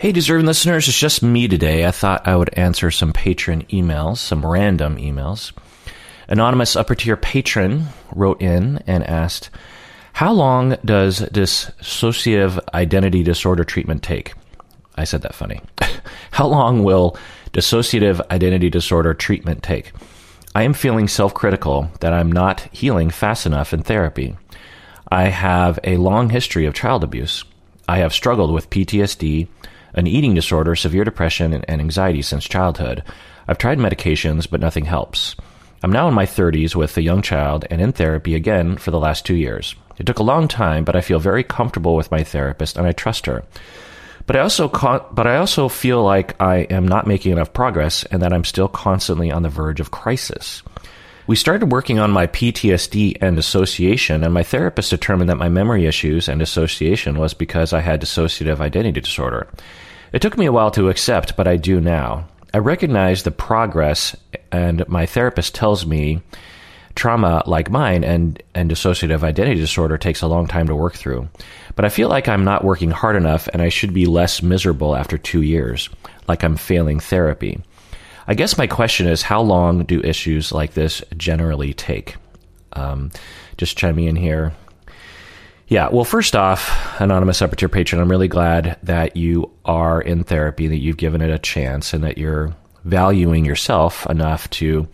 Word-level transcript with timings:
Hey, 0.00 0.12
deserving 0.12 0.46
listeners, 0.46 0.86
it's 0.86 0.96
just 0.96 1.24
me 1.24 1.48
today. 1.48 1.84
I 1.84 1.90
thought 1.90 2.28
I 2.28 2.36
would 2.36 2.54
answer 2.56 2.88
some 2.88 3.12
patron 3.12 3.64
emails, 3.64 4.18
some 4.18 4.46
random 4.46 4.96
emails. 4.96 5.50
Anonymous 6.28 6.76
upper 6.76 6.94
tier 6.94 7.16
patron 7.16 7.88
wrote 8.14 8.40
in 8.40 8.80
and 8.86 9.02
asked, 9.02 9.50
How 10.12 10.32
long 10.32 10.76
does 10.84 11.18
dissociative 11.18 12.60
identity 12.72 13.24
disorder 13.24 13.64
treatment 13.64 14.04
take? 14.04 14.34
I 14.94 15.02
said 15.02 15.22
that 15.22 15.34
funny. 15.34 15.60
How 16.30 16.46
long 16.46 16.84
will 16.84 17.16
dissociative 17.52 18.20
identity 18.30 18.70
disorder 18.70 19.14
treatment 19.14 19.64
take? 19.64 19.90
I 20.54 20.62
am 20.62 20.74
feeling 20.74 21.08
self 21.08 21.34
critical 21.34 21.90
that 22.02 22.12
I'm 22.12 22.30
not 22.30 22.68
healing 22.70 23.10
fast 23.10 23.46
enough 23.46 23.72
in 23.72 23.82
therapy. 23.82 24.36
I 25.10 25.24
have 25.24 25.80
a 25.82 25.96
long 25.96 26.30
history 26.30 26.66
of 26.66 26.74
child 26.74 27.02
abuse. 27.02 27.42
I 27.88 27.98
have 27.98 28.12
struggled 28.12 28.52
with 28.52 28.70
PTSD 28.70 29.48
an 29.98 30.06
eating 30.06 30.32
disorder, 30.32 30.76
severe 30.76 31.02
depression, 31.04 31.52
and 31.52 31.80
anxiety 31.80 32.22
since 32.22 32.44
childhood. 32.44 33.02
I've 33.48 33.58
tried 33.58 33.78
medications, 33.78 34.48
but 34.48 34.60
nothing 34.60 34.84
helps. 34.84 35.34
I'm 35.82 35.90
now 35.90 36.06
in 36.06 36.14
my 36.14 36.24
30s 36.24 36.76
with 36.76 36.96
a 36.96 37.02
young 37.02 37.20
child 37.20 37.66
and 37.68 37.80
in 37.80 37.92
therapy 37.92 38.36
again 38.36 38.76
for 38.76 38.92
the 38.92 38.98
last 38.98 39.26
two 39.26 39.34
years. 39.34 39.74
It 39.98 40.06
took 40.06 40.20
a 40.20 40.22
long 40.22 40.46
time, 40.46 40.84
but 40.84 40.94
I 40.94 41.00
feel 41.00 41.18
very 41.18 41.42
comfortable 41.42 41.96
with 41.96 42.12
my 42.12 42.22
therapist 42.22 42.76
and 42.76 42.86
I 42.86 42.92
trust 42.92 43.26
her. 43.26 43.44
But 44.26 44.36
I 44.36 44.40
also 44.40 44.68
but 44.68 45.26
I 45.26 45.38
also 45.38 45.68
feel 45.68 46.02
like 46.04 46.40
I 46.40 46.58
am 46.58 46.86
not 46.86 47.06
making 47.06 47.32
enough 47.32 47.52
progress 47.52 48.04
and 48.04 48.22
that 48.22 48.32
I'm 48.32 48.44
still 48.44 48.68
constantly 48.68 49.32
on 49.32 49.42
the 49.42 49.48
verge 49.48 49.80
of 49.80 49.90
crisis. 49.90 50.62
We 51.26 51.36
started 51.36 51.72
working 51.72 51.98
on 51.98 52.10
my 52.10 52.26
PTSD 52.26 53.18
and 53.20 53.36
dissociation, 53.36 54.24
and 54.24 54.32
my 54.32 54.42
therapist 54.42 54.88
determined 54.88 55.28
that 55.28 55.36
my 55.36 55.50
memory 55.50 55.84
issues 55.84 56.26
and 56.26 56.38
dissociation 56.38 57.18
was 57.18 57.34
because 57.34 57.74
I 57.74 57.80
had 57.80 58.00
dissociative 58.00 58.60
identity 58.60 59.02
disorder. 59.02 59.46
It 60.12 60.22
took 60.22 60.38
me 60.38 60.46
a 60.46 60.52
while 60.52 60.70
to 60.72 60.88
accept, 60.88 61.36
but 61.36 61.46
I 61.46 61.56
do 61.56 61.80
now. 61.80 62.28
I 62.52 62.58
recognize 62.58 63.22
the 63.22 63.30
progress, 63.30 64.16
and 64.50 64.88
my 64.88 65.06
therapist 65.06 65.54
tells 65.54 65.84
me 65.84 66.22
trauma 66.98 67.44
like 67.46 67.70
mine 67.70 68.02
and, 68.02 68.42
and 68.54 68.70
dissociative 68.70 69.22
identity 69.22 69.60
disorder 69.60 69.96
takes 69.96 70.20
a 70.20 70.26
long 70.26 70.48
time 70.48 70.66
to 70.66 70.74
work 70.74 70.94
through. 70.94 71.28
But 71.76 71.84
I 71.84 71.90
feel 71.90 72.08
like 72.08 72.26
I'm 72.26 72.44
not 72.44 72.64
working 72.64 72.90
hard 72.90 73.14
enough 73.14 73.48
and 73.52 73.62
I 73.62 73.68
should 73.68 73.94
be 73.94 74.06
less 74.06 74.42
miserable 74.42 74.96
after 74.96 75.16
two 75.16 75.42
years, 75.42 75.88
like 76.26 76.42
I'm 76.42 76.56
failing 76.56 76.98
therapy. 76.98 77.62
I 78.26 78.34
guess 78.34 78.58
my 78.58 78.66
question 78.66 79.06
is 79.06 79.22
how 79.22 79.40
long 79.40 79.84
do 79.84 80.00
issues 80.00 80.50
like 80.50 80.74
this 80.74 81.02
generally 81.16 81.72
take? 81.72 82.16
Um, 82.72 83.12
just 83.56 83.78
chiming 83.78 84.06
in 84.08 84.16
here. 84.16 84.54
Yeah, 85.68 85.90
well, 85.90 86.04
first 86.04 86.34
off, 86.34 86.98
Anonymous 86.98 87.42
Upper 87.42 87.54
Tier 87.54 87.68
Patron, 87.68 88.00
I'm 88.00 88.10
really 88.10 88.26
glad 88.26 88.78
that 88.84 89.18
you 89.18 89.50
are 89.66 90.00
in 90.00 90.24
therapy, 90.24 90.66
that 90.66 90.78
you've 90.78 90.96
given 90.96 91.20
it 91.20 91.30
a 91.30 91.38
chance, 91.38 91.92
and 91.92 92.04
that 92.04 92.16
you're 92.16 92.56
valuing 92.84 93.44
yourself 93.44 94.06
enough 94.06 94.48
to 94.48 94.88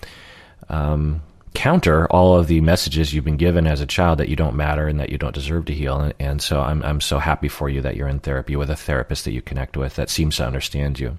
um, 0.68 1.22
counter 1.54 2.08
all 2.08 2.36
of 2.36 2.48
the 2.48 2.60
messages 2.60 3.14
you've 3.14 3.24
been 3.24 3.36
given 3.36 3.68
as 3.68 3.80
a 3.80 3.86
child 3.86 4.18
that 4.18 4.28
you 4.28 4.34
don't 4.34 4.56
matter 4.56 4.88
and 4.88 4.98
that 4.98 5.10
you 5.10 5.16
don't 5.16 5.34
deserve 5.34 5.66
to 5.66 5.72
heal. 5.72 6.00
And, 6.00 6.14
and 6.18 6.42
so 6.42 6.60
I'm, 6.60 6.82
I'm 6.82 7.00
so 7.00 7.20
happy 7.20 7.46
for 7.46 7.68
you 7.68 7.80
that 7.82 7.94
you're 7.94 8.08
in 8.08 8.18
therapy 8.18 8.56
with 8.56 8.68
a 8.68 8.76
therapist 8.76 9.26
that 9.26 9.32
you 9.32 9.42
connect 9.42 9.76
with 9.76 9.94
that 9.94 10.10
seems 10.10 10.38
to 10.38 10.46
understand 10.46 10.98
you. 10.98 11.16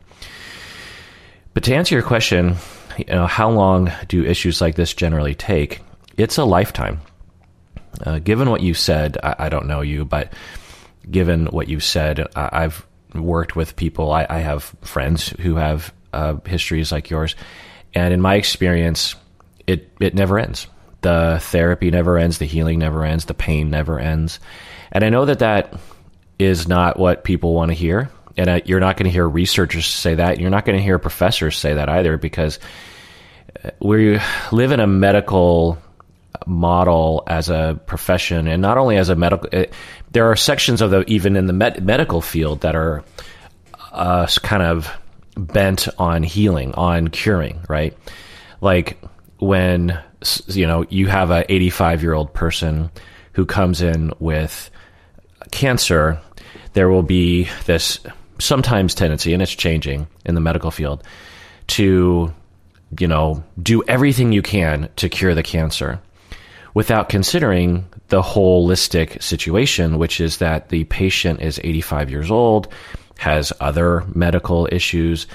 But 1.54 1.64
to 1.64 1.74
answer 1.74 1.96
your 1.96 2.04
question, 2.04 2.58
you 2.98 3.06
know, 3.06 3.26
how 3.26 3.50
long 3.50 3.90
do 4.10 4.26
issues 4.26 4.60
like 4.60 4.76
this 4.76 4.94
generally 4.94 5.34
take? 5.34 5.80
It's 6.18 6.38
a 6.38 6.44
lifetime. 6.44 7.00
Uh, 8.04 8.20
given 8.20 8.50
what 8.50 8.62
you 8.62 8.74
said, 8.74 9.18
I, 9.24 9.36
I, 9.40 9.50
don't 9.50 9.68
know 9.68 9.82
you, 9.82 10.06
but 10.06 10.34
given 11.10 11.46
what 11.48 11.68
you 11.68 11.80
said, 11.80 12.28
I, 12.36 12.62
have 12.62 12.86
worked 13.14 13.56
with 13.56 13.76
people. 13.76 14.12
I, 14.12 14.26
I, 14.30 14.40
have 14.40 14.64
friends 14.82 15.30
who 15.30 15.56
have 15.56 15.94
uh, 16.14 16.36
histories 16.46 16.92
like 16.92 17.10
yours, 17.10 17.36
and 17.94 18.14
in 18.14 18.22
my 18.22 18.36
experience, 18.36 19.16
it 19.68 19.92
it 20.00 20.14
never 20.14 20.38
ends. 20.40 20.68
The 21.02 21.40
therapy 21.42 21.92
never 21.92 22.18
ends. 22.18 22.40
The 22.40 22.46
healing 22.46 22.80
never 22.80 23.06
ends. 23.06 23.26
The 23.26 23.34
pain 23.34 23.70
never 23.70 24.00
ends. 24.00 24.40
And 24.92 25.04
I 25.04 25.10
know 25.10 25.26
that 25.26 25.40
that 25.40 25.80
is 26.40 26.68
not 26.68 27.00
what 27.00 27.24
people 27.24 27.54
want 27.54 27.70
to 27.70 27.76
hear 27.76 28.10
and 28.38 28.50
uh, 28.50 28.62
you're 28.66 28.80
not 28.80 28.98
going 28.98 29.06
to 29.06 29.12
hear 29.12 29.28
researchers 29.28 29.86
say 29.86 30.16
that. 30.16 30.40
You're 30.40 30.50
not 30.50 30.66
going 30.66 30.78
to 30.78 30.84
hear 30.84 31.00
professors 31.00 31.58
say 31.58 31.76
that 31.76 31.90
either 31.90 32.18
because 32.18 32.60
uh, 33.64 33.70
we 33.80 34.20
live 34.52 34.72
in 34.72 34.80
a 34.80 34.88
medical 34.88 35.78
model 36.46 37.24
as 37.28 37.50
a 37.50 37.80
profession, 37.86 38.48
and 38.48 38.62
not 38.62 38.78
only 38.78 38.98
as 38.98 39.10
a 39.10 39.16
medical. 39.16 39.50
It, 39.52 39.74
there 40.12 40.30
are 40.32 40.36
sections 40.36 40.82
of 40.82 40.92
the 40.92 41.04
even 41.10 41.36
in 41.36 41.48
the 41.48 41.54
med- 41.54 41.84
medical 41.84 42.22
field 42.22 42.62
that 42.62 42.76
are 42.76 43.04
uh, 43.92 44.28
kind 44.42 44.64
of 44.64 44.90
bent 45.38 45.88
on 45.98 46.24
healing, 46.24 46.74
on 46.76 47.10
curing, 47.10 47.60
right? 47.68 47.98
Like 48.62 48.98
when 49.40 50.00
you 50.48 50.66
know 50.66 50.86
you 50.90 51.08
have 51.08 51.32
a 51.32 51.52
85 51.52 52.02
year 52.02 52.14
old 52.14 52.34
person 52.34 52.90
who 53.34 53.46
comes 53.46 53.82
in 53.82 54.14
with 54.20 54.70
cancer, 55.52 56.20
there 56.74 56.90
will 56.90 57.04
be 57.04 57.50
this 57.66 58.00
sometimes 58.40 58.96
tendency, 58.96 59.34
and 59.34 59.42
it's 59.42 59.54
changing 59.54 60.08
in 60.26 60.36
the 60.36 60.42
medical 60.42 60.72
field, 60.72 61.04
to 61.68 62.34
you 63.00 63.08
know 63.08 63.44
do 63.62 63.84
everything 63.84 64.32
you 64.32 64.42
can 64.42 64.90
to 64.96 65.10
cure 65.10 65.36
the 65.36 65.44
cancer 65.44 66.00
without 66.76 67.10
considering 67.10 67.88
the 68.10 68.22
holistic 68.22 69.22
situation, 69.24 69.98
which 69.98 70.22
is 70.22 70.38
that 70.38 70.70
the 70.70 70.84
patient 70.84 71.42
is 71.42 71.60
85 71.64 72.12
years 72.12 72.30
old, 72.30 72.68
has 73.18 73.52
other 73.60 74.04
medical 74.14 74.68
issues, 74.72 75.26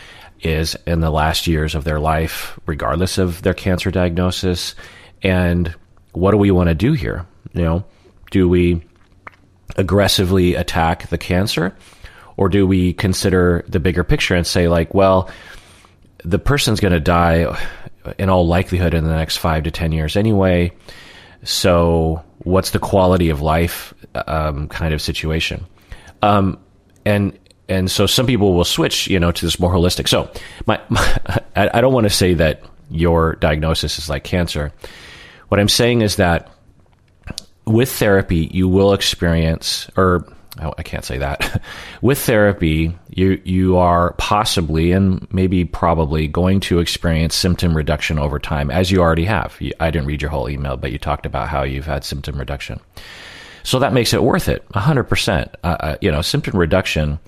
is 0.42 0.76
in 0.86 1.00
the 1.00 1.10
last 1.10 1.46
years 1.46 1.74
of 1.74 1.84
their 1.84 1.98
life, 1.98 2.58
regardless 2.66 3.18
of 3.18 3.42
their 3.42 3.54
cancer 3.54 3.90
diagnosis. 3.90 4.74
And 5.22 5.74
what 6.12 6.30
do 6.30 6.36
we 6.36 6.50
want 6.50 6.68
to 6.68 6.74
do 6.74 6.92
here? 6.92 7.26
You 7.54 7.62
know, 7.62 7.84
do 8.30 8.48
we 8.48 8.82
aggressively 9.76 10.54
attack 10.54 11.08
the 11.08 11.18
cancer? 11.18 11.74
Or 12.36 12.48
do 12.48 12.66
we 12.66 12.92
consider 12.92 13.64
the 13.66 13.80
bigger 13.80 14.04
picture 14.04 14.34
and 14.34 14.46
say, 14.46 14.68
like, 14.68 14.94
well, 14.94 15.30
the 16.24 16.38
person's 16.38 16.80
going 16.80 16.92
to 16.92 17.00
die 17.00 17.58
in 18.18 18.28
all 18.28 18.46
likelihood 18.46 18.94
in 18.94 19.04
the 19.04 19.14
next 19.14 19.38
five 19.38 19.64
to 19.64 19.70
10 19.70 19.92
years 19.92 20.16
anyway. 20.16 20.72
So, 21.42 22.22
what's 22.38 22.70
the 22.70 22.78
quality 22.78 23.30
of 23.30 23.40
life 23.40 23.94
um, 24.14 24.68
kind 24.68 24.94
of 24.94 25.00
situation? 25.00 25.66
Um, 26.22 26.58
and 27.04 27.38
and 27.68 27.90
so 27.90 28.06
some 28.06 28.26
people 28.26 28.54
will 28.54 28.64
switch, 28.64 29.06
you 29.06 29.18
know, 29.18 29.32
to 29.32 29.46
this 29.46 29.58
more 29.58 29.72
holistic. 29.72 30.08
So, 30.08 30.30
my, 30.66 30.80
my 30.88 31.18
I 31.56 31.80
don't 31.80 31.94
want 31.94 32.04
to 32.04 32.10
say 32.10 32.34
that 32.34 32.62
your 32.90 33.36
diagnosis 33.36 33.98
is 33.98 34.08
like 34.08 34.24
cancer. 34.24 34.72
What 35.48 35.60
I'm 35.60 35.68
saying 35.68 36.02
is 36.02 36.16
that 36.16 36.50
with 37.64 37.90
therapy, 37.90 38.48
you 38.52 38.68
will 38.68 38.92
experience, 38.92 39.88
or 39.96 40.26
Oh, 40.60 40.74
I 40.76 40.82
can't 40.82 41.04
say 41.04 41.18
that. 41.18 41.62
With 42.02 42.18
therapy, 42.18 42.96
you 43.12 43.40
you 43.44 43.76
are 43.76 44.12
possibly 44.14 44.92
and 44.92 45.26
maybe 45.32 45.64
probably 45.64 46.28
going 46.28 46.60
to 46.60 46.78
experience 46.78 47.34
symptom 47.34 47.76
reduction 47.76 48.18
over 48.18 48.38
time, 48.38 48.70
as 48.70 48.90
you 48.90 49.00
already 49.00 49.24
have. 49.24 49.58
I 49.80 49.90
didn't 49.90 50.06
read 50.06 50.22
your 50.22 50.30
whole 50.30 50.48
email, 50.48 50.76
but 50.76 50.92
you 50.92 50.98
talked 50.98 51.26
about 51.26 51.48
how 51.48 51.62
you've 51.62 51.86
had 51.86 52.04
symptom 52.04 52.38
reduction. 52.38 52.80
So 53.62 53.78
that 53.80 53.92
makes 53.92 54.14
it 54.14 54.22
worth 54.22 54.48
it, 54.48 54.64
hundred 54.72 55.06
uh, 55.06 55.08
percent. 55.08 55.54
Uh, 55.62 55.96
you 56.00 56.10
know, 56.10 56.22
symptom 56.22 56.56
reduction, 56.56 57.18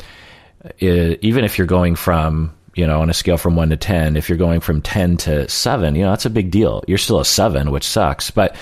is, 0.78 1.16
even 1.20 1.44
if 1.44 1.59
you're 1.59 1.66
going 1.66 1.97
from 1.97 2.54
you 2.75 2.87
know 2.87 3.03
on 3.03 3.10
a 3.10 3.14
scale 3.14 3.37
from 3.37 3.56
one 3.56 3.70
to 3.70 3.76
ten, 3.76 4.16
if 4.16 4.28
you're 4.28 4.38
going 4.38 4.60
from 4.60 4.81
ten 4.81 5.16
to 5.19 5.49
seven, 5.49 5.94
you 5.94 6.03
know 6.03 6.10
that's 6.10 6.26
a 6.26 6.31
big 6.31 6.50
deal. 6.50 6.84
You're 6.87 6.99
still 6.99 7.20
a 7.20 7.25
seven, 7.25 7.70
which 7.70 7.84
sucks, 7.84 8.31
but 8.31 8.56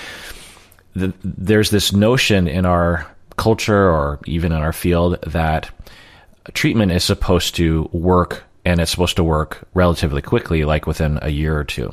the, 0.95 1.13
there's 1.23 1.69
this 1.69 1.93
notion 1.93 2.47
in 2.47 2.65
our 2.65 3.07
culture 3.37 3.89
or 3.89 4.19
even 4.25 4.51
in 4.51 4.59
our 4.59 4.73
field 4.73 5.21
that 5.21 5.71
treatment 6.53 6.91
is 6.91 7.03
supposed 7.03 7.55
to 7.55 7.89
work 7.91 8.43
and 8.65 8.79
it's 8.79 8.91
supposed 8.91 9.15
to 9.15 9.23
work 9.23 9.67
relatively 9.73 10.21
quickly, 10.21 10.65
like 10.65 10.85
within 10.85 11.19
a 11.21 11.29
year 11.29 11.57
or 11.57 11.63
two. 11.63 11.91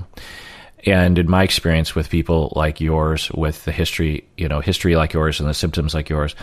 And 0.87 1.19
in 1.19 1.28
my 1.28 1.43
experience 1.43 1.94
with 1.94 2.11
people 2.11 2.52
like 2.55 2.81
yours, 2.81 3.31
with 3.32 3.64
the 3.64 3.72
history, 3.72 4.28
you 4.37 4.49
know, 4.49 4.61
history 4.61 4.96
like 4.96 5.12
yours 5.12 5.40
and 5.40 5.49
the 5.49 5.55
symptoms 5.55 5.94
like 5.94 6.08
yours, 6.08 6.34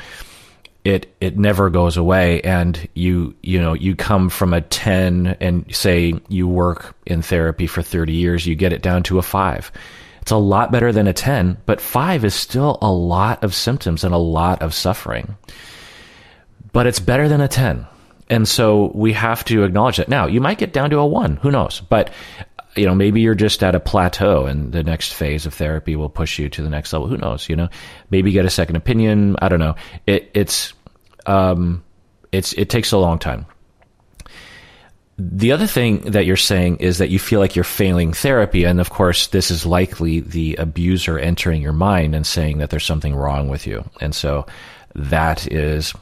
it 0.84 1.16
it 1.22 1.38
never 1.38 1.70
goes 1.70 1.98
away. 1.98 2.42
And 2.42 2.88
you 2.96 3.36
you 3.42 3.62
know 3.62 3.74
you 3.74 3.96
come 3.96 4.30
from 4.30 4.54
a 4.54 4.62
ten 4.62 5.38
and 5.40 5.66
say 5.74 6.16
you 6.28 6.48
work 6.48 6.96
in 7.06 7.22
therapy 7.22 7.66
for 7.66 7.82
thirty 7.82 8.14
years, 8.14 8.46
you 8.46 8.56
get 8.56 8.74
it 8.74 8.82
down 8.82 9.04
to 9.04 9.20
a 9.20 9.24
five 9.24 9.72
it's 10.26 10.32
a 10.32 10.38
lot 10.38 10.72
better 10.72 10.92
than 10.92 11.06
a 11.06 11.14
10, 11.14 11.58
but 11.68 11.80
five 11.80 12.26
is 12.26 12.34
still 12.34 12.80
a 12.82 12.92
lot 12.92 13.44
of 13.44 13.54
symptoms 13.54 14.04
and 14.04 14.12
a 14.12 14.18
lot 14.18 14.64
of 14.64 14.74
suffering. 14.74 15.38
But 16.74 16.88
it's 16.88 17.00
better 17.00 17.30
than 17.30 17.42
a 17.42 17.48
10. 17.48 17.86
And 18.30 18.48
so 18.48 18.92
we 18.96 19.14
have 19.14 19.46
to 19.46 19.64
acknowledge 19.64 19.98
that. 19.98 20.10
Now, 20.10 20.26
you 20.26 20.42
might 20.42 20.58
get 20.58 20.74
down 20.74 20.90
to 20.90 20.98
a 20.98 21.06
one, 21.06 21.38
who 21.38 21.52
knows? 21.52 21.82
But 21.82 22.12
you 22.76 22.86
know, 22.86 22.94
maybe 22.94 23.22
you're 23.22 23.36
just 23.36 23.64
at 23.64 23.74
a 23.74 23.80
plateau 23.80 24.48
and 24.48 24.74
the 24.74 24.84
next 24.84 25.14
phase 25.14 25.46
of 25.46 25.54
therapy 25.54 25.96
will 25.96 26.10
push 26.10 26.38
you 26.38 26.50
to 26.50 26.62
the 26.62 26.70
next 26.70 26.92
level. 26.92 27.08
Who 27.08 27.16
knows? 27.16 27.48
You 27.48 27.56
know, 27.56 27.70
maybe 28.10 28.34
get 28.34 28.44
a 28.44 28.50
second 28.50 28.76
opinion. 28.76 29.38
I 29.42 29.48
don't 29.48 29.60
know. 29.60 29.76
It, 30.06 30.30
it's, 30.34 30.74
um, 31.26 31.86
it's, 32.34 32.52
it 32.54 32.70
takes 32.70 32.92
a 32.92 32.98
long 32.98 33.18
time. 33.18 33.46
the 35.18 35.54
other 35.54 35.68
thing 35.68 36.02
that 36.02 36.26
you're 36.26 36.36
saying 36.36 36.78
is 36.78 36.98
that 36.98 37.10
you 37.10 37.20
feel 37.20 37.40
like 37.40 37.56
you're 37.56 37.64
failing 37.64 38.12
therapy. 38.12 38.66
And 38.66 38.82
of 38.82 38.90
course, 38.90 39.28
this 39.28 39.50
is 39.50 39.66
likely 39.66 40.20
the 40.20 40.56
abuser 40.56 41.18
entering 41.18 41.62
your 41.62 41.74
mind 41.74 42.14
and 42.14 42.28
saying 42.28 42.58
that 42.58 42.70
there's 42.70 42.84
something 42.84 43.16
wrong 43.16 43.48
with 43.48 43.66
you. 43.66 43.90
And 44.02 44.14
so 44.14 44.46
that 44.94 45.50
is 45.52 45.94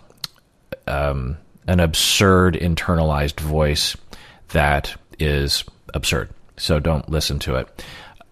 um, 0.87 1.37
an 1.67 1.79
absurd 1.79 2.55
internalized 2.55 3.39
voice 3.39 3.95
that 4.49 4.95
is 5.19 5.63
absurd. 5.93 6.29
So 6.57 6.79
don't 6.79 7.09
listen 7.09 7.39
to 7.39 7.55
it. 7.55 7.83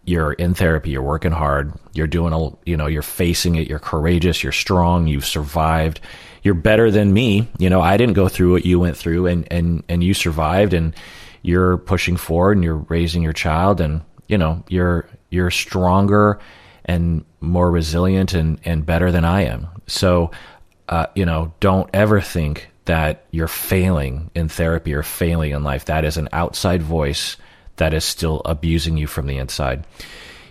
You're 0.03 0.33
in 0.33 0.53
therapy, 0.53 0.89
you're 0.91 1.03
working 1.03 1.31
hard, 1.31 1.73
you're 1.93 2.07
doing 2.07 2.33
a, 2.33 2.49
you 2.65 2.75
know, 2.75 2.87
you're 2.87 3.01
facing 3.01 3.55
it, 3.55 3.67
you're 3.67 3.79
courageous, 3.79 4.41
you're 4.41 4.51
strong, 4.51 5.07
you've 5.07 5.25
survived 5.25 6.01
you're 6.43 6.53
better 6.53 6.89
than 6.91 7.13
me. 7.13 7.47
You 7.59 7.69
know, 7.69 7.81
I 7.81 7.97
didn't 7.97 8.15
go 8.15 8.27
through 8.27 8.53
what 8.53 8.65
you 8.65 8.79
went 8.79 8.97
through 8.97 9.27
and, 9.27 9.47
and, 9.51 9.83
and 9.87 10.03
you 10.03 10.13
survived 10.13 10.73
and 10.73 10.95
you're 11.41 11.77
pushing 11.77 12.17
forward 12.17 12.57
and 12.57 12.63
you're 12.63 12.77
raising 12.77 13.21
your 13.21 13.33
child 13.33 13.81
and, 13.81 14.01
you 14.27 14.37
know, 14.37 14.63
you're, 14.67 15.07
you're 15.29 15.51
stronger 15.51 16.39
and 16.85 17.23
more 17.39 17.69
resilient 17.69 18.33
and, 18.33 18.59
and 18.65 18.85
better 18.85 19.11
than 19.11 19.25
I 19.25 19.43
am. 19.43 19.67
So, 19.87 20.31
uh, 20.89 21.07
you 21.15 21.25
know, 21.25 21.53
don't 21.59 21.89
ever 21.93 22.21
think 22.21 22.70
that 22.85 23.25
you're 23.31 23.47
failing 23.47 24.31
in 24.35 24.49
therapy 24.49 24.93
or 24.93 25.03
failing 25.03 25.51
in 25.51 25.63
life. 25.63 25.85
That 25.85 26.05
is 26.05 26.17
an 26.17 26.29
outside 26.33 26.81
voice 26.81 27.37
that 27.77 27.93
is 27.93 28.03
still 28.03 28.41
abusing 28.45 28.97
you 28.97 29.07
from 29.07 29.27
the 29.27 29.37
inside. 29.37 29.85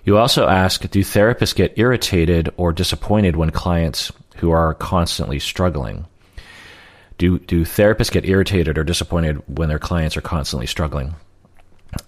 You 0.04 0.16
also 0.16 0.48
ask 0.48 0.88
Do 0.90 1.00
therapists 1.00 1.54
get 1.54 1.78
irritated 1.78 2.52
or 2.56 2.72
disappointed 2.72 3.36
when 3.36 3.50
clients 3.50 4.12
who 4.36 4.50
are 4.50 4.74
constantly 4.74 5.38
struggling. 5.38 6.06
Do, 7.18 7.38
do 7.38 7.66
therapists 7.66 8.10
get 8.10 8.24
irritated 8.24 8.78
or 8.78 8.84
disappointed 8.84 9.42
when 9.46 9.68
their 9.68 9.78
clients 9.78 10.16
are 10.16 10.22
constantly 10.22 10.66
struggling? 10.66 11.14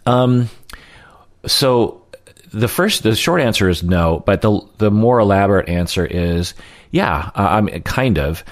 Um, 0.06 0.48
so 1.44 2.02
the 2.52 2.68
first, 2.68 3.02
the 3.02 3.14
short 3.14 3.42
answer 3.42 3.68
is 3.68 3.82
no, 3.82 4.22
but 4.24 4.40
the 4.40 4.60
the 4.78 4.90
more 4.90 5.18
elaborate 5.18 5.68
answer 5.68 6.06
is 6.06 6.54
yeah. 6.90 7.30
I'm 7.34 7.68
kind 7.82 8.18
of. 8.18 8.44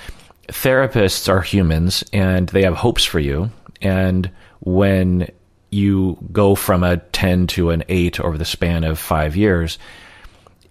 Therapists 0.50 1.29
are 1.29 1.41
humans 1.41 2.05
and 2.12 2.49
they 2.49 2.62
have 2.62 2.75
hopes 2.75 3.05
for 3.05 3.20
you, 3.20 3.50
and 3.81 4.31
when 4.61 5.31
you 5.70 6.19
go 6.32 6.55
from 6.55 6.82
a 6.82 6.99
ten 6.99 7.47
to 7.47 7.70
an 7.70 7.85
eight 7.88 8.20
over 8.20 8.37
the 8.37 8.44
span 8.44 8.85
of 8.85 8.99
five 8.99 9.37
years, 9.37 9.79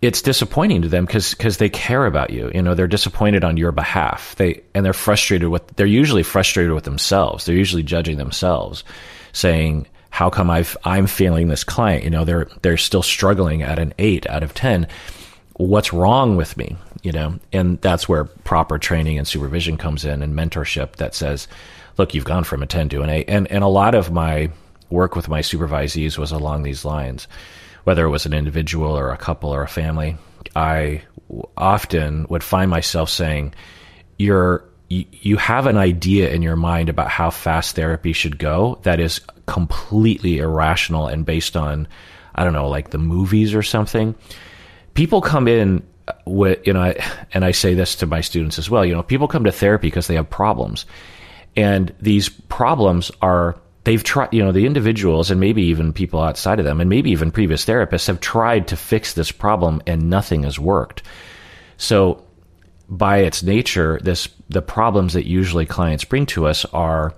it's 0.01 0.21
disappointing 0.21 0.81
to 0.83 0.87
them 0.89 1.05
because 1.05 1.33
because 1.33 1.57
they 1.57 1.69
care 1.69 2.05
about 2.05 2.29
you. 2.29 2.51
You 2.53 2.61
know, 2.61 2.75
they're 2.75 2.87
disappointed 2.87 3.43
on 3.43 3.57
your 3.57 3.71
behalf. 3.71 4.35
They 4.35 4.61
and 4.73 4.85
they're 4.85 4.93
frustrated 4.93 5.49
with. 5.49 5.65
They're 5.75 5.85
usually 5.85 6.23
frustrated 6.23 6.73
with 6.73 6.83
themselves. 6.83 7.45
They're 7.45 7.55
usually 7.55 7.83
judging 7.83 8.17
themselves, 8.17 8.83
saying, 9.33 9.87
"How 10.09 10.29
come 10.29 10.49
I've 10.49 10.77
I'm 10.83 11.07
failing 11.07 11.47
this 11.47 11.63
client?" 11.63 12.03
You 12.03 12.09
know, 12.09 12.25
they're 12.25 12.47
they're 12.61 12.77
still 12.77 13.03
struggling 13.03 13.61
at 13.61 13.79
an 13.79 13.93
eight 13.97 14.29
out 14.29 14.43
of 14.43 14.53
ten. 14.53 14.87
What's 15.55 15.91
wrong 15.91 16.37
with 16.37 16.55
me? 16.55 16.77
You 17.01 17.13
know, 17.13 17.39
and 17.53 17.79
that's 17.79 18.09
where 18.09 18.25
proper 18.25 18.77
training 18.77 19.17
and 19.17 19.27
supervision 19.27 19.77
comes 19.77 20.03
in, 20.03 20.21
and 20.21 20.33
mentorship 20.35 20.97
that 20.97 21.15
says, 21.15 21.47
"Look, 21.97 22.13
you've 22.13 22.25
gone 22.25 22.43
from 22.43 22.61
a 22.61 22.67
ten 22.67 22.89
to 22.89 23.01
an 23.01 23.09
eight. 23.09 23.29
And 23.29 23.49
and 23.51 23.63
a 23.63 23.67
lot 23.67 23.95
of 23.95 24.11
my 24.11 24.49
work 24.89 25.15
with 25.15 25.29
my 25.29 25.39
supervisees 25.39 26.17
was 26.17 26.31
along 26.31 26.63
these 26.63 26.83
lines 26.83 27.27
whether 27.83 28.05
it 28.05 28.09
was 28.09 28.25
an 28.27 28.33
individual 28.33 28.95
or 28.95 29.11
a 29.11 29.17
couple 29.17 29.49
or 29.49 29.63
a 29.63 29.67
family, 29.67 30.17
I 30.55 31.01
often 31.57 32.27
would 32.29 32.43
find 32.43 32.69
myself 32.69 33.09
saying, 33.09 33.53
"You're 34.17 34.63
you, 34.89 35.05
you 35.11 35.37
have 35.37 35.65
an 35.65 35.77
idea 35.77 36.29
in 36.29 36.43
your 36.43 36.55
mind 36.55 36.89
about 36.89 37.09
how 37.09 37.29
fast 37.29 37.75
therapy 37.75 38.13
should 38.13 38.37
go 38.37 38.79
that 38.83 38.99
is 38.99 39.21
completely 39.45 40.37
irrational 40.37 41.07
and 41.07 41.25
based 41.25 41.57
on, 41.57 41.87
I 42.35 42.43
don't 42.43 42.53
know, 42.53 42.69
like 42.69 42.91
the 42.91 42.97
movies 42.97 43.53
or 43.53 43.63
something." 43.63 44.13
People 44.93 45.21
come 45.21 45.47
in 45.47 45.81
you 46.25 46.73
know, 46.73 46.93
and 47.33 47.45
I 47.45 47.51
say 47.51 47.73
this 47.73 47.95
to 47.95 48.05
my 48.05 48.21
students 48.21 48.59
as 48.59 48.69
well. 48.69 48.85
You 48.85 48.93
know, 48.93 49.03
people 49.03 49.27
come 49.27 49.43
to 49.43 49.51
therapy 49.51 49.87
because 49.87 50.07
they 50.07 50.15
have 50.15 50.29
problems, 50.29 50.85
and 51.55 51.93
these 51.99 52.29
problems 52.29 53.11
are 53.21 53.59
they've 53.83 54.03
tried, 54.03 54.33
you 54.33 54.43
know, 54.43 54.51
the 54.51 54.65
individuals 54.65 55.31
and 55.31 55.39
maybe 55.39 55.63
even 55.63 55.93
people 55.93 56.21
outside 56.21 56.59
of 56.59 56.65
them 56.65 56.79
and 56.79 56.89
maybe 56.89 57.11
even 57.11 57.31
previous 57.31 57.65
therapists 57.65 58.07
have 58.07 58.19
tried 58.19 58.67
to 58.67 58.77
fix 58.77 59.13
this 59.13 59.31
problem 59.31 59.81
and 59.87 60.09
nothing 60.09 60.43
has 60.43 60.59
worked. 60.59 61.01
So 61.77 62.23
by 62.89 63.19
its 63.19 63.41
nature, 63.41 63.99
this, 64.03 64.29
the 64.49 64.61
problems 64.61 65.13
that 65.13 65.27
usually 65.27 65.65
clients 65.65 66.03
bring 66.03 66.25
to 66.27 66.45
us 66.45 66.65
are, 66.65 67.13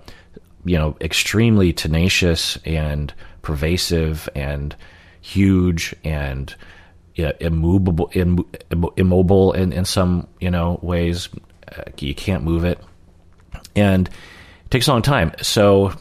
you 0.64 0.78
know, 0.78 0.96
extremely 1.00 1.72
tenacious 1.72 2.56
and 2.64 3.12
pervasive 3.42 4.28
and 4.34 4.74
huge 5.20 5.94
and 6.04 6.54
yeah, 7.14 7.32
immovable, 7.40 8.10
Im, 8.14 8.44
immobile 8.96 9.52
in, 9.52 9.72
in 9.72 9.84
some, 9.84 10.26
you 10.40 10.50
know, 10.50 10.78
ways. 10.82 11.28
Uh, 11.70 11.82
you 11.98 12.14
can't 12.14 12.44
move 12.44 12.64
it. 12.64 12.78
And 13.76 14.08
it 14.08 14.70
takes 14.70 14.88
a 14.88 14.92
long 14.92 15.02
time. 15.02 15.32
So 15.42 15.92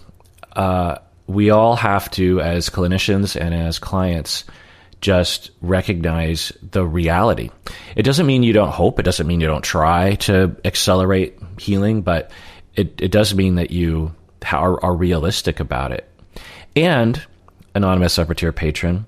uh, 0.53 0.97
we 1.27 1.49
all 1.49 1.75
have 1.75 2.09
to, 2.11 2.41
as 2.41 2.69
clinicians 2.69 3.39
and 3.39 3.53
as 3.53 3.79
clients, 3.79 4.45
just 5.01 5.51
recognize 5.61 6.53
the 6.61 6.85
reality. 6.85 7.49
It 7.95 8.03
doesn't 8.03 8.25
mean 8.25 8.43
you 8.43 8.53
don't 8.53 8.71
hope. 8.71 8.99
It 8.99 9.03
doesn't 9.03 9.25
mean 9.27 9.41
you 9.41 9.47
don't 9.47 9.63
try 9.63 10.15
to 10.15 10.55
accelerate 10.63 11.39
healing, 11.57 12.03
but 12.03 12.31
it, 12.75 13.01
it 13.01 13.11
does 13.11 13.33
mean 13.33 13.55
that 13.55 13.71
you 13.71 14.13
are, 14.51 14.83
are 14.83 14.95
realistic 14.95 15.59
about 15.59 15.91
it. 15.91 16.07
And, 16.75 17.21
anonymous 17.73 18.19
upper 18.19 18.33
tier 18.33 18.51
patron, 18.51 19.05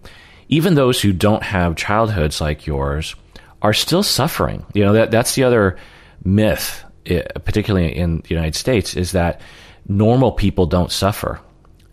even 0.49 0.75
those 0.75 1.01
who 1.01 1.13
don't 1.13 1.43
have 1.43 1.75
childhoods 1.75 2.41
like 2.41 2.67
yours 2.67 3.15
are 3.61 3.73
still 3.73 4.03
suffering. 4.03 4.65
You 4.73 4.85
know, 4.85 4.93
that, 4.93 5.11
that's 5.11 5.35
the 5.35 5.43
other 5.43 5.77
myth, 6.23 6.83
eh, 7.05 7.23
particularly 7.45 7.95
in 7.95 8.17
the 8.19 8.29
United 8.29 8.55
States, 8.55 8.95
is 8.95 9.13
that 9.13 9.41
normal 9.87 10.31
people 10.31 10.65
don't 10.65 10.91
suffer. 10.91 11.39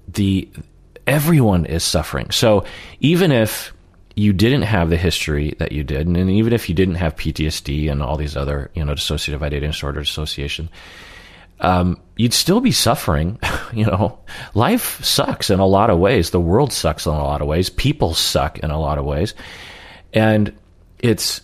The 0.08 0.48
everyone 1.06 1.66
is 1.66 1.82
suffering. 1.82 2.30
So 2.30 2.64
even 3.00 3.32
if 3.32 3.72
you 4.16 4.32
didn't 4.32 4.62
have 4.62 4.90
the 4.90 4.96
history 4.96 5.54
that 5.58 5.72
you 5.72 5.82
did, 5.84 6.06
and 6.06 6.30
even 6.30 6.52
if 6.52 6.68
you 6.68 6.74
didn't 6.74 6.96
have 6.96 7.16
PTSD 7.16 7.90
and 7.90 8.02
all 8.02 8.16
these 8.16 8.36
other, 8.36 8.70
you 8.74 8.84
know, 8.84 8.94
dissociative 8.94 9.42
identity 9.42 9.66
disorder 9.66 10.00
dissociation, 10.00 10.68
um, 11.60 12.00
you'd 12.16 12.34
still 12.34 12.60
be 12.60 12.72
suffering. 12.72 13.38
you 13.72 13.84
know, 13.84 14.18
life 14.54 15.04
sucks 15.04 15.50
in 15.50 15.60
a 15.60 15.66
lot 15.66 15.90
of 15.90 15.98
ways. 15.98 16.30
The 16.30 16.40
world 16.40 16.72
sucks 16.72 17.06
in 17.06 17.12
a 17.12 17.22
lot 17.22 17.40
of 17.40 17.46
ways. 17.46 17.70
People 17.70 18.14
suck 18.14 18.58
in 18.58 18.70
a 18.70 18.80
lot 18.80 18.98
of 18.98 19.04
ways. 19.04 19.34
And 20.12 20.52
it's, 20.98 21.40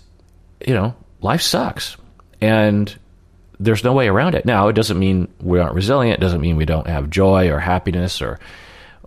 you 0.66 0.74
know, 0.74 0.94
life 1.20 1.42
sucks. 1.42 1.96
And 2.40 2.94
there's 3.58 3.84
no 3.84 3.92
way 3.92 4.08
around 4.08 4.34
it. 4.34 4.44
Now, 4.44 4.68
it 4.68 4.74
doesn't 4.74 4.98
mean 4.98 5.28
we 5.40 5.58
aren't 5.58 5.74
resilient. 5.74 6.18
It 6.18 6.20
doesn't 6.20 6.40
mean 6.40 6.56
we 6.56 6.66
don't 6.66 6.86
have 6.86 7.10
joy 7.10 7.50
or 7.50 7.58
happiness 7.58 8.20
or 8.20 8.38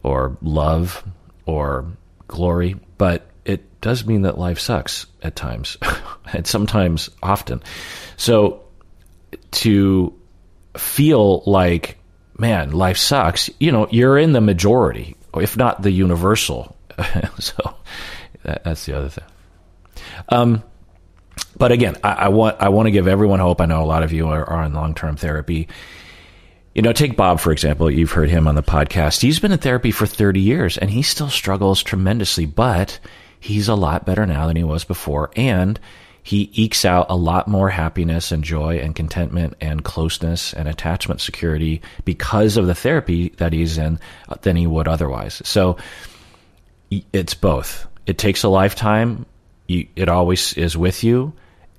or 0.01 0.37
love 0.41 1.03
or 1.45 1.85
glory, 2.27 2.75
but 2.97 3.27
it 3.45 3.81
does 3.81 4.05
mean 4.05 4.23
that 4.23 4.37
life 4.37 4.59
sucks 4.59 5.05
at 5.21 5.35
times, 5.35 5.77
and 6.33 6.47
sometimes 6.47 7.09
often. 7.21 7.61
So 8.17 8.63
to 9.51 10.13
feel 10.77 11.43
like, 11.45 11.97
man, 12.37 12.71
life 12.71 12.97
sucks, 12.97 13.49
you 13.59 13.71
know, 13.71 13.87
you're 13.91 14.17
in 14.17 14.33
the 14.33 14.41
majority, 14.41 15.15
if 15.35 15.57
not 15.57 15.81
the 15.81 15.91
universal. 15.91 16.75
so 17.39 17.75
that, 18.43 18.63
that's 18.63 18.85
the 18.85 18.97
other 18.97 19.09
thing. 19.09 19.25
Um, 20.29 20.63
but 21.57 21.71
again, 21.71 21.97
I, 22.03 22.13
I, 22.13 22.27
want 22.29 22.57
I 22.59 22.69
want 22.69 22.87
to 22.87 22.91
give 22.91 23.07
everyone 23.07 23.39
hope. 23.39 23.61
I 23.61 23.65
know 23.65 23.83
a 23.83 23.85
lot 23.85 24.03
of 24.03 24.13
you 24.13 24.27
are, 24.27 24.45
are 24.45 24.63
in 24.63 24.73
long 24.73 24.95
term 24.95 25.15
therapy. 25.15 25.67
You 26.75 26.81
know, 26.81 26.93
take 26.93 27.17
Bob 27.17 27.39
for 27.39 27.51
example. 27.51 27.89
You've 27.89 28.11
heard 28.11 28.29
him 28.29 28.47
on 28.47 28.55
the 28.55 28.63
podcast. 28.63 29.21
He's 29.21 29.39
been 29.39 29.51
in 29.51 29.57
therapy 29.57 29.91
for 29.91 30.05
30 30.05 30.39
years, 30.39 30.77
and 30.77 30.89
he 30.89 31.01
still 31.01 31.29
struggles 31.29 31.83
tremendously. 31.83 32.45
But 32.45 32.99
he's 33.39 33.67
a 33.67 33.75
lot 33.75 34.05
better 34.05 34.25
now 34.25 34.47
than 34.47 34.55
he 34.55 34.63
was 34.63 34.83
before, 34.83 35.31
and 35.35 35.79
he 36.23 36.49
ekes 36.53 36.85
out 36.85 37.07
a 37.09 37.15
lot 37.15 37.47
more 37.47 37.69
happiness 37.69 38.31
and 38.31 38.43
joy 38.43 38.77
and 38.77 38.95
contentment 38.95 39.55
and 39.61 39.83
closeness 39.83 40.53
and 40.53 40.67
attachment 40.67 41.21
security 41.21 41.81
because 42.05 42.57
of 42.57 42.67
the 42.67 42.75
therapy 42.75 43.29
that 43.37 43.53
he's 43.53 43.77
in 43.77 43.99
uh, 44.27 44.35
than 44.41 44.55
he 44.55 44.67
would 44.67 44.87
otherwise. 44.87 45.41
So 45.45 45.77
it's 47.13 47.33
both. 47.33 47.87
It 48.05 48.17
takes 48.17 48.43
a 48.43 48.49
lifetime 48.49 49.25
it 49.69 50.09
always 50.09 50.53
is 50.53 50.75
with 50.75 51.03
you, 51.03 51.33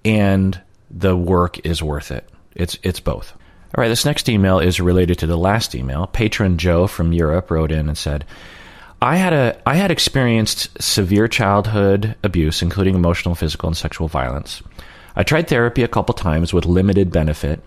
and 0.04 0.61
the 0.90 1.16
work 1.16 1.66
is 1.66 1.82
worth 1.82 2.11
it. 2.12 2.28
It's 2.54 2.78
it's 2.82 3.00
both. 3.00 3.32
All 3.75 3.82
right, 3.82 3.88
this 3.88 4.04
next 4.04 4.28
email 4.28 4.59
is 4.59 4.80
related 4.80 5.18
to 5.20 5.26
the 5.26 5.37
last 5.37 5.75
email. 5.75 6.06
Patron 6.06 6.59
Joe 6.59 6.87
from 6.87 7.12
Europe 7.12 7.50
wrote 7.50 7.70
in 7.70 7.88
and 7.88 7.99
said, 7.99 8.25
"I 9.02 9.16
had 9.16 9.33
a 9.33 9.57
I 9.66 9.76
had 9.76 9.90
experienced 9.90 10.83
severe 10.83 11.26
childhood 11.26 12.16
abuse, 12.23 12.62
including 12.62 12.95
emotional, 12.95 13.35
physical, 13.35 13.69
and 13.69 13.76
sexual 13.76 14.09
violence. 14.09 14.62
I 15.16 15.23
tried 15.23 15.49
therapy 15.49 15.83
a 15.83 15.88
couple 15.88 16.14
times 16.14 16.52
with 16.52 16.66
limited 16.66 17.11
benefit. 17.11 17.62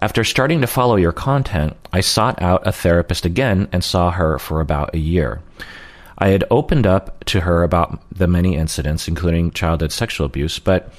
After 0.00 0.24
starting 0.24 0.60
to 0.62 0.66
follow 0.66 0.96
your 0.96 1.12
content, 1.12 1.76
I 1.92 2.00
sought 2.00 2.40
out 2.40 2.66
a 2.66 2.72
therapist 2.72 3.26
again 3.26 3.68
and 3.70 3.84
saw 3.84 4.10
her 4.10 4.38
for 4.38 4.60
about 4.60 4.94
a 4.94 4.98
year. 4.98 5.42
I 6.16 6.28
had 6.28 6.44
opened 6.50 6.86
up 6.86 7.24
to 7.26 7.40
her 7.40 7.62
about 7.62 8.00
the 8.10 8.26
many 8.26 8.56
incidents, 8.56 9.08
including 9.08 9.50
childhood 9.50 9.92
sexual 9.92 10.26
abuse, 10.26 10.58
but 10.58 10.92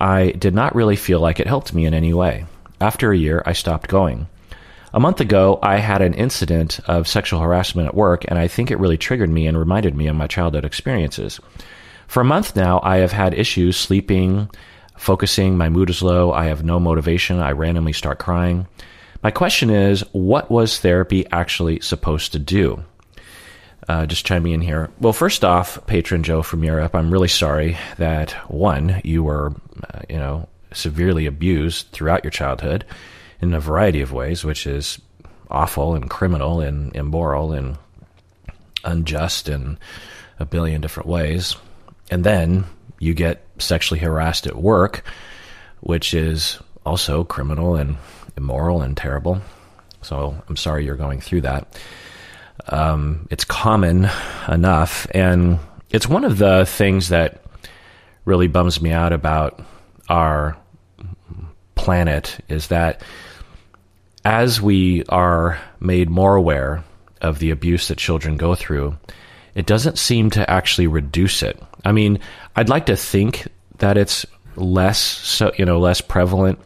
I 0.00 0.30
did 0.32 0.54
not 0.54 0.74
really 0.74 0.96
feel 0.96 1.20
like 1.20 1.38
it 1.38 1.46
helped 1.46 1.74
me 1.74 1.84
in 1.84 1.94
any 1.94 2.14
way. 2.14 2.46
After 2.80 3.12
a 3.12 3.16
year, 3.16 3.42
I 3.44 3.52
stopped 3.52 3.88
going. 3.88 4.28
A 4.98 5.00
month 5.00 5.20
ago, 5.20 5.60
I 5.62 5.76
had 5.76 6.02
an 6.02 6.14
incident 6.14 6.80
of 6.88 7.06
sexual 7.06 7.38
harassment 7.38 7.86
at 7.86 7.94
work, 7.94 8.24
and 8.26 8.36
I 8.36 8.48
think 8.48 8.72
it 8.72 8.80
really 8.80 8.98
triggered 8.98 9.30
me 9.30 9.46
and 9.46 9.56
reminded 9.56 9.94
me 9.94 10.08
of 10.08 10.16
my 10.16 10.26
childhood 10.26 10.64
experiences. 10.64 11.38
For 12.08 12.20
a 12.20 12.24
month 12.24 12.56
now, 12.56 12.80
I 12.82 12.96
have 12.96 13.12
had 13.12 13.32
issues 13.32 13.76
sleeping, 13.76 14.50
focusing, 14.96 15.56
my 15.56 15.68
mood 15.68 15.88
is 15.88 16.02
low, 16.02 16.32
I 16.32 16.46
have 16.46 16.64
no 16.64 16.80
motivation, 16.80 17.38
I 17.38 17.52
randomly 17.52 17.92
start 17.92 18.18
crying. 18.18 18.66
My 19.22 19.30
question 19.30 19.70
is, 19.70 20.00
what 20.10 20.50
was 20.50 20.80
therapy 20.80 21.24
actually 21.30 21.78
supposed 21.78 22.32
to 22.32 22.40
do? 22.40 22.82
Uh, 23.88 24.04
just 24.04 24.26
chiming 24.26 24.54
in 24.54 24.62
here. 24.62 24.90
Well, 24.98 25.12
first 25.12 25.44
off, 25.44 25.86
patron 25.86 26.24
Joe 26.24 26.42
from 26.42 26.64
Europe, 26.64 26.96
I'm 26.96 27.12
really 27.12 27.28
sorry 27.28 27.78
that 27.98 28.32
one, 28.50 29.00
you 29.04 29.22
were, 29.22 29.52
uh, 29.94 30.00
you 30.08 30.16
know, 30.16 30.48
severely 30.72 31.26
abused 31.26 31.86
throughout 31.92 32.24
your 32.24 32.32
childhood 32.32 32.84
in 33.40 33.54
a 33.54 33.60
variety 33.60 34.00
of 34.00 34.12
ways, 34.12 34.44
which 34.44 34.66
is 34.66 35.00
awful 35.50 35.94
and 35.94 36.10
criminal 36.10 36.60
and 36.60 36.94
immoral 36.94 37.52
and 37.52 37.78
unjust 38.84 39.48
in 39.48 39.78
a 40.38 40.44
billion 40.44 40.80
different 40.80 41.08
ways. 41.08 41.56
And 42.10 42.24
then 42.24 42.64
you 42.98 43.14
get 43.14 43.44
sexually 43.58 44.00
harassed 44.00 44.46
at 44.46 44.56
work, 44.56 45.04
which 45.80 46.14
is 46.14 46.58
also 46.84 47.24
criminal 47.24 47.76
and 47.76 47.96
immoral 48.36 48.82
and 48.82 48.96
terrible. 48.96 49.40
So 50.02 50.42
I'm 50.48 50.56
sorry 50.56 50.84
you're 50.84 50.96
going 50.96 51.20
through 51.20 51.42
that. 51.42 51.78
Um, 52.68 53.28
it's 53.30 53.44
common 53.44 54.08
enough, 54.48 55.06
and 55.12 55.58
it's 55.90 56.08
one 56.08 56.24
of 56.24 56.38
the 56.38 56.66
things 56.66 57.08
that 57.08 57.42
really 58.24 58.48
bums 58.48 58.80
me 58.80 58.90
out 58.90 59.12
about 59.12 59.60
our 60.08 60.56
planet 61.74 62.38
is 62.48 62.68
that 62.68 63.02
as 64.28 64.60
we 64.60 65.02
are 65.08 65.58
made 65.80 66.10
more 66.10 66.36
aware 66.36 66.84
of 67.22 67.38
the 67.38 67.50
abuse 67.50 67.88
that 67.88 67.96
children 67.96 68.36
go 68.36 68.54
through, 68.54 68.94
it 69.54 69.64
doesn't 69.64 69.96
seem 69.96 70.28
to 70.28 70.48
actually 70.50 70.86
reduce 70.86 71.42
it. 71.42 71.58
I 71.82 71.92
mean, 71.92 72.20
I'd 72.54 72.68
like 72.68 72.84
to 72.86 72.96
think 72.96 73.48
that 73.78 73.96
it's 73.96 74.26
less 74.54 74.98
so 74.98 75.52
you 75.56 75.64
know 75.64 75.78
less 75.78 76.00
prevalent 76.00 76.58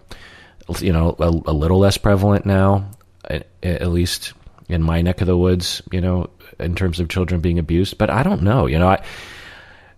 you 0.81 0.92
know 0.92 1.14
a, 1.19 1.28
a 1.28 1.52
little 1.52 1.78
less 1.78 1.99
prevalent 1.99 2.47
now 2.47 2.90
at, 3.26 3.47
at, 3.62 3.88
least 3.88 4.33
in 4.71 4.83
my 4.83 5.02
neck 5.02 5.21
of 5.21 5.26
the 5.26 5.37
woods 5.37 5.83
you 5.92 6.00
know 6.00 6.31
in 6.59 6.75
terms 6.75 7.00
of 7.00 7.11
children 7.11 7.42
being 7.42 7.59
abused 7.59 7.99
but 7.99 8.09
i 8.09 8.23
don't 8.23 8.40
know 8.40 8.64
you 8.64 8.78
know 8.78 8.88
I, 8.88 9.04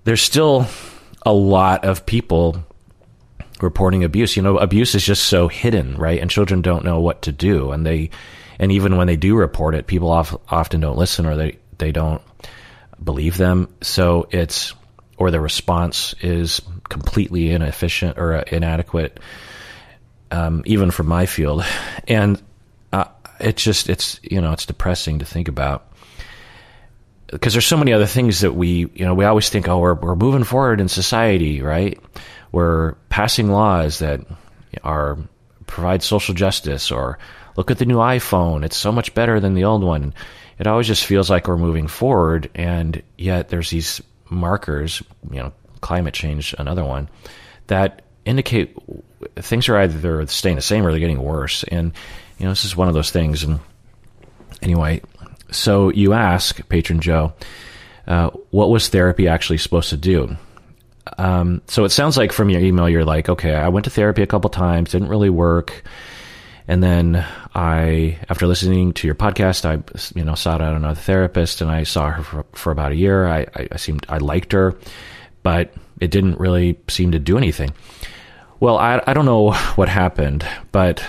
there's 0.02 0.22
still 0.22 0.66
a 1.22 1.32
lot 1.32 1.84
of 1.84 2.04
people 2.04 2.64
reporting 3.60 4.04
abuse. 4.04 4.36
You 4.36 4.42
know 4.42 4.58
abuse 4.58 4.94
is 4.94 5.04
just 5.04 5.24
so 5.24 5.48
hidden 5.48 5.96
right? 5.96 6.20
And 6.20 6.30
children 6.30 6.62
don't 6.62 6.84
know 6.84 7.00
what 7.00 7.22
to 7.22 7.32
do. 7.32 7.72
And 7.72 7.86
they 7.86 8.10
and 8.58 8.70
even 8.72 8.96
when 8.96 9.06
they 9.06 9.16
do 9.16 9.36
report 9.36 9.74
it 9.74 9.86
people 9.86 10.10
often 10.10 10.80
don't 10.80 10.98
listen 10.98 11.26
or 11.26 11.36
they 11.36 11.58
they 11.78 11.92
don't 11.92 12.22
believe 13.02 13.36
them. 13.36 13.68
So 13.82 14.28
it's 14.30 14.74
or 15.16 15.30
the 15.30 15.40
response 15.40 16.14
is 16.20 16.60
completely 16.88 17.50
inefficient 17.50 18.18
or 18.18 18.34
inadequate, 18.34 19.20
um, 20.30 20.62
even 20.66 20.90
for 20.90 21.02
my 21.02 21.26
field, 21.26 21.64
and 22.08 22.42
uh, 22.92 23.04
it's 23.40 23.62
just 23.62 23.88
it's 23.88 24.20
you 24.22 24.40
know 24.40 24.52
it's 24.52 24.66
depressing 24.66 25.20
to 25.20 25.24
think 25.24 25.48
about. 25.48 25.90
Because 27.28 27.54
there's 27.54 27.66
so 27.66 27.76
many 27.76 27.92
other 27.92 28.06
things 28.06 28.40
that 28.40 28.52
we 28.52 28.90
you 28.94 29.04
know 29.04 29.14
we 29.14 29.24
always 29.24 29.48
think 29.48 29.68
oh 29.68 29.78
we're 29.78 29.94
we're 29.94 30.16
moving 30.16 30.44
forward 30.44 30.80
in 30.80 30.88
society 30.88 31.62
right 31.62 31.98
we're 32.54 32.94
passing 33.08 33.50
laws 33.50 33.98
that 33.98 34.20
are 34.82 35.18
provide 35.66 36.02
social 36.02 36.34
justice 36.34 36.90
or 36.90 37.18
look 37.56 37.70
at 37.70 37.78
the 37.78 37.86
new 37.86 37.98
iPhone 37.98 38.64
it's 38.64 38.76
so 38.76 38.92
much 38.92 39.14
better 39.14 39.40
than 39.40 39.54
the 39.54 39.64
old 39.64 39.82
one 39.82 40.14
it 40.58 40.66
always 40.66 40.86
just 40.86 41.04
feels 41.04 41.30
like 41.30 41.48
we're 41.48 41.56
moving 41.56 41.88
forward 41.88 42.50
and 42.54 43.02
yet 43.18 43.48
there's 43.48 43.70
these 43.70 44.00
markers, 44.30 45.02
you 45.30 45.38
know, 45.38 45.52
climate 45.80 46.14
change, 46.14 46.54
another 46.58 46.84
one, 46.84 47.08
that 47.66 48.02
indicate 48.24 48.76
things 49.36 49.68
are 49.68 49.76
either 49.78 50.26
staying 50.26 50.56
the 50.56 50.62
same 50.62 50.86
or 50.86 50.90
they're 50.90 51.00
getting 51.00 51.22
worse. 51.22 51.64
And, 51.64 51.92
you 52.38 52.44
know, 52.44 52.50
this 52.50 52.64
is 52.64 52.76
one 52.76 52.88
of 52.88 52.94
those 52.94 53.10
things. 53.10 53.42
And 53.42 53.60
anyway, 54.62 55.02
so 55.50 55.90
you 55.90 56.12
ask, 56.12 56.66
Patron 56.68 57.00
Joe, 57.00 57.32
uh, 58.06 58.30
what 58.50 58.70
was 58.70 58.88
therapy 58.88 59.28
actually 59.28 59.58
supposed 59.58 59.90
to 59.90 59.96
do? 59.96 60.36
Um, 61.18 61.62
so 61.66 61.84
it 61.84 61.90
sounds 61.90 62.16
like 62.16 62.32
from 62.32 62.50
your 62.50 62.60
email, 62.60 62.88
you're 62.88 63.04
like, 63.04 63.28
okay, 63.28 63.54
I 63.54 63.68
went 63.68 63.84
to 63.84 63.90
therapy 63.90 64.22
a 64.22 64.26
couple 64.26 64.50
times, 64.50 64.92
didn't 64.92 65.08
really 65.08 65.30
work. 65.30 65.84
And 66.66 66.82
then 66.82 67.24
I, 67.54 68.18
after 68.30 68.46
listening 68.46 68.94
to 68.94 69.06
your 69.06 69.14
podcast, 69.14 69.66
I, 69.66 69.82
you 70.18 70.24
know, 70.24 70.34
sought 70.34 70.62
out 70.62 70.74
another 70.74 70.98
therapist 71.00 71.60
and 71.60 71.70
I 71.70 71.82
saw 71.82 72.10
her 72.10 72.22
for, 72.22 72.46
for 72.52 72.72
about 72.72 72.92
a 72.92 72.96
year. 72.96 73.26
I, 73.26 73.46
I, 73.54 73.68
I 73.72 73.76
seemed, 73.76 74.06
I 74.08 74.18
liked 74.18 74.52
her, 74.52 74.74
but 75.42 75.74
it 76.00 76.10
didn't 76.10 76.40
really 76.40 76.78
seem 76.88 77.12
to 77.12 77.18
do 77.18 77.36
anything. 77.36 77.74
Well, 78.60 78.78
I, 78.78 79.02
I 79.06 79.12
don't 79.12 79.26
know 79.26 79.52
what 79.74 79.90
happened, 79.90 80.46
but 80.72 81.04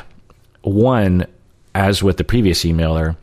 one, 0.62 1.26
as 1.74 2.04
with 2.04 2.18
the 2.18 2.24
previous 2.26 2.64
emailer, 2.64 3.16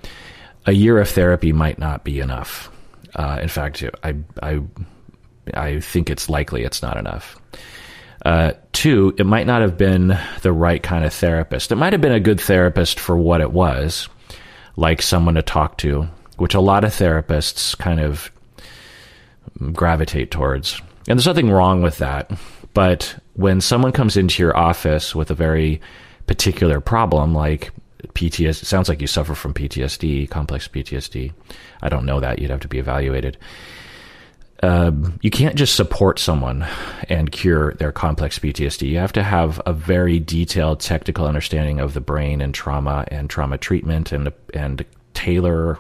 a 0.65 0.73
year 0.73 0.99
of 0.99 1.11
therapy 1.11 1.53
might 1.53 1.79
not 1.79 2.05
be 2.05 2.21
enough. 2.21 2.71
Uh, 3.15 3.39
in 3.43 3.49
fact, 3.49 3.85
I, 4.03 4.15
I, 4.43 4.63
I 5.55 5.81
think 5.81 6.11
it's 6.11 6.29
likely 6.29 6.65
it's 6.65 6.83
not 6.83 6.97
enough. 6.97 7.39
Uh, 8.25 8.53
two, 8.73 9.15
it 9.19 9.27
might 9.27 9.47
not 9.47 9.63
have 9.63 9.77
been 9.77 10.17
the 10.43 10.53
right 10.53 10.83
kind 10.83 11.05
of 11.05 11.13
therapist. 11.13 11.73
It 11.73 11.77
might 11.77 11.93
have 11.93 12.01
been 12.01 12.13
a 12.13 12.21
good 12.21 12.41
therapist 12.41 13.01
for 13.01 13.17
what 13.17 13.41
it 13.41 13.53
was, 13.53 14.09
like 14.77 15.03
someone 15.03 15.35
to 15.35 15.43
talk 15.43 15.79
to, 15.79 16.09
which 16.37 16.55
a 16.55 16.61
lot 16.61 16.85
of 16.85 16.93
therapists 16.93 17.77
kind 17.77 17.99
of 17.99 18.31
gravitate 19.73 20.31
towards. 20.31 20.81
And 21.09 21.19
there's 21.19 21.27
nothing 21.27 21.51
wrong 21.51 21.83
with 21.83 21.99
that. 21.99 22.31
But 22.75 23.17
when 23.35 23.61
someone 23.61 23.93
comes 23.93 24.17
into 24.17 24.43
your 24.43 24.57
office 24.57 25.15
with 25.15 25.31
a 25.31 25.35
very 25.35 25.81
particular 26.27 26.81
problem, 26.81 27.35
like 27.35 27.73
PTSD, 28.15 28.65
sounds 28.65 28.89
like 28.89 29.01
you 29.01 29.09
suffer 29.09 29.35
from 29.35 29.53
PTSD, 29.53 30.31
complex 30.31 30.69
PTSD. 30.69 31.33
I 31.83 31.89
don't 31.89 32.07
know 32.07 32.21
that. 32.21 32.39
You'd 32.39 32.51
have 32.51 32.61
to 32.61 32.69
be 32.69 32.79
evaluated 32.79 33.37
um, 34.63 35.19
you 35.23 35.31
can't 35.31 35.57
just 35.57 35.75
support 35.75 36.19
someone 36.19 36.65
and 37.09 37.33
cure 37.33 37.75
their 37.75 37.91
complex 37.91 38.39
PTSD. 38.39 38.89
You 38.89 38.99
have 38.99 39.13
to 39.15 39.23
have 39.23 39.61
a 39.67 39.73
very 39.73 40.21
detailed 40.21 40.81
technical 40.81 41.27
understanding 41.27 41.81
of 41.81 41.95
the 41.95 42.01
brain 42.01 42.41
and 42.41 42.55
trauma 42.55 43.05
and 43.09 43.29
trauma 43.29 43.59
treatment 43.59 44.13
and 44.13 44.33
and 44.55 44.85
tailor 45.15 45.79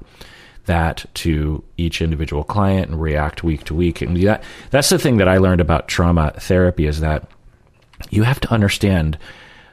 that 0.66 1.04
to 1.14 1.62
each 1.76 2.00
individual 2.02 2.44
client 2.44 2.88
and 2.90 3.00
react 3.00 3.42
week 3.42 3.64
to 3.64 3.74
week. 3.74 4.00
And 4.00 4.16
that, 4.22 4.44
that's 4.70 4.90
the 4.90 4.98
thing 4.98 5.16
that 5.16 5.28
I 5.28 5.38
learned 5.38 5.60
about 5.60 5.88
trauma 5.88 6.32
therapy 6.38 6.86
is 6.86 7.00
that 7.00 7.28
you 8.10 8.22
have 8.22 8.40
to 8.40 8.52
understand 8.52 9.18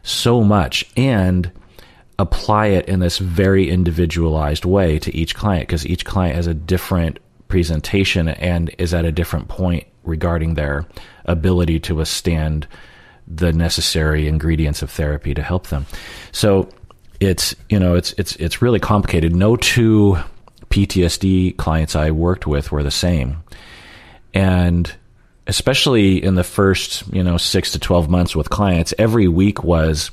so 0.04 0.44
much 0.44 0.90
and 0.98 1.52
apply 2.18 2.68
it 2.68 2.88
in 2.90 3.00
this 3.00 3.18
very 3.18 3.70
individualized 3.70 4.66
way 4.66 5.00
to 5.00 5.16
each 5.16 5.36
client 5.36 5.68
because 5.68 5.86
each 5.86 6.06
client 6.06 6.36
has 6.36 6.48
a 6.48 6.54
different 6.54 7.20
presentation 7.50 8.30
and 8.30 8.74
is 8.78 8.94
at 8.94 9.04
a 9.04 9.12
different 9.12 9.50
point 9.50 9.86
regarding 10.04 10.54
their 10.54 10.86
ability 11.26 11.80
to 11.82 11.96
withstand 11.96 12.68
the 13.28 13.52
necessary 13.52 14.28
ingredients 14.28 14.82
of 14.82 14.90
therapy 14.90 15.34
to 15.34 15.44
help 15.44 15.68
them. 15.68 15.86
So 16.32 16.70
it's 17.20 17.56
you 17.68 17.80
know 17.80 17.96
it's 17.96 18.14
it's 18.14 18.36
it's 18.38 18.62
really 18.62 18.80
complicated. 18.80 19.36
No 19.36 19.56
two 19.56 20.18
PTSD 20.70 21.58
clients 21.58 21.96
I 21.96 22.12
worked 22.12 22.48
with 22.48 22.72
were 22.72 22.84
the 22.84 22.92
same, 22.92 23.44
and 24.34 24.92
especially 25.46 26.24
in 26.24 26.36
the 26.36 26.44
first 26.44 27.06
you 27.14 27.24
know 27.24 27.38
six 27.38 27.72
to 27.74 27.80
twelve 27.80 28.10
months 28.10 28.36
with 28.36 28.50
clients, 28.50 28.94
every 28.98 29.28
week 29.28 29.64
was 29.64 30.12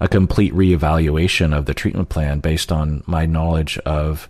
a 0.00 0.08
complete 0.08 0.52
reevaluation 0.54 1.56
of 1.56 1.66
the 1.66 1.74
treatment 1.74 2.08
plan 2.08 2.40
based 2.40 2.72
on 2.72 3.02
my 3.06 3.26
knowledge 3.26 3.78
of 3.78 4.28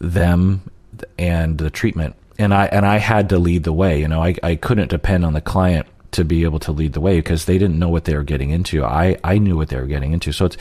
them 0.00 0.70
and 1.18 1.58
the 1.58 1.70
treatment. 1.70 2.16
And 2.38 2.52
I 2.52 2.66
and 2.66 2.84
I 2.84 2.98
had 2.98 3.28
to 3.28 3.38
lead 3.38 3.64
the 3.64 3.72
way. 3.72 4.00
You 4.00 4.08
know, 4.08 4.22
I, 4.22 4.34
I 4.42 4.56
couldn't 4.56 4.88
depend 4.88 5.24
on 5.24 5.34
the 5.34 5.40
client 5.40 5.86
to 6.12 6.24
be 6.24 6.44
able 6.44 6.60
to 6.60 6.72
lead 6.72 6.92
the 6.92 7.00
way 7.00 7.16
because 7.16 7.44
they 7.44 7.58
didn't 7.58 7.78
know 7.78 7.88
what 7.88 8.04
they 8.04 8.16
were 8.16 8.22
getting 8.22 8.50
into. 8.50 8.84
I, 8.84 9.18
I 9.24 9.38
knew 9.38 9.56
what 9.56 9.68
they 9.68 9.76
were 9.76 9.86
getting 9.86 10.12
into. 10.12 10.32
So 10.32 10.46
it's 10.46 10.56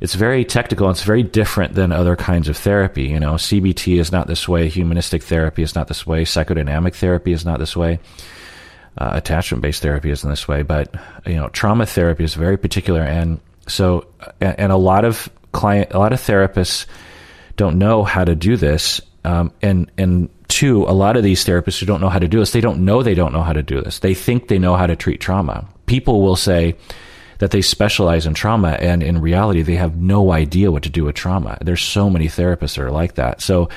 it's 0.00 0.14
very 0.14 0.44
technical. 0.44 0.90
It's 0.90 1.02
very 1.02 1.22
different 1.22 1.74
than 1.74 1.92
other 1.92 2.16
kinds 2.16 2.48
of 2.48 2.56
therapy. 2.56 3.04
You 3.04 3.20
know, 3.20 3.34
CBT 3.34 3.98
is 3.98 4.12
not 4.12 4.26
this 4.26 4.48
way. 4.48 4.68
Humanistic 4.68 5.22
therapy 5.22 5.62
is 5.62 5.74
not 5.74 5.88
this 5.88 6.06
way. 6.06 6.24
Psychodynamic 6.24 6.94
therapy 6.94 7.32
is 7.32 7.44
not 7.44 7.58
this 7.58 7.76
way. 7.76 8.00
Uh, 8.98 9.12
attachment 9.14 9.62
based 9.62 9.82
therapy 9.82 10.10
isn't 10.10 10.28
this 10.28 10.46
way. 10.46 10.62
But 10.62 10.94
you 11.26 11.36
know, 11.36 11.48
trauma 11.48 11.86
therapy 11.86 12.24
is 12.24 12.34
very 12.34 12.56
particular, 12.56 13.02
and 13.02 13.40
So, 13.66 14.06
and 14.40 14.70
a 14.70 14.76
lot 14.76 15.04
of 15.04 15.28
client, 15.52 15.92
a 15.94 15.98
lot 15.98 16.12
of 16.12 16.20
therapists 16.20 16.86
don't 17.56 17.78
know 17.78 18.02
how 18.02 18.24
to 18.24 18.34
do 18.34 18.56
this. 18.56 19.00
Um, 19.24 19.52
and, 19.62 19.90
and 19.96 20.28
two, 20.48 20.84
a 20.84 20.92
lot 20.92 21.16
of 21.16 21.22
these 21.22 21.44
therapists 21.44 21.80
who 21.80 21.86
don't 21.86 22.00
know 22.00 22.08
how 22.08 22.18
to 22.18 22.28
do 22.28 22.38
this, 22.38 22.52
they 22.52 22.60
don't 22.60 22.84
know 22.84 23.02
they 23.02 23.14
don't 23.14 23.32
know 23.32 23.42
how 23.42 23.52
to 23.52 23.62
do 23.62 23.80
this. 23.80 23.98
They 23.98 24.14
think 24.14 24.48
they 24.48 24.58
know 24.58 24.76
how 24.76 24.86
to 24.86 24.96
treat 24.96 25.20
trauma. 25.20 25.66
People 25.86 26.22
will 26.22 26.36
say 26.36 26.76
that 27.38 27.50
they 27.50 27.62
specialize 27.62 28.26
in 28.26 28.34
trauma, 28.34 28.70
and 28.80 29.02
in 29.02 29.20
reality, 29.20 29.62
they 29.62 29.74
have 29.76 29.96
no 29.96 30.32
idea 30.32 30.70
what 30.70 30.84
to 30.84 30.88
do 30.88 31.04
with 31.04 31.14
trauma. 31.14 31.58
There's 31.60 31.82
so 31.82 32.08
many 32.08 32.26
therapists 32.26 32.76
that 32.76 32.84
are 32.84 32.90
like 32.90 33.16
that. 33.16 33.40
So, 33.40 33.68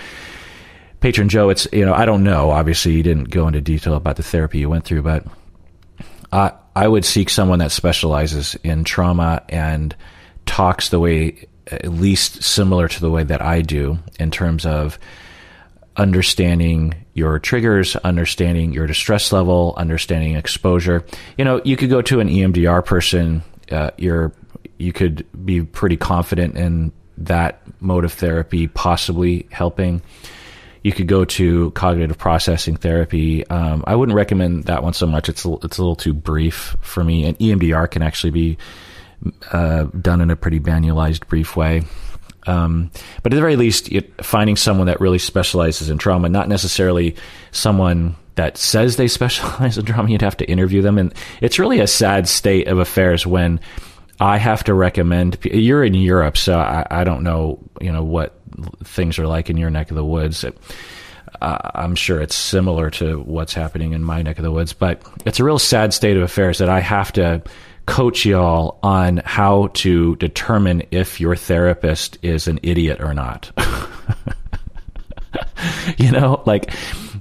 patron 1.00 1.30
Joe, 1.30 1.50
it's, 1.50 1.68
you 1.74 1.86
know, 1.86 1.94
I 1.94 2.06
don't 2.06 2.24
know. 2.24 2.52
Obviously, 2.52 2.94
you 2.94 3.04
didn't 3.04 3.30
go 3.30 3.48
into 3.48 3.62
detail 3.62 3.96
about 3.96 4.18
the 4.18 4.24
therapy 4.24 4.60
you 4.60 4.70
went 4.70 4.86
through, 4.86 5.02
but 5.02 5.26
I, 6.32 6.52
I 6.76 6.88
would 6.88 7.06
seek 7.06 7.30
someone 7.30 7.60
that 7.60 7.72
specializes 7.72 8.56
in 8.64 8.84
trauma 8.84 9.44
and 9.50 9.96
talks 10.46 10.90
the 10.90 11.00
way, 11.00 11.48
at 11.68 11.92
least 11.92 12.44
similar 12.44 12.88
to 12.88 13.02
the 13.02 13.10
way 13.10 13.24
that 13.24 13.42
I 13.42 13.62
do 13.62 13.98
in 14.20 14.32
terms 14.32 14.66
of 14.66 15.00
understanding 15.98 16.94
your 17.14 17.40
triggers, 17.40 17.96
understanding 17.98 18.72
your 18.72 18.88
distress 18.88 19.32
level, 19.32 19.74
understanding 19.78 20.36
exposure. 20.36 21.04
You 21.38 21.46
know, 21.46 21.62
you 21.66 21.76
could 21.76 21.90
go 21.90 22.02
to 22.04 22.20
an 22.20 22.30
EMDR 22.30 22.86
person. 22.86 23.44
Uh, 23.72 23.92
you're 23.98 24.32
you 24.78 24.94
could 24.94 25.26
be 25.44 25.64
pretty 25.64 25.98
confident 25.98 26.56
in 26.56 26.92
that 27.18 27.62
mode 27.80 28.06
of 28.06 28.14
therapy 28.14 28.68
possibly 28.68 29.48
helping. 29.52 30.02
You 30.84 30.92
could 30.92 31.08
go 31.08 31.26
to 31.26 31.72
cognitive 31.72 32.18
processing 32.18 32.78
therapy. 32.78 33.46
Um, 33.48 33.84
I 33.88 33.96
wouldn't 33.96 34.16
recommend 34.16 34.66
that 34.66 34.84
one 34.84 34.94
so 34.94 35.08
much. 35.08 35.28
It's 35.28 35.44
a, 35.44 35.54
it's 35.64 35.80
a 35.80 35.82
little 35.82 35.96
too 35.96 36.14
brief 36.14 36.78
for 36.82 37.04
me. 37.04 37.26
And 37.26 37.38
EMDR 37.40 37.90
can 37.90 38.04
actually 38.04 38.30
be 38.30 38.58
uh, 39.52 39.86
done 39.86 40.22
in 40.22 40.30
a 40.30 40.36
pretty 40.36 40.60
manualized, 40.60 41.28
brief 41.28 41.56
way. 41.56 41.84
Um, 42.48 42.92
but 43.24 43.34
at 43.34 43.36
the 43.36 43.42
very 43.42 43.56
least, 43.56 43.92
it, 43.92 44.24
finding 44.24 44.56
someone 44.56 44.88
that 44.88 45.02
really 45.02 45.20
specializes 45.20 45.90
in 45.90 45.98
trauma, 45.98 46.30
not 46.30 46.48
necessarily 46.48 47.16
someone 47.52 48.16
that 48.36 48.58
says 48.58 48.96
they 48.96 49.08
specialize 49.08 49.78
in 49.78 49.86
trauma, 49.86 50.10
you'd 50.10 50.22
have 50.22 50.38
to 50.38 50.50
interview 50.50 50.82
them. 50.82 50.98
And 50.98 51.14
it's 51.42 51.60
really 51.60 51.80
a 51.80 51.88
sad 51.88 52.28
state 52.28 52.68
of 52.68 52.80
affairs 52.80 53.26
when 53.26 53.60
I 54.20 54.38
have 54.38 54.64
to 54.66 54.74
recommend. 54.74 55.38
You're 55.44 55.84
in 55.84 55.94
Europe, 55.94 56.38
so 56.38 56.58
I, 56.58 56.86
I 56.90 57.04
don't 57.04 57.24
know, 57.24 57.60
you 57.82 57.92
know, 57.92 58.04
what 58.04 58.40
things 58.84 59.20
are 59.20 59.28
like 59.28 59.50
in 59.50 59.58
your 59.58 59.70
neck 59.70 59.92
of 59.92 59.96
the 59.96 60.06
woods. 60.06 60.44
It, 60.44 60.58
uh, 61.42 61.58
I'm 61.76 61.96
sure 61.96 62.20
it's 62.22 62.36
similar 62.36 62.90
to 62.92 63.20
what's 63.20 63.54
happening 63.54 63.94
in 63.94 64.04
my 64.04 64.22
neck 64.22 64.40
of 64.40 64.44
the 64.44 64.52
woods, 64.52 64.74
but 64.74 65.04
it's 65.26 65.40
a 65.40 65.44
real 65.44 65.60
sad 65.60 65.94
state 65.94 66.18
of 66.18 66.24
affairs 66.24 66.58
that 66.60 66.70
I 66.70 66.80
have 66.80 67.12
to 67.14 67.44
coach 67.88 68.26
y'all 68.26 68.78
on 68.84 69.18
how 69.26 69.68
to 69.68 70.16
determine 70.18 70.84
if 70.92 71.20
your 71.20 71.36
therapist 71.36 72.18
is 72.22 72.48
an 72.48 72.60
idiot 72.62 73.02
or 73.02 73.14
not. 73.14 73.52
you 75.98 76.12
know, 76.12 76.44
like 76.46 76.72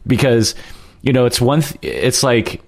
because 0.07 0.55
you 1.01 1.13
know 1.13 1.25
it's 1.25 1.41
one. 1.41 1.63
Th- 1.63 1.79
it's 1.83 2.23
like 2.23 2.63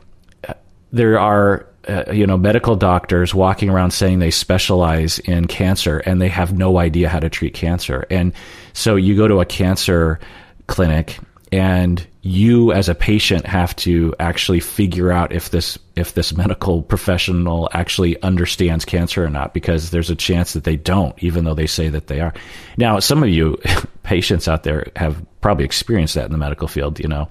there 0.93 1.19
are 1.19 1.67
uh, 1.89 2.05
you 2.11 2.27
know 2.27 2.39
medical 2.39 2.77
doctors 2.77 3.35
walking 3.35 3.69
around 3.69 3.91
saying 3.91 4.21
they 4.21 4.31
specialize 4.31 5.19
in 5.21 5.47
cancer 5.47 5.99
and 5.99 6.23
they 6.23 6.29
have 6.29 6.57
no 6.57 6.79
idea 6.79 7.09
how 7.09 7.21
to 7.21 7.29
treat 7.29 7.53
cancer, 7.53 8.07
and 8.11 8.33
so 8.73 8.97
you 8.97 9.17
go 9.17 9.29
to 9.29 9.41
a 9.41 9.45
cancer 9.45 10.19
clinic 10.69 11.19
and 11.51 12.07
you 12.23 12.73
as 12.73 12.89
a 12.89 12.95
patient 12.95 13.47
have 13.47 13.77
to 13.77 14.15
actually 14.19 14.61
figure 14.61 15.13
out 15.13 15.33
if 15.33 15.51
this 15.51 15.79
if 15.95 16.15
this 16.15 16.37
medical 16.37 16.83
professional 16.83 17.69
actually 17.73 18.21
understands 18.23 18.85
cancer 18.85 19.25
or 19.25 19.31
not 19.31 19.55
because 19.55 19.91
there's 19.91 20.11
a 20.11 20.17
chance 20.17 20.53
that 20.53 20.65
they 20.65 20.77
don't 20.77 21.15
even 21.23 21.45
though 21.45 21.55
they 21.55 21.67
say 21.67 21.89
that 21.89 22.09
they 22.09 22.21
are. 22.21 22.35
Now 22.77 22.99
some 22.99 23.23
of 23.23 23.29
you 23.29 23.59
patients 24.03 24.49
out 24.49 24.65
there 24.65 24.91
have 24.97 25.25
probably 25.41 25.65
experienced 25.65 26.15
that 26.15 26.27
in 26.27 26.33
the 26.33 26.39
medical 26.39 26.67
field 26.67 26.99
you 26.99 27.09
know 27.09 27.29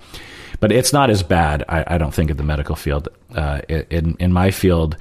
but 0.59 0.71
it's 0.71 0.93
not 0.93 1.09
as 1.09 1.21
bad 1.21 1.65
i, 1.67 1.83
I 1.85 1.97
don't 1.97 2.13
think 2.13 2.31
in 2.31 2.37
the 2.37 2.43
medical 2.43 2.75
field. 2.75 3.09
Uh, 3.35 3.59
in 3.67 4.15
in 4.19 4.31
my 4.31 4.51
field 4.51 4.95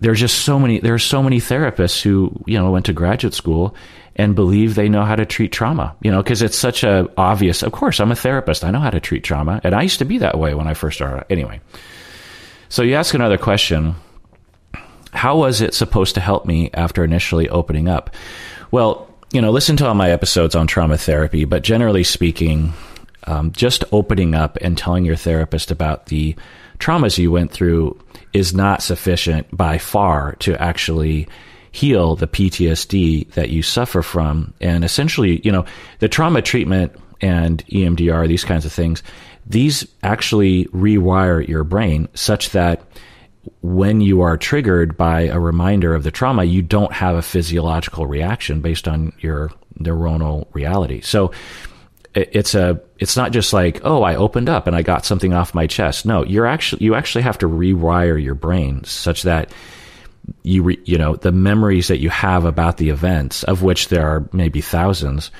there's 0.00 0.18
just 0.18 0.40
so 0.40 0.58
many 0.58 0.80
there 0.80 0.94
are 0.94 0.98
so 0.98 1.22
many 1.22 1.38
therapists 1.38 2.02
who 2.02 2.32
you 2.46 2.58
know 2.58 2.70
went 2.72 2.86
to 2.86 2.92
graduate 2.92 3.34
school 3.34 3.76
and 4.16 4.34
believe 4.34 4.74
they 4.74 4.88
know 4.88 5.04
how 5.04 5.16
to 5.16 5.24
treat 5.24 5.52
trauma, 5.52 5.96
you 6.02 6.10
know, 6.10 6.22
because 6.22 6.42
it's 6.42 6.58
such 6.58 6.84
a 6.84 7.08
obvious, 7.16 7.62
of 7.62 7.72
course, 7.72 8.00
I'm 8.00 8.12
a 8.12 8.16
therapist. 8.16 8.64
I 8.64 8.70
know 8.70 8.80
how 8.80 8.90
to 8.90 9.00
treat 9.00 9.24
trauma. 9.24 9.60
And 9.64 9.74
I 9.74 9.82
used 9.82 9.98
to 10.00 10.04
be 10.04 10.18
that 10.18 10.38
way 10.38 10.54
when 10.54 10.68
I 10.68 10.74
first 10.74 10.98
started. 10.98 11.24
Anyway. 11.30 11.60
So 12.68 12.82
you 12.82 12.94
ask 12.94 13.14
another 13.14 13.38
question. 13.38 13.96
How 15.12 15.36
was 15.36 15.60
it 15.60 15.74
supposed 15.74 16.14
to 16.14 16.20
help 16.20 16.46
me 16.46 16.70
after 16.72 17.04
initially 17.04 17.48
opening 17.50 17.88
up? 17.88 18.14
Well, 18.70 19.08
you 19.30 19.42
know, 19.42 19.50
listen 19.50 19.76
to 19.78 19.86
all 19.86 19.94
my 19.94 20.10
episodes 20.10 20.54
on 20.54 20.66
trauma 20.66 20.96
therapy, 20.96 21.44
but 21.44 21.62
generally 21.62 22.02
speaking, 22.02 22.72
um, 23.26 23.52
just 23.52 23.84
opening 23.92 24.34
up 24.34 24.56
and 24.60 24.76
telling 24.76 25.04
your 25.04 25.16
therapist 25.16 25.70
about 25.70 26.06
the 26.06 26.34
traumas 26.78 27.18
you 27.18 27.30
went 27.30 27.50
through 27.50 27.98
is 28.32 28.54
not 28.54 28.82
sufficient 28.82 29.54
by 29.54 29.78
far 29.78 30.36
to 30.36 30.60
actually 30.60 31.28
heal 31.72 32.14
the 32.14 32.26
PTSD 32.26 33.30
that 33.32 33.50
you 33.50 33.62
suffer 33.62 34.02
from. 34.02 34.54
And 34.60 34.84
essentially, 34.84 35.40
you 35.42 35.50
know, 35.50 35.64
the 35.98 36.08
trauma 36.08 36.42
treatment 36.42 36.94
and 37.20 37.66
EMDR, 37.66 38.28
these 38.28 38.44
kinds 38.44 38.64
of 38.66 38.72
things, 38.72 39.02
these 39.46 39.86
actually 40.02 40.66
rewire 40.66 41.46
your 41.46 41.64
brain 41.64 42.08
such 42.14 42.50
that 42.50 42.82
when 43.60 44.00
you 44.00 44.20
are 44.20 44.36
triggered 44.36 44.96
by 44.96 45.22
a 45.22 45.40
reminder 45.40 45.94
of 45.94 46.04
the 46.04 46.10
trauma, 46.12 46.44
you 46.44 46.62
don't 46.62 46.92
have 46.92 47.16
a 47.16 47.22
physiological 47.22 48.06
reaction 48.06 48.60
based 48.60 48.86
on 48.86 49.12
your 49.18 49.50
neuronal 49.80 50.46
reality. 50.52 51.00
So 51.00 51.32
it's 52.14 52.54
a 52.54 52.78
it's 52.98 53.16
not 53.16 53.32
just 53.32 53.54
like 53.54 53.80
oh 53.84 54.02
I 54.02 54.16
opened 54.16 54.50
up 54.50 54.66
and 54.66 54.76
I 54.76 54.82
got 54.82 55.06
something 55.06 55.32
off 55.32 55.54
my 55.54 55.66
chest. 55.66 56.04
No, 56.04 56.24
you're 56.24 56.46
actually 56.46 56.84
you 56.84 56.94
actually 56.94 57.22
have 57.22 57.38
to 57.38 57.48
rewire 57.48 58.22
your 58.22 58.34
brain 58.34 58.84
such 58.84 59.22
that 59.22 59.50
you 60.42 60.62
re, 60.62 60.78
you 60.84 60.98
know 60.98 61.16
the 61.16 61.32
memories 61.32 61.88
that 61.88 62.00
you 62.00 62.10
have 62.10 62.44
about 62.44 62.76
the 62.76 62.90
events, 62.90 63.42
of 63.44 63.62
which 63.62 63.88
there 63.88 64.06
are 64.06 64.28
maybe 64.32 64.60
thousands, 64.60 65.30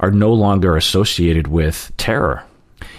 are 0.00 0.10
no 0.10 0.32
longer 0.32 0.76
associated 0.76 1.48
with 1.48 1.92
terror. 1.96 2.42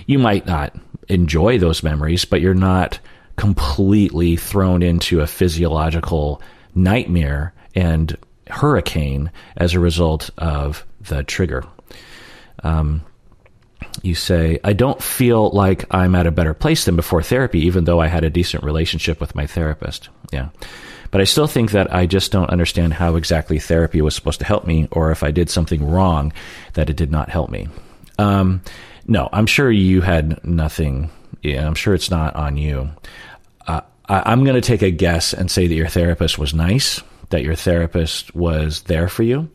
You 0.06 0.19
might 0.19 0.45
not 0.45 0.75
enjoy 1.08 1.58
those 1.58 1.84
memories, 1.84 2.25
but 2.25 2.41
you're 2.41 2.54
not 2.54 2.99
completely 3.36 4.36
thrown 4.36 4.84
into 4.84 5.21
a 5.21 5.28
physiological 5.28 6.41
nightmare 6.75 7.54
and 7.75 8.17
hurricane 8.47 9.32
as 9.56 9.73
a 9.73 9.80
result 9.80 10.30
of 10.38 10.86
the 11.02 11.23
trigger. 11.23 11.63
Um, 12.63 13.02
you 14.04 14.15
say, 14.15 14.60
I 14.63 14.73
don't 14.73 15.02
feel 15.02 15.49
like 15.52 15.86
I'm 15.91 16.15
at 16.15 16.28
a 16.28 16.32
better 16.32 16.54
place 16.54 16.86
than 16.86 16.95
before 16.95 17.23
therapy, 17.23 17.60
even 17.65 17.86
though 17.86 18.02
I 18.02 18.08
had 18.08 18.23
a 18.23 18.30
decent 18.30 18.63
relationship 18.63 19.19
with 19.19 19.36
my 19.36 19.47
therapist. 19.47 20.10
Yeah. 20.32 20.49
But 21.12 21.22
I 21.22 21.24
still 21.24 21.48
think 21.48 21.72
that 21.72 21.93
I 21.93 22.06
just 22.06 22.32
don't 22.32 22.50
understand 22.50 22.93
how 22.93 23.15
exactly 23.15 23.60
therapy 23.60 24.02
was 24.02 24.15
supposed 24.15 24.39
to 24.39 24.45
help 24.45 24.65
me, 24.65 24.88
or 24.91 25.12
if 25.12 25.24
I 25.24 25.32
did 25.32 25.50
something 25.50 25.89
wrong 25.89 26.34
that 26.74 26.89
it 26.89 26.95
did 26.95 27.12
not 27.12 27.30
help 27.30 27.50
me. 27.50 27.67
Um, 28.17 28.62
no, 29.08 29.30
I'm 29.32 29.48
sure 29.48 29.72
you 29.72 30.02
had 30.02 30.43
nothing. 30.45 31.10
Yeah, 31.41 31.65
I'm 31.65 31.76
sure 31.76 31.93
it's 31.93 32.12
not 32.12 32.36
on 32.36 32.58
you. 32.58 32.89
Uh, 33.65 33.82
I, 34.08 34.32
I'm 34.32 34.43
going 34.43 34.60
to 34.60 34.67
take 34.67 34.82
a 34.82 34.91
guess 34.91 35.34
and 35.34 35.50
say 35.50 35.67
that 35.67 35.76
your 35.76 35.88
therapist 35.88 36.38
was 36.38 36.54
nice, 36.54 37.02
that 37.30 37.43
your 37.43 37.56
therapist 37.56 38.36
was 38.36 38.84
there 38.84 39.10
for 39.10 39.24
you, 39.24 39.50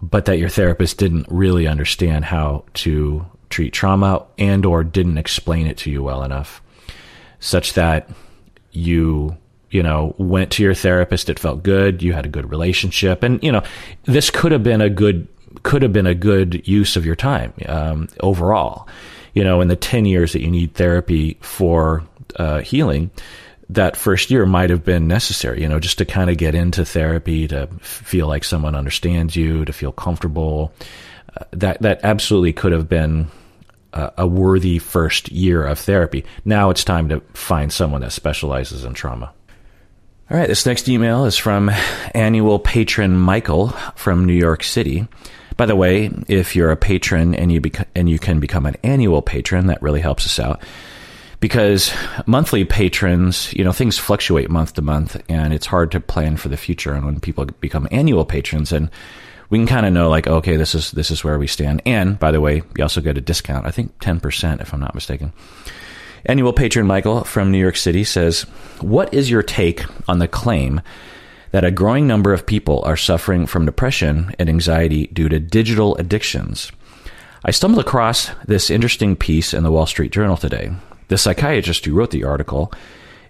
but 0.00 0.24
that 0.26 0.38
your 0.38 0.48
therapist 0.48 0.98
didn't 0.98 1.26
really 1.28 1.66
understand 1.66 2.24
how 2.24 2.64
to 2.74 3.26
treat 3.50 3.72
trauma 3.72 4.24
and 4.38 4.64
or 4.64 4.82
didn't 4.84 5.18
explain 5.18 5.66
it 5.66 5.76
to 5.78 5.90
you 5.90 6.02
well 6.02 6.22
enough 6.22 6.62
such 7.40 7.74
that 7.74 8.10
you 8.72 9.36
you 9.70 9.82
know, 9.82 10.14
went 10.18 10.52
to 10.52 10.62
your 10.62 10.74
therapist, 10.74 11.28
it 11.28 11.38
felt 11.38 11.62
good, 11.62 12.02
you 12.02 12.12
had 12.12 12.26
a 12.26 12.28
good 12.28 12.50
relationship, 12.50 13.22
and 13.22 13.42
you 13.42 13.50
know, 13.52 13.62
this 14.04 14.30
could 14.30 14.52
have 14.52 14.62
been 14.62 14.80
a 14.80 14.90
good 14.90 15.26
could 15.62 15.82
have 15.82 15.92
been 15.92 16.06
a 16.06 16.14
good 16.14 16.66
use 16.68 16.96
of 16.96 17.06
your 17.06 17.16
time 17.16 17.52
um, 17.66 18.08
overall. 18.20 18.88
You 19.34 19.44
know, 19.44 19.60
in 19.60 19.68
the 19.68 19.76
ten 19.76 20.04
years 20.04 20.32
that 20.32 20.42
you 20.42 20.50
need 20.50 20.74
therapy 20.74 21.36
for 21.40 22.02
uh, 22.36 22.60
healing, 22.60 23.10
that 23.70 23.96
first 23.96 24.30
year 24.30 24.46
might 24.46 24.70
have 24.70 24.84
been 24.84 25.08
necessary. 25.08 25.62
You 25.62 25.68
know, 25.68 25.80
just 25.80 25.98
to 25.98 26.04
kind 26.04 26.30
of 26.30 26.36
get 26.36 26.54
into 26.54 26.84
therapy, 26.84 27.48
to 27.48 27.68
feel 27.80 28.28
like 28.28 28.44
someone 28.44 28.74
understands 28.74 29.36
you, 29.36 29.64
to 29.64 29.72
feel 29.72 29.92
comfortable. 29.92 30.72
Uh, 31.36 31.44
that 31.52 31.82
that 31.82 32.00
absolutely 32.02 32.52
could 32.52 32.72
have 32.72 32.88
been 32.88 33.28
a 34.16 34.26
worthy 34.26 34.78
first 34.78 35.30
year 35.30 35.64
of 35.64 35.78
therapy. 35.78 36.24
Now 36.44 36.70
it's 36.70 36.84
time 36.84 37.08
to 37.08 37.20
find 37.32 37.72
someone 37.72 38.02
that 38.02 38.12
specializes 38.12 38.84
in 38.84 38.94
trauma. 38.94 39.32
All 40.28 40.36
right, 40.36 40.48
this 40.48 40.66
next 40.66 40.88
email 40.88 41.24
is 41.24 41.36
from 41.36 41.70
annual 42.12 42.58
patron 42.58 43.16
Michael 43.16 43.68
from 43.94 44.24
New 44.24 44.34
York 44.34 44.64
City. 44.64 45.06
By 45.56 45.66
the 45.66 45.76
way, 45.76 46.10
if 46.26 46.56
you're 46.56 46.72
a 46.72 46.76
patron 46.76 47.32
and 47.32 47.52
you 47.52 47.60
and 47.94 48.10
you 48.10 48.18
can 48.18 48.40
become 48.40 48.66
an 48.66 48.74
annual 48.82 49.22
patron, 49.22 49.68
that 49.68 49.80
really 49.82 50.00
helps 50.00 50.26
us 50.26 50.40
out 50.40 50.64
because 51.38 51.92
monthly 52.26 52.64
patrons, 52.64 53.52
you 53.54 53.62
know, 53.62 53.70
things 53.70 53.98
fluctuate 53.98 54.50
month 54.50 54.74
to 54.74 54.82
month, 54.82 55.16
and 55.28 55.54
it's 55.54 55.66
hard 55.66 55.92
to 55.92 56.00
plan 56.00 56.36
for 56.36 56.48
the 56.48 56.56
future. 56.56 56.92
And 56.92 57.06
when 57.06 57.20
people 57.20 57.44
become 57.60 57.86
annual 57.92 58.24
patrons, 58.24 58.72
and 58.72 58.90
we 59.48 59.58
can 59.58 59.68
kind 59.68 59.86
of 59.86 59.92
know 59.92 60.10
like, 60.10 60.26
okay, 60.26 60.56
this 60.56 60.74
is 60.74 60.90
this 60.90 61.12
is 61.12 61.22
where 61.22 61.38
we 61.38 61.46
stand. 61.46 61.82
And 61.86 62.18
by 62.18 62.32
the 62.32 62.40
way, 62.40 62.64
you 62.76 62.82
also 62.82 63.00
get 63.00 63.16
a 63.16 63.20
discount. 63.20 63.64
I 63.64 63.70
think 63.70 63.96
ten 64.00 64.18
percent, 64.18 64.60
if 64.60 64.74
I'm 64.74 64.80
not 64.80 64.96
mistaken. 64.96 65.32
Annual 66.26 66.54
patron 66.54 66.86
Michael 66.88 67.22
from 67.22 67.52
New 67.52 67.58
York 67.58 67.76
City 67.76 68.02
says, 68.02 68.42
"What 68.80 69.14
is 69.14 69.30
your 69.30 69.44
take 69.44 69.84
on 70.08 70.18
the 70.18 70.26
claim?" 70.26 70.80
That 71.52 71.64
a 71.64 71.70
growing 71.70 72.06
number 72.08 72.32
of 72.32 72.46
people 72.46 72.82
are 72.84 72.96
suffering 72.96 73.46
from 73.46 73.64
depression 73.64 74.34
and 74.38 74.48
anxiety 74.48 75.06
due 75.12 75.28
to 75.28 75.38
digital 75.38 75.96
addictions. 75.96 76.72
I 77.44 77.52
stumbled 77.52 77.84
across 77.84 78.30
this 78.44 78.70
interesting 78.70 79.14
piece 79.14 79.54
in 79.54 79.62
the 79.62 79.70
Wall 79.70 79.86
Street 79.86 80.10
Journal 80.10 80.36
today. 80.36 80.72
The 81.08 81.16
psychiatrist 81.16 81.84
who 81.84 81.94
wrote 81.94 82.10
the 82.10 82.24
article 82.24 82.72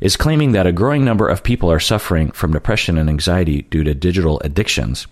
is 0.00 0.16
claiming 0.16 0.52
that 0.52 0.66
a 0.66 0.72
growing 0.72 1.04
number 1.04 1.28
of 1.28 1.42
people 1.42 1.70
are 1.70 1.78
suffering 1.78 2.30
from 2.30 2.52
depression 2.52 2.96
and 2.96 3.10
anxiety 3.10 3.66
due 3.70 3.84
to 3.84 3.94
digital 3.94 4.40
addictions. 4.40 5.06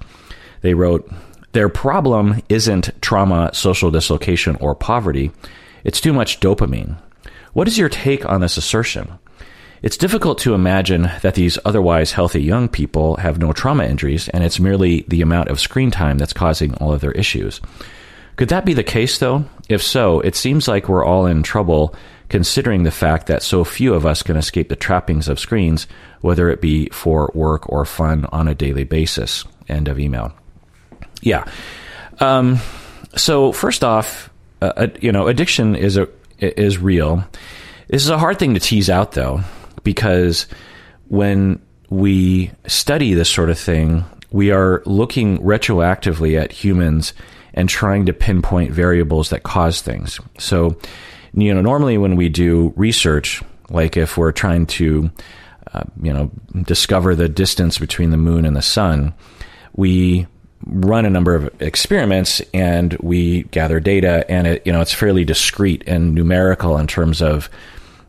They 0.62 0.73
wrote, 0.73 1.11
Their 1.53 1.68
problem 1.68 2.40
isn't 2.49 2.90
trauma, 3.03 3.51
social 3.53 3.90
dislocation, 3.90 4.57
or 4.57 4.75
poverty, 4.75 5.31
it's 5.85 6.01
too 6.01 6.14
much 6.14 6.40
dopamine. 6.40 6.97
What 7.55 7.69
is 7.69 7.79
your 7.79 7.88
take 7.88 8.29
on 8.29 8.40
this 8.40 8.57
assertion? 8.57 9.17
It's 9.81 9.97
difficult 9.97 10.38
to 10.38 10.55
imagine 10.55 11.03
that 11.23 11.37
these 11.37 11.57
otherwise 11.64 12.11
healthy 12.11 12.43
young 12.43 12.69
people 12.69 13.17
have 13.19 13.38
no 13.38 13.53
trauma 13.53 13.85
injuries, 13.85 14.29
and 14.29 14.43
it's 14.43 14.59
merely 14.59 15.05
the 15.07 15.23
amount 15.23 15.51
of 15.51 15.61
screen 15.61 15.93
time 15.93 16.19
that's 16.19 16.33
causing 16.33 16.75
all 16.75 16.93
of 16.93 17.01
their 17.01 17.12
issues. 17.12 17.61
Could 18.35 18.49
that 18.49 18.64
be 18.64 18.75
the 18.75 18.83
case, 18.83 19.19
though? 19.19 19.45
If 19.69 19.85
so, 19.85 20.19
it 20.19 20.35
seems 20.35 20.67
like 20.67 20.88
we're 20.88 21.05
all 21.05 21.27
in 21.27 21.45
trouble 21.45 21.95
considering 22.29 22.83
the 22.83 22.90
fact 22.90 23.29
that 23.29 23.45
so 23.45 23.62
few 23.62 23.95
of 23.95 24.05
us 24.05 24.25
can 24.25 24.37
escape 24.37 24.69
the 24.69 24.75
trappings 24.75 25.29
of 25.29 25.38
screens, 25.38 25.87
whether 26.23 26.51
it 26.51 26.61
be 26.61 26.88
for 26.88 27.31
work 27.35 27.71
or 27.71 27.85
fun 27.85 28.27
on 28.33 28.49
a 28.49 28.55
daily 28.55 28.83
basis. 28.83 29.45
End 29.69 29.87
of 29.87 30.01
email. 30.01 30.33
Yeah. 31.23 31.45
Um, 32.19 32.59
so 33.14 33.53
first 33.53 33.85
off, 33.85 34.29
uh, 34.61 34.73
uh 34.77 34.87
you 35.01 35.12
know, 35.12 35.29
addiction 35.29 35.77
is 35.77 35.97
a 35.97 36.09
is 36.38 36.79
real. 36.79 37.25
This 37.88 38.03
is 38.03 38.11
a 38.11 38.18
hard 38.18 38.38
thing 38.38 38.55
to 38.55 38.61
tease 38.61 38.90
out, 38.90 39.12
though, 39.12 39.40
because 39.83 40.47
when 41.09 41.61
we 41.90 42.51
study 42.66 43.14
this 43.14 43.31
sort 43.31 43.51
of 43.51 43.59
thing, 43.59 44.05
we 44.31 44.51
are 44.51 44.83
looking 44.85 45.38
retroactively 45.38 46.40
at 46.40 46.51
humans 46.51 47.12
and 47.53 47.68
trying 47.68 48.07
to 48.07 48.12
pinpoint 48.12 48.73
variables 48.73 49.31
that 49.31 49.44
cause 49.44 49.81
things. 49.81 50.18
So, 50.38 50.77
you 51.35 51.55
know, 51.55 51.61
normally 51.61 51.99
when 51.99 52.16
we 52.16 52.29
do 52.29 52.73
research, 52.77 53.42
like 53.70 53.97
if 53.97 54.16
we're 54.16 54.33
trying 54.33 54.66
to, 54.66 55.11
uh, 55.73 55.85
you 56.03 56.12
know, 56.12 56.31
discover 56.62 57.14
the 57.14 57.29
distance 57.29 57.79
between 57.79 58.11
the 58.11 58.16
moon 58.16 58.44
and 58.44 58.57
the 58.57 58.62
sun, 58.62 59.14
we 59.75 60.27
run 60.66 61.07
a 61.07 61.11
number 61.11 61.35
of 61.35 61.62
experiments 61.62 62.40
and 62.53 62.94
we 63.00 63.42
gather 63.44 63.81
data 63.81 64.24
and 64.31 64.46
it, 64.46 64.66
you 64.66 64.72
know, 64.72 64.81
it's 64.81 64.92
fairly 64.94 65.24
discrete 65.24 65.85
and 65.87 66.14
numerical 66.14 66.77
in 66.79 66.87
terms 66.87 67.20
of 67.22 67.48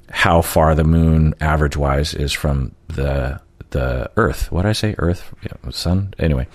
how 0.10 0.42
far 0.42 0.76
the 0.76 0.84
moon 0.84 1.34
average 1.42 1.76
wise 1.76 2.14
is 2.14 2.32
from 2.32 2.74
the 2.88 3.40
the 3.72 4.10
Earth. 4.16 4.52
What 4.52 4.62
did 4.62 4.70
I 4.70 4.74
say? 4.74 4.96
Earth, 4.98 5.34
yeah, 5.44 5.70
sun. 5.72 6.14
Anyway, 6.18 6.48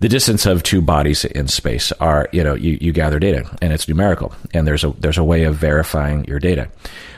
the 0.00 0.08
distance 0.08 0.46
of 0.46 0.62
two 0.62 0.80
bodies 0.80 1.24
in 1.24 1.48
space 1.48 1.90
are 1.92 2.28
you 2.32 2.44
know 2.44 2.54
you, 2.54 2.78
you 2.80 2.92
gather 2.92 3.18
data 3.18 3.48
and 3.62 3.72
it's 3.72 3.88
numerical 3.88 4.32
and 4.52 4.66
there's 4.66 4.84
a 4.84 4.90
there's 5.00 5.18
a 5.18 5.24
way 5.24 5.44
of 5.44 5.56
verifying 5.56 6.24
your 6.26 6.38
data 6.38 6.68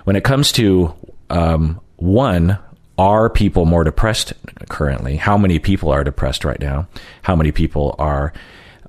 when 0.05 0.16
it 0.16 0.25
comes 0.25 0.53
to 0.53 0.94
um, 1.31 1.81
one 1.97 2.59
are 2.99 3.31
people 3.31 3.65
more 3.65 3.85
depressed 3.85 4.33
currently 4.69 5.17
how 5.17 5.39
many 5.39 5.59
people 5.59 5.91
are 5.91 6.05
depressed 6.05 6.45
right 6.45 6.61
now 6.61 6.87
how 7.23 7.35
many 7.37 7.53
people 7.53 7.95
are 7.99 8.33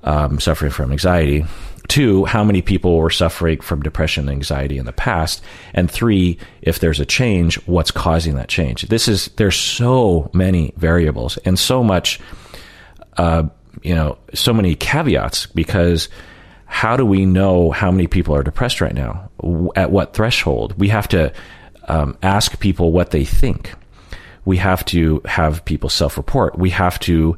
um, 0.02 0.40
suffering 0.40 0.70
from 0.70 0.92
anxiety 0.92 1.44
two 1.88 2.24
how 2.24 2.44
many 2.44 2.60
people 2.60 2.96
were 2.96 3.10
suffering 3.10 3.60
from 3.60 3.82
depression 3.82 4.28
and 4.28 4.36
anxiety 4.36 4.78
in 4.78 4.84
the 4.84 4.92
past 4.92 5.42
and 5.74 5.90
three 5.90 6.38
if 6.62 6.78
there's 6.78 7.00
a 7.00 7.06
change 7.06 7.56
what's 7.66 7.90
causing 7.90 8.34
that 8.34 8.48
change 8.48 8.82
this 8.82 9.08
is 9.08 9.28
there's 9.36 9.56
so 9.56 10.30
many 10.32 10.72
variables 10.76 11.36
and 11.38 11.58
so 11.58 11.82
much 11.82 12.20
uh, 13.16 13.48
you 13.82 13.94
know, 13.94 14.18
so 14.34 14.52
many 14.52 14.74
caveats 14.74 15.46
because 15.46 16.08
how 16.66 16.96
do 16.96 17.04
we 17.04 17.26
know 17.26 17.70
how 17.70 17.90
many 17.90 18.06
people 18.06 18.34
are 18.34 18.42
depressed 18.42 18.80
right 18.80 18.94
now? 18.94 19.30
At 19.76 19.90
what 19.90 20.14
threshold? 20.14 20.78
We 20.78 20.88
have 20.88 21.08
to 21.08 21.32
um, 21.88 22.16
ask 22.22 22.58
people 22.60 22.92
what 22.92 23.10
they 23.10 23.24
think. 23.24 23.74
We 24.44 24.56
have 24.58 24.84
to 24.86 25.20
have 25.24 25.64
people 25.64 25.88
self-report. 25.88 26.58
We 26.58 26.70
have 26.70 26.98
to 27.00 27.36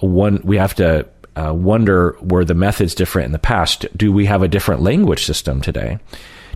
one. 0.00 0.40
We 0.44 0.56
have 0.56 0.74
to 0.76 1.06
uh, 1.36 1.54
wonder 1.54 2.16
were 2.20 2.44
the 2.44 2.54
methods 2.54 2.94
different 2.94 3.26
in 3.26 3.32
the 3.32 3.38
past? 3.38 3.86
Do 3.96 4.12
we 4.12 4.26
have 4.26 4.42
a 4.42 4.48
different 4.48 4.82
language 4.82 5.24
system 5.24 5.60
today? 5.60 5.98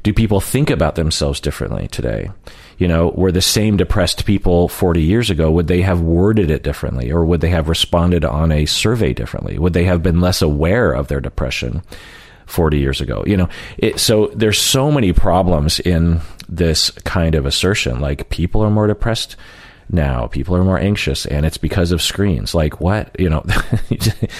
Do 0.03 0.12
people 0.12 0.40
think 0.40 0.70
about 0.70 0.94
themselves 0.94 1.40
differently 1.40 1.88
today? 1.88 2.31
you 2.79 2.87
know, 2.87 3.09
were 3.09 3.33
the 3.33 3.42
same 3.42 3.77
depressed 3.77 4.27
people 4.27 4.68
40 4.68 5.03
years 5.03 5.31
ago, 5.31 5.51
would 5.51 5.66
they 5.66 5.83
have 5.83 6.01
worded 6.01 6.51
it 6.51 6.62
differently 6.62 7.11
or 7.11 7.25
would 7.25 7.40
they 7.40 7.49
have 7.49 7.68
responded 7.68 8.25
on 8.25 8.53
a 8.53 8.66
survey 8.66 9.14
differently? 9.14 9.59
Would 9.59 9.72
they 9.72 9.85
have 9.85 10.03
been 10.03 10.20
less 10.20 10.42
aware 10.42 10.92
of 10.92 11.09
their 11.09 11.20
depression 11.20 11.83
40 12.46 12.79
years 12.79 13.01
ago? 13.01 13.25
You 13.27 13.38
know, 13.38 13.49
it, 13.79 13.99
so 13.99 14.27
there's 14.35 14.61
so 14.61 14.92
many 14.92 15.12
problems 15.12 15.81
in 15.81 16.20
this 16.49 16.90
kind 16.90 17.35
of 17.35 17.46
assertion. 17.46 18.01
Like 18.01 18.29
people 18.29 18.62
are 18.62 18.70
more 18.70 18.87
depressed 18.87 19.37
now. 19.90 20.27
People 20.27 20.57
are 20.57 20.64
more 20.64 20.79
anxious, 20.79 21.27
and 21.27 21.46
it's 21.46 21.59
because 21.59 21.92
of 21.92 22.03
screens. 22.03 22.55
Like 22.55 22.81
what? 22.81 23.14
You 23.18 23.31
know, 23.31 23.44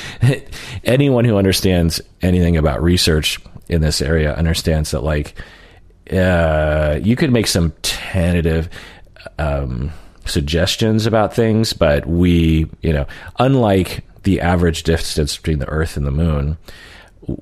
anyone 0.85 1.25
who 1.25 1.37
understands 1.37 2.01
anything 2.23 2.57
about 2.57 2.83
research 2.83 3.41
in 3.69 3.81
this 3.81 4.01
area 4.01 4.35
understands 4.35 4.93
that 4.93 5.03
like 5.03 5.35
uh, 6.13 6.99
you 7.03 7.17
could 7.17 7.33
make 7.33 7.47
some 7.47 7.73
tentative 7.83 8.69
um, 9.39 9.93
suggestions 10.25 11.07
about 11.07 11.35
things, 11.35 11.73
but 11.73 12.07
we, 12.07 12.67
you 12.83 12.93
know, 12.93 13.07
unlike 13.39 14.05
the 14.23 14.41
average 14.41 14.83
distance 14.83 15.37
between 15.37 15.59
the 15.59 15.69
Earth 15.69 15.97
and 15.97 16.07
the 16.07 16.11
Moon, 16.11 16.59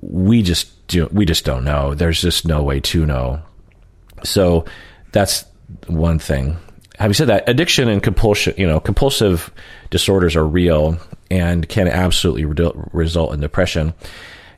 we 0.01 0.43
just 0.43 0.87
do, 0.87 1.09
we 1.13 1.25
just 1.25 1.45
don't 1.45 1.65
know. 1.65 1.95
There's 1.95 2.21
just 2.21 2.47
no 2.47 2.63
way 2.63 2.81
to 2.81 3.07
know. 3.07 3.43
So 4.23 4.65
that's 5.13 5.45
one 5.87 6.19
thing. 6.19 6.57
Having 6.99 7.15
said 7.15 7.29
that, 7.29 7.49
addiction 7.49 7.89
and 7.89 8.03
compulsion, 8.03 8.55
you 8.57 8.67
know, 8.67 8.79
compulsive 8.79 9.53
disorders 9.91 10.37
are 10.37 10.47
real 10.47 10.99
and 11.31 11.69
can 11.69 11.89
absolutely 11.89 12.45
re- 12.45 12.71
result 12.93 13.35
in 13.35 13.41
depression. 13.41 13.95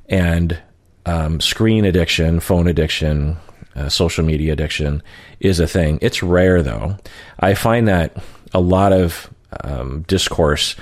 And 0.09 0.59
um, 1.07 1.41
screen 1.41 1.85
addiction, 1.85 2.41
phone 2.41 2.67
addiction, 2.67 3.39
uh, 3.75 3.89
social 3.89 4.25
media 4.25 4.53
addiction 4.53 5.03
is 5.41 5.61
a 5.61 5.67
thing. 5.67 5.99
It's 6.03 6.23
rare, 6.23 6.63
though. 6.63 6.97
I 7.41 7.55
find 7.55 7.89
that 7.89 8.17
a 8.53 8.61
lot 8.61 8.93
of 8.93 9.31
um, 9.63 10.03
discourse 10.03 10.77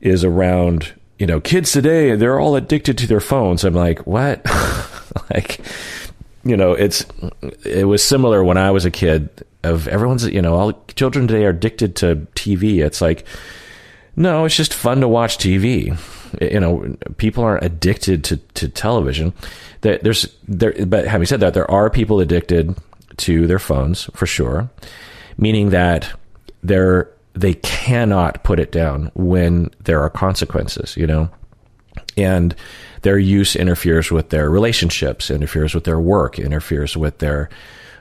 is 0.00 0.24
around, 0.24 0.92
you 1.18 1.26
know, 1.26 1.40
kids 1.40 1.72
today, 1.72 2.14
they're 2.14 2.38
all 2.38 2.56
addicted 2.56 2.98
to 2.98 3.06
their 3.06 3.20
phones. 3.20 3.64
I'm 3.64 3.74
like, 3.74 4.06
what? 4.06 4.44
like, 5.32 5.60
you 6.44 6.56
know, 6.56 6.72
it's, 6.72 7.06
it 7.64 7.86
was 7.86 8.02
similar 8.02 8.44
when 8.44 8.58
I 8.58 8.70
was 8.70 8.84
a 8.84 8.90
kid 8.90 9.44
of 9.64 9.88
everyone's, 9.88 10.26
you 10.26 10.42
know, 10.42 10.54
all 10.54 10.84
children 10.94 11.26
today 11.26 11.44
are 11.44 11.50
addicted 11.50 11.96
to 11.96 12.26
TV. 12.34 12.84
It's 12.84 13.00
like, 13.00 13.26
no, 14.16 14.44
it's 14.44 14.56
just 14.56 14.74
fun 14.74 15.00
to 15.00 15.08
watch 15.08 15.38
TV. 15.38 15.98
You 16.40 16.60
know, 16.60 16.96
people 17.16 17.44
aren't 17.44 17.64
addicted 17.64 18.24
to, 18.24 18.36
to 18.36 18.68
television 18.68 19.32
there's 19.84 20.26
there, 20.48 20.74
but 20.86 21.06
having 21.06 21.26
said 21.26 21.40
that, 21.40 21.54
there 21.54 21.70
are 21.70 21.90
people 21.90 22.20
addicted 22.20 22.74
to 23.18 23.46
their 23.46 23.58
phones 23.58 24.04
for 24.14 24.26
sure, 24.26 24.70
meaning 25.38 25.70
that 25.70 26.10
they're 26.62 27.10
they 27.34 27.54
cannot 27.54 28.42
put 28.44 28.60
it 28.60 28.72
down 28.72 29.10
when 29.14 29.70
there 29.80 30.00
are 30.00 30.10
consequences, 30.10 30.96
you 30.96 31.06
know, 31.06 31.28
and 32.16 32.54
their 33.02 33.18
use 33.18 33.56
interferes 33.56 34.10
with 34.10 34.30
their 34.30 34.48
relationships, 34.48 35.30
interferes 35.30 35.74
with 35.74 35.84
their 35.84 36.00
work, 36.00 36.38
interferes 36.38 36.96
with 36.96 37.18
their 37.18 37.50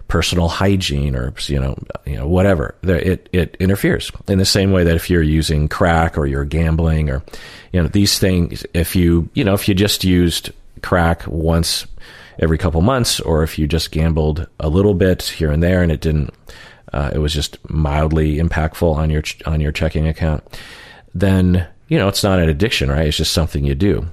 personal 0.08 0.48
hygiene 0.48 1.16
or 1.16 1.34
you 1.48 1.60
know 1.60 1.76
you 2.06 2.16
know 2.16 2.28
whatever 2.28 2.76
it 2.84 3.28
it 3.32 3.58
interferes 3.60 4.12
in 4.28 4.38
the 4.38 4.46
same 4.46 4.72
way 4.72 4.84
that 4.84 4.96
if 4.96 5.10
you're 5.10 5.24
using 5.24 5.68
crack 5.68 6.18
or 6.18 6.28
you're 6.28 6.46
gambling 6.46 7.10
or 7.10 7.24
you 7.72 7.82
know 7.82 7.88
these 7.88 8.20
things 8.20 8.66
if 8.74 8.96
you 8.96 9.28
you 9.34 9.44
know 9.44 9.54
if 9.54 9.68
you 9.68 9.74
just 9.74 10.04
used 10.04 10.52
crack 10.84 11.26
once 11.26 11.88
every 12.40 12.58
couple 12.58 12.82
months, 12.82 13.20
or 13.20 13.44
if 13.44 13.58
you 13.58 13.68
just 13.68 13.92
gambled 13.92 14.48
a 14.60 14.70
little 14.70 14.94
bit 14.94 15.24
here 15.24 15.52
and 15.52 15.64
there 15.64 15.82
and 15.82 15.92
it 15.92 16.02
didn't, 16.02 16.32
uh, 16.92 17.12
it 17.14 17.18
was 17.18 17.34
just 17.34 17.58
mildly 17.70 18.38
impactful 18.38 18.96
on 18.96 19.10
your 19.10 19.24
on 19.46 19.60
your 19.60 19.72
checking 19.72 20.08
account, 20.08 20.44
then 21.16 21.68
you 21.88 21.98
know 21.98 22.08
it's 22.08 22.24
not 22.24 22.40
an 22.40 22.50
addiction, 22.50 22.90
right? 22.90 23.08
It's 23.08 23.18
just 23.18 23.34
something 23.34 23.64
you 23.64 23.76
do. 23.76 24.06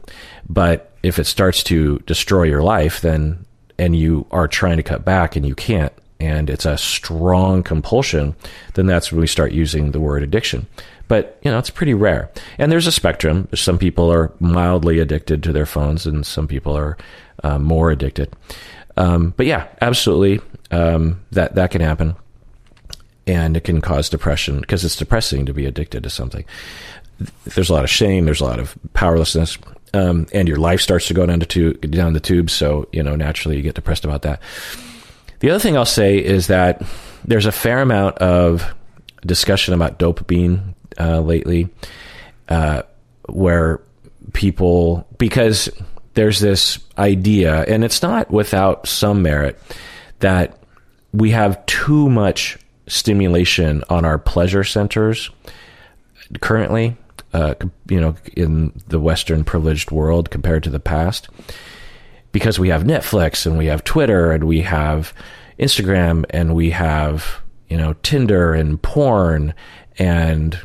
But 0.49 0.93
if 1.03 1.19
it 1.19 1.27
starts 1.27 1.63
to 1.65 1.99
destroy 2.01 2.45
your 2.45 2.63
life, 2.63 3.01
then 3.01 3.45
and 3.81 3.97
you 3.97 4.27
are 4.31 4.47
trying 4.47 4.77
to 4.77 4.83
cut 4.83 5.07
back 5.07 5.37
and 5.37 5.47
you 5.47 5.55
can't, 5.55 5.93
and 6.21 6.51
it's 6.51 6.67
a 6.67 6.77
strong 6.77 7.63
compulsion, 7.63 8.37
then 8.75 8.85
that's 8.85 9.11
when 9.11 9.23
we 9.23 9.27
start 9.27 9.53
using 9.53 9.93
the 9.93 10.01
word 10.01 10.23
addiction. 10.23 10.67
But, 11.09 11.41
you 11.43 11.51
know, 11.51 11.59
it's 11.59 11.71
pretty 11.71 11.95
rare. 11.95 12.31
And 12.59 12.71
there's 12.71 12.87
a 12.87 12.93
spectrum. 12.93 13.49
Some 13.55 13.79
people 13.79 14.13
are 14.13 14.33
mildly 14.39 15.01
addicted 15.01 15.43
to 15.43 15.53
their 15.53 15.65
phones, 15.65 16.07
and 16.07 16.27
some 16.27 16.47
people 16.47 16.77
are 16.77 16.99
uh, 17.43 17.59
more 17.59 17.91
addicted. 17.91 18.33
Um, 18.99 19.33
but 19.35 19.47
yeah, 19.47 19.67
absolutely, 19.81 20.41
um, 20.71 21.23
that, 21.33 21.55
that 21.55 21.71
can 21.71 21.81
happen. 21.81 22.17
And 23.27 23.57
it 23.57 23.65
can 23.65 23.81
cause 23.81 24.11
depression 24.11 24.61
because 24.61 24.85
it's 24.85 24.97
depressing 24.97 25.47
to 25.47 25.55
be 25.55 25.65
addicted 25.65 26.03
to 26.03 26.11
something. 26.11 26.45
There's 27.55 27.71
a 27.71 27.73
lot 27.73 27.85
of 27.85 27.91
shame, 27.91 28.27
there's 28.27 28.43
a 28.43 28.45
lot 28.45 28.61
of 28.61 28.77
powerlessness. 28.93 29.57
Um, 29.93 30.27
and 30.33 30.47
your 30.47 30.59
life 30.59 30.81
starts 30.81 31.09
to 31.09 31.15
go 31.15 31.27
down, 31.27 31.41
to 31.41 31.73
down 31.75 32.13
the 32.13 32.21
tube. 32.21 32.49
So, 32.49 32.89
you 32.93 33.03
know, 33.03 33.17
naturally 33.17 33.57
you 33.57 33.63
get 33.63 33.75
depressed 33.75 34.05
about 34.05 34.23
that. 34.23 34.41
The 35.41 35.51
other 35.51 35.59
thing 35.59 35.77
I'll 35.77 35.85
say 35.85 36.19
is 36.19 36.47
that 36.47 36.83
there's 37.25 37.47
a 37.47 37.53
fair 37.53 37.81
amount 37.81 38.19
of 38.19 38.73
discussion 39.27 39.75
about 39.75 39.99
dopamine 39.99 40.75
uh, 40.99 41.21
lately, 41.21 41.69
uh, 42.49 42.83
where 43.29 43.81
people 44.33 45.07
because 45.19 45.69
there's 46.15 46.41
this 46.41 46.79
idea, 46.99 47.63
and 47.65 47.85
it's 47.85 48.03
not 48.03 48.31
without 48.31 48.87
some 48.87 49.23
merit, 49.23 49.59
that 50.21 50.59
we 51.13 51.31
have 51.31 51.65
too 51.67 52.09
much 52.09 52.59
stimulation 52.87 53.83
on 53.89 54.05
our 54.05 54.19
pleasure 54.19 54.65
centers 54.65 55.31
currently. 56.41 56.97
Uh, 57.33 57.55
you 57.89 58.01
know, 58.01 58.17
in 58.37 58.73
the 58.89 58.99
Western 58.99 59.45
privileged 59.45 59.93
world 59.93 60.31
compared 60.31 60.65
to 60.65 60.71
the 60.71 60.81
past, 60.81 61.29
because 62.33 62.59
we 62.59 62.69
have 62.71 62.83
Netflix 62.83 63.47
and 63.47 63.57
we 63.57 63.67
have 63.67 63.85
Twitter 63.85 64.33
and 64.33 64.45
we 64.45 64.63
have 64.63 65.15
Instagram 65.59 66.25
and 66.31 66.55
we 66.55 66.71
have 66.71 67.41
you 67.69 67.77
know 67.77 67.93
Tinder 68.03 68.53
and 68.53 68.81
porn 68.83 69.55
and 69.99 70.59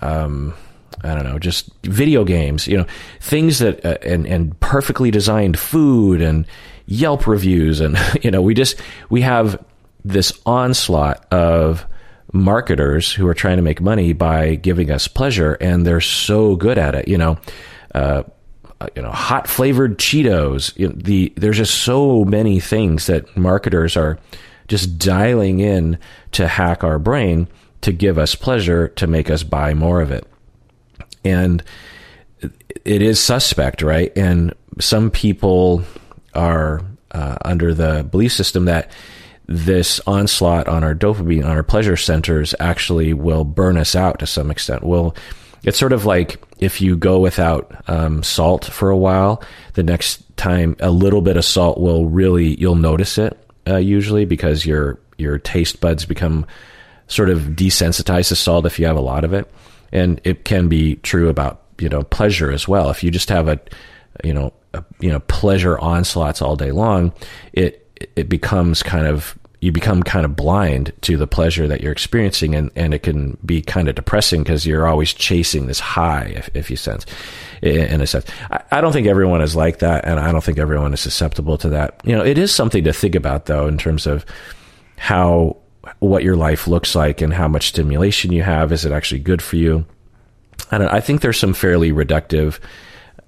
um, 0.00 0.54
I 1.02 1.14
don't 1.14 1.24
know, 1.24 1.38
just 1.38 1.70
video 1.82 2.24
games, 2.24 2.66
you 2.66 2.76
know, 2.76 2.86
things 3.20 3.58
that 3.58 3.84
uh, 3.84 3.98
and 4.02 4.26
and 4.26 4.58
perfectly 4.60 5.10
designed 5.10 5.58
food 5.58 6.20
and 6.20 6.46
Yelp 6.86 7.26
reviews 7.26 7.80
and 7.80 7.98
you 8.22 8.30
know, 8.30 8.42
we 8.42 8.54
just 8.54 8.80
we 9.10 9.22
have 9.22 9.62
this 10.04 10.32
onslaught 10.46 11.26
of 11.32 11.86
marketers 12.32 13.12
who 13.12 13.26
are 13.26 13.34
trying 13.34 13.56
to 13.56 13.62
make 13.62 13.80
money 13.80 14.12
by 14.12 14.54
giving 14.54 14.90
us 14.90 15.08
pleasure 15.08 15.54
and 15.60 15.86
they're 15.86 16.00
so 16.00 16.56
good 16.56 16.78
at 16.78 16.94
it, 16.94 17.08
you 17.08 17.18
know. 17.18 17.38
Uh, 17.94 18.22
you 18.94 19.00
know, 19.00 19.10
hot 19.10 19.48
flavored 19.48 19.98
Cheetos. 19.98 20.76
You 20.76 20.88
know, 20.88 20.94
the 20.96 21.32
there's 21.36 21.56
just 21.56 21.82
so 21.82 22.26
many 22.26 22.60
things 22.60 23.06
that 23.06 23.34
marketers 23.34 23.96
are 23.96 24.18
just 24.68 24.98
dialing 24.98 25.60
in 25.60 25.98
to 26.32 26.46
hack 26.46 26.84
our 26.84 26.98
brain 26.98 27.48
to 27.80 27.92
give 27.92 28.18
us 28.18 28.34
pleasure 28.34 28.88
to 28.88 29.06
make 29.06 29.30
us 29.30 29.42
buy 29.42 29.72
more 29.72 30.00
of 30.02 30.10
it. 30.10 30.26
And 31.24 31.62
it 32.84 33.02
is 33.02 33.18
suspect, 33.18 33.82
right? 33.82 34.12
And 34.16 34.54
some 34.78 35.10
people 35.10 35.82
are 36.34 36.82
uh, 37.12 37.36
under 37.44 37.74
the 37.74 38.06
belief 38.10 38.32
system 38.32 38.66
that 38.66 38.90
this 39.46 40.00
onslaught 40.06 40.68
on 40.68 40.82
our 40.82 40.94
dopamine, 40.94 41.44
on 41.44 41.50
our 41.50 41.62
pleasure 41.62 41.96
centers, 41.96 42.54
actually 42.58 43.12
will 43.12 43.44
burn 43.44 43.76
us 43.76 43.94
out 43.94 44.18
to 44.18 44.26
some 44.26 44.50
extent. 44.50 44.82
Will 44.82 45.14
it's 45.62 45.78
sort 45.78 45.92
of 45.92 46.04
like 46.04 46.40
if 46.58 46.80
you 46.80 46.96
go 46.96 47.18
without 47.18 47.74
um, 47.88 48.22
salt 48.22 48.64
for 48.64 48.90
a 48.90 48.96
while, 48.96 49.42
the 49.74 49.82
next 49.82 50.22
time 50.36 50.76
a 50.80 50.90
little 50.90 51.22
bit 51.22 51.36
of 51.36 51.44
salt 51.44 51.78
will 51.78 52.06
really 52.06 52.54
you'll 52.60 52.74
notice 52.76 53.18
it 53.18 53.38
uh, 53.66 53.76
usually 53.76 54.24
because 54.24 54.64
your 54.64 54.98
your 55.18 55.38
taste 55.38 55.80
buds 55.80 56.04
become 56.04 56.46
sort 57.08 57.30
of 57.30 57.40
desensitized 57.40 58.28
to 58.28 58.36
salt 58.36 58.66
if 58.66 58.78
you 58.78 58.86
have 58.86 58.96
a 58.96 59.00
lot 59.00 59.24
of 59.24 59.32
it. 59.32 59.50
And 59.92 60.20
it 60.24 60.44
can 60.44 60.68
be 60.68 60.96
true 60.96 61.28
about, 61.28 61.62
you 61.78 61.88
know, 61.88 62.02
pleasure 62.02 62.50
as 62.50 62.66
well. 62.66 62.90
If 62.90 63.04
you 63.04 63.10
just 63.10 63.28
have 63.28 63.48
a, 63.48 63.60
you 64.24 64.34
know, 64.34 64.52
a, 64.74 64.84
you 65.00 65.10
know, 65.10 65.20
pleasure 65.20 65.78
onslaughts 65.78 66.42
all 66.42 66.56
day 66.56 66.72
long, 66.72 67.12
it, 67.52 67.85
it 68.16 68.28
becomes 68.28 68.82
kind 68.82 69.06
of, 69.06 69.38
you 69.60 69.72
become 69.72 70.02
kind 70.02 70.24
of 70.24 70.36
blind 70.36 70.92
to 71.00 71.16
the 71.16 71.26
pleasure 71.26 71.66
that 71.66 71.80
you're 71.80 71.92
experiencing 71.92 72.54
and, 72.54 72.70
and 72.76 72.92
it 72.92 73.02
can 73.02 73.38
be 73.44 73.62
kind 73.62 73.88
of 73.88 73.94
depressing 73.94 74.42
because 74.42 74.66
you're 74.66 74.86
always 74.86 75.12
chasing 75.12 75.66
this 75.66 75.80
high, 75.80 76.32
if, 76.36 76.50
if 76.54 76.70
you 76.70 76.76
sense, 76.76 77.06
in 77.62 78.00
a 78.00 78.06
sense. 78.06 78.26
I, 78.50 78.62
I 78.70 78.80
don't 78.80 78.92
think 78.92 79.06
everyone 79.06 79.40
is 79.40 79.56
like 79.56 79.78
that 79.78 80.04
and 80.04 80.20
I 80.20 80.30
don't 80.30 80.44
think 80.44 80.58
everyone 80.58 80.92
is 80.92 81.00
susceptible 81.00 81.56
to 81.58 81.70
that. 81.70 82.00
You 82.04 82.14
know, 82.16 82.24
it 82.24 82.38
is 82.38 82.54
something 82.54 82.84
to 82.84 82.92
think 82.92 83.14
about 83.14 83.46
though, 83.46 83.66
in 83.66 83.78
terms 83.78 84.06
of 84.06 84.26
how 84.98 85.56
what 86.00 86.22
your 86.22 86.36
life 86.36 86.66
looks 86.66 86.94
like 86.94 87.20
and 87.20 87.32
how 87.32 87.48
much 87.48 87.68
stimulation 87.68 88.32
you 88.32 88.42
have. 88.42 88.72
Is 88.72 88.84
it 88.84 88.92
actually 88.92 89.20
good 89.20 89.40
for 89.40 89.56
you? 89.56 89.86
I 90.70 90.78
don't. 90.78 90.88
I 90.88 91.00
think 91.00 91.20
there's 91.20 91.38
some 91.38 91.54
fairly 91.54 91.92
reductive, 91.92 92.58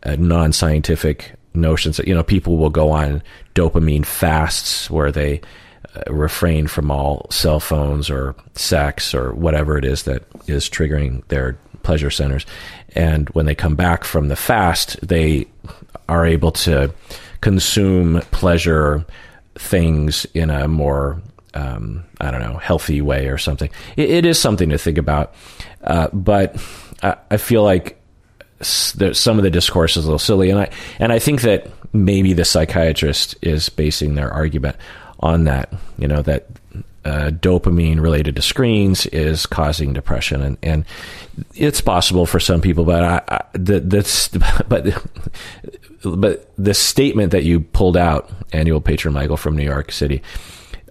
uh, 0.02 0.16
non-scientific 0.18 1.34
notions 1.54 1.96
that 1.96 2.06
you 2.06 2.14
know 2.14 2.22
people 2.22 2.56
will 2.56 2.70
go 2.70 2.90
on 2.90 3.22
dopamine 3.54 4.04
fasts 4.04 4.90
where 4.90 5.10
they 5.10 5.40
uh, 5.94 6.12
refrain 6.12 6.66
from 6.66 6.90
all 6.90 7.26
cell 7.30 7.60
phones 7.60 8.10
or 8.10 8.34
sex 8.54 9.14
or 9.14 9.32
whatever 9.34 9.76
it 9.78 9.84
is 9.84 10.04
that 10.04 10.22
is 10.46 10.68
triggering 10.68 11.26
their 11.28 11.58
pleasure 11.82 12.10
centers, 12.10 12.46
and 12.94 13.28
when 13.30 13.46
they 13.46 13.54
come 13.54 13.74
back 13.74 14.04
from 14.04 14.28
the 14.28 14.36
fast, 14.36 15.00
they 15.06 15.46
are 16.08 16.26
able 16.26 16.52
to 16.52 16.92
consume 17.40 18.20
pleasure 18.30 19.04
things 19.54 20.24
in 20.34 20.50
a 20.50 20.68
more 20.68 21.20
um, 21.54 22.04
I 22.20 22.30
don't 22.30 22.40
know, 22.42 22.58
healthy 22.58 23.00
way 23.00 23.28
or 23.28 23.38
something. 23.38 23.70
it, 23.96 24.10
it 24.10 24.26
is 24.26 24.40
something 24.40 24.68
to 24.70 24.78
think 24.78 24.98
about. 24.98 25.34
Uh, 25.82 26.08
but 26.12 26.56
I, 27.02 27.16
I, 27.30 27.36
feel 27.36 27.62
like 27.62 27.97
some 28.60 29.38
of 29.38 29.44
the 29.44 29.50
discourse 29.50 29.96
is 29.96 30.04
a 30.04 30.08
little 30.08 30.18
silly, 30.18 30.50
and 30.50 30.60
I 30.60 30.70
and 30.98 31.12
I 31.12 31.18
think 31.18 31.42
that 31.42 31.70
maybe 31.92 32.32
the 32.32 32.44
psychiatrist 32.44 33.36
is 33.42 33.68
basing 33.68 34.14
their 34.14 34.30
argument 34.32 34.76
on 35.20 35.44
that. 35.44 35.72
You 35.98 36.08
know 36.08 36.22
that 36.22 36.46
uh, 37.04 37.30
dopamine 37.30 38.00
related 38.00 38.36
to 38.36 38.42
screens 38.42 39.06
is 39.06 39.46
causing 39.46 39.92
depression, 39.92 40.42
and, 40.42 40.58
and 40.62 40.84
it's 41.54 41.80
possible 41.80 42.26
for 42.26 42.40
some 42.40 42.60
people, 42.60 42.84
but 42.84 43.02
I, 43.04 43.22
I 43.28 43.44
the, 43.52 43.80
that's 43.80 44.28
but 44.68 44.86
but 46.02 46.50
the 46.56 46.74
statement 46.74 47.32
that 47.32 47.44
you 47.44 47.60
pulled 47.60 47.96
out, 47.96 48.30
annual 48.52 48.80
patron 48.80 49.14
Michael 49.14 49.36
from 49.36 49.56
New 49.56 49.64
York 49.64 49.92
City 49.92 50.22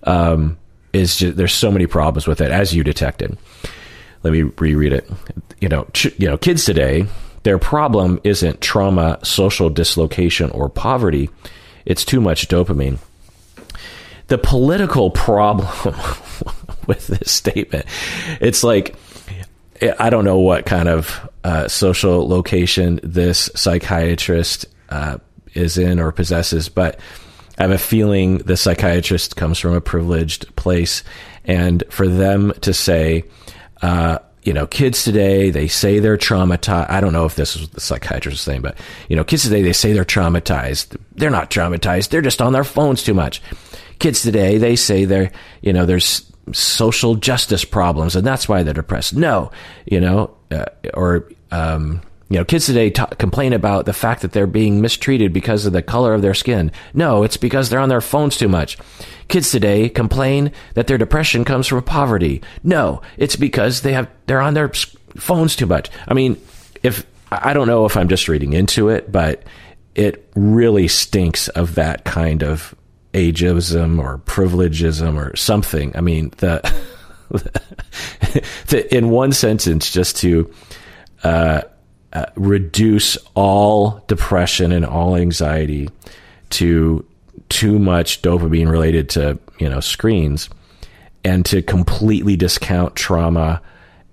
um, 0.04 0.58
is 0.94 1.18
just, 1.18 1.38
there's 1.38 1.54
so 1.54 1.72
many 1.72 1.86
problems 1.86 2.28
with 2.28 2.42
it, 2.42 2.52
as 2.52 2.74
you 2.74 2.84
detected. 2.84 3.38
Let 4.24 4.34
me 4.34 4.44
reread 4.44 4.94
it. 4.94 5.10
You 5.60 5.70
know, 5.70 5.86
ch- 5.94 6.18
you 6.18 6.28
know, 6.28 6.38
kids 6.38 6.66
today, 6.66 7.06
their 7.48 7.58
problem 7.58 8.20
isn't 8.26 8.60
trauma, 8.60 9.20
social 9.24 9.70
dislocation, 9.70 10.52
or 10.52 10.68
poverty. 10.68 11.30
It's 11.86 12.04
too 12.04 12.20
much 12.20 12.50
dopamine. 12.50 12.98
The 14.28 14.38
political 14.38 15.12
problem 15.12 15.66
with 16.88 17.08
this 17.08 17.32
statement, 17.32 17.86
it's 18.42 18.66
like 18.66 18.98
I 19.98 20.10
don't 20.10 20.26
know 20.26 20.40
what 20.40 20.66
kind 20.66 20.90
of 20.90 21.30
uh, 21.46 21.70
social 21.70 22.28
location 22.28 23.00
this 23.02 23.50
psychiatrist 23.56 24.66
uh, 24.90 25.20
is 25.54 25.78
in 25.78 26.02
or 26.02 26.12
possesses, 26.12 26.68
but 26.68 27.00
I 27.58 27.62
have 27.62 27.72
a 27.72 27.78
feeling 27.78 28.40
the 28.40 28.58
psychiatrist 28.58 29.38
comes 29.38 29.58
from 29.58 29.74
a 29.74 29.80
privileged 29.80 30.54
place, 30.58 31.02
and 31.46 31.82
for 31.92 32.10
them 32.10 32.52
to 32.60 32.74
say, 32.74 33.24
uh, 33.82 34.18
you 34.48 34.54
know, 34.54 34.66
kids 34.66 35.04
today, 35.04 35.50
they 35.50 35.68
say 35.68 36.00
they're 36.00 36.18
traumatized. 36.18 36.90
I 36.90 37.02
don't 37.02 37.12
know 37.12 37.26
if 37.26 37.36
this 37.36 37.58
is 37.58 37.64
what 37.64 37.72
the 37.74 37.82
psychiatrist 37.82 38.38
is 38.38 38.42
saying, 38.42 38.62
but, 38.62 38.78
you 39.10 39.18
know, 39.18 39.26
kids 39.26 39.44
today, 39.44 39.62
they 39.62 39.74
say 39.74 39.92
they're 39.92 40.06
traumatized. 40.06 40.96
They're 41.16 41.30
not 41.30 41.52
traumatized. 41.52 42.12
They're 42.12 42.22
just 42.22 42.42
on 42.42 42.54
their 42.54 42.64
phones 42.64 43.04
too 43.04 43.14
much. 43.14 43.42
Kids 44.00 44.22
today, 44.22 44.58
they 44.58 44.78
say 44.78 45.04
they're, 45.04 45.34
you 45.62 45.74
know, 45.74 45.86
there's 45.86 46.32
social 46.54 47.16
justice 47.16 47.66
problems 47.66 48.16
and 48.16 48.26
that's 48.26 48.48
why 48.48 48.64
they're 48.64 48.74
depressed. 48.74 49.14
No, 49.14 49.52
you 49.86 50.00
know, 50.00 50.34
uh, 50.50 50.64
or, 50.94 51.30
um, 51.52 52.00
you 52.30 52.38
know, 52.38 52.46
kids 52.46 52.66
today 52.66 52.90
t- 52.90 53.04
complain 53.18 53.54
about 53.54 53.86
the 53.86 53.94
fact 53.94 54.22
that 54.22 54.34
they're 54.34 54.48
being 54.48 54.82
mistreated 54.82 55.32
because 55.32 55.66
of 55.66 55.74
the 55.74 55.82
color 55.82 56.14
of 56.14 56.22
their 56.22 56.34
skin. 56.34 56.72
No, 56.94 57.24
it's 57.24 57.38
because 57.38 57.70
they're 57.70 57.80
on 57.80 57.90
their 57.90 58.02
phones 58.02 58.38
too 58.38 58.50
much. 58.50 58.78
Kids 59.30 59.50
today 59.50 59.88
complain 59.88 60.52
that 60.74 60.88
their 60.88 60.98
depression 60.98 61.46
comes 61.46 61.68
from 61.68 61.82
poverty. 61.84 62.42
No, 62.64 63.02
it's 63.18 63.36
because 63.36 63.82
they 63.82 63.94
have 63.94 64.10
they're 64.26 64.42
on 64.42 64.56
their 64.56 64.70
phones 65.16 65.56
too 65.56 65.66
much. 65.66 65.90
I 66.08 66.14
mean, 66.14 66.42
if 66.84 67.06
I 67.32 67.54
don't 67.54 67.68
know 67.68 67.86
if 67.86 67.96
I'm 67.96 68.10
just 68.10 68.28
reading 68.28 68.54
into 68.54 68.90
it, 68.90 69.12
but 69.12 69.44
it 69.96 70.30
really 70.36 70.88
stinks 70.88 71.48
of 71.50 71.76
that 71.76 72.06
kind 72.06 72.44
of 72.44 72.76
ageism 73.14 74.00
or 74.00 74.20
privilegism 74.20 75.16
or 75.16 75.36
something. 75.36 75.92
I 75.96 76.02
mean, 76.02 76.32
the, 76.38 76.62
the 78.68 78.96
in 78.96 79.10
one 79.10 79.32
sentence, 79.32 79.92
just 79.92 80.18
to 80.18 80.54
uh, 81.24 81.62
uh, 82.18 82.26
reduce 82.36 83.16
all 83.36 84.04
depression 84.08 84.72
and 84.72 84.84
all 84.84 85.16
anxiety 85.16 85.88
to 86.50 87.06
too 87.50 87.78
much 87.78 88.24
dopamine 88.24 88.72
related 88.72 89.08
to 89.08 89.38
you 89.60 89.70
know 89.70 89.80
screens 89.80 90.50
and 91.24 91.46
to 91.46 91.62
completely 91.62 92.36
discount 92.36 92.96
trauma 92.96 93.62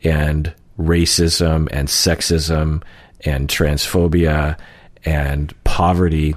and 0.03 0.53
racism 0.79 1.67
and 1.73 1.89
sexism 1.89 2.83
and 3.25 3.49
transphobia 3.49 4.59
and 5.07 5.55
poverty 5.65 6.37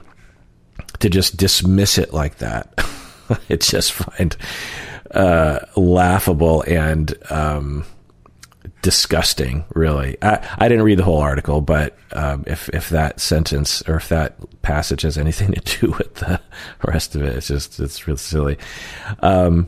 to 0.99 1.09
just 1.09 1.35
dismiss 1.35 1.97
it 1.97 2.13
like 2.13 2.37
that. 2.37 2.73
it's 3.49 3.69
just 3.69 3.91
find 3.91 4.37
uh, 5.11 5.59
laughable 5.75 6.63
and 6.65 7.13
um, 7.29 7.83
disgusting. 8.87 9.65
Really, 9.75 10.15
I, 10.21 10.47
I 10.59 10.69
didn't 10.69 10.85
read 10.85 10.97
the 10.97 11.03
whole 11.03 11.19
article, 11.19 11.59
but 11.59 11.97
um, 12.13 12.45
if 12.47 12.69
if 12.69 12.87
that 12.87 13.19
sentence 13.19 13.83
or 13.85 13.97
if 13.97 14.07
that 14.07 14.37
passage 14.61 15.01
has 15.01 15.17
anything 15.17 15.51
to 15.61 15.79
do 15.81 15.91
with 15.97 16.13
the 16.15 16.39
rest 16.85 17.13
of 17.13 17.21
it, 17.21 17.35
it's 17.35 17.49
just 17.49 17.81
it's 17.81 18.07
really 18.07 18.17
silly. 18.17 18.57
Um, 19.19 19.67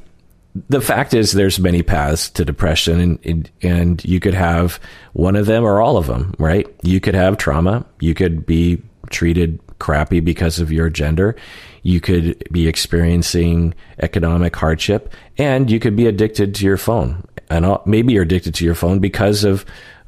the 0.69 0.79
fact 0.79 1.13
is 1.13 1.33
there's 1.33 1.59
many 1.59 1.83
paths 1.83 2.29
to 2.29 2.45
depression 2.45 3.01
and, 3.01 3.19
and, 3.25 3.51
and 3.61 4.05
you 4.05 4.21
could 4.21 4.33
have 4.33 4.79
one 5.11 5.35
of 5.35 5.47
them 5.47 5.65
or 5.65 5.79
all 5.79 5.95
of 5.95 6.07
them 6.07 6.33
right 6.39 6.65
you 6.81 6.99
could 6.99 7.13
have 7.13 7.37
trauma 7.37 7.85
you 7.99 8.15
could 8.15 8.47
be 8.47 8.81
treated 9.11 9.59
crappy 9.77 10.19
because 10.19 10.59
of 10.59 10.71
your 10.71 10.89
gender 10.89 11.35
you 11.83 12.01
could 12.01 12.43
be 12.51 12.67
experiencing 12.67 13.75
economic 14.01 14.55
hardship 14.55 15.13
and 15.37 15.69
you 15.69 15.79
could 15.79 15.95
be 15.95 16.07
addicted 16.07 16.55
to 16.55 16.65
your 16.65 16.77
phone 16.77 17.23
and 17.49 17.77
maybe 17.85 18.13
you're 18.13 18.23
addicted 18.23 18.53
to 18.55 18.65
your 18.65 18.75
phone 18.75 18.99
because 18.99 19.43
of 19.43 19.65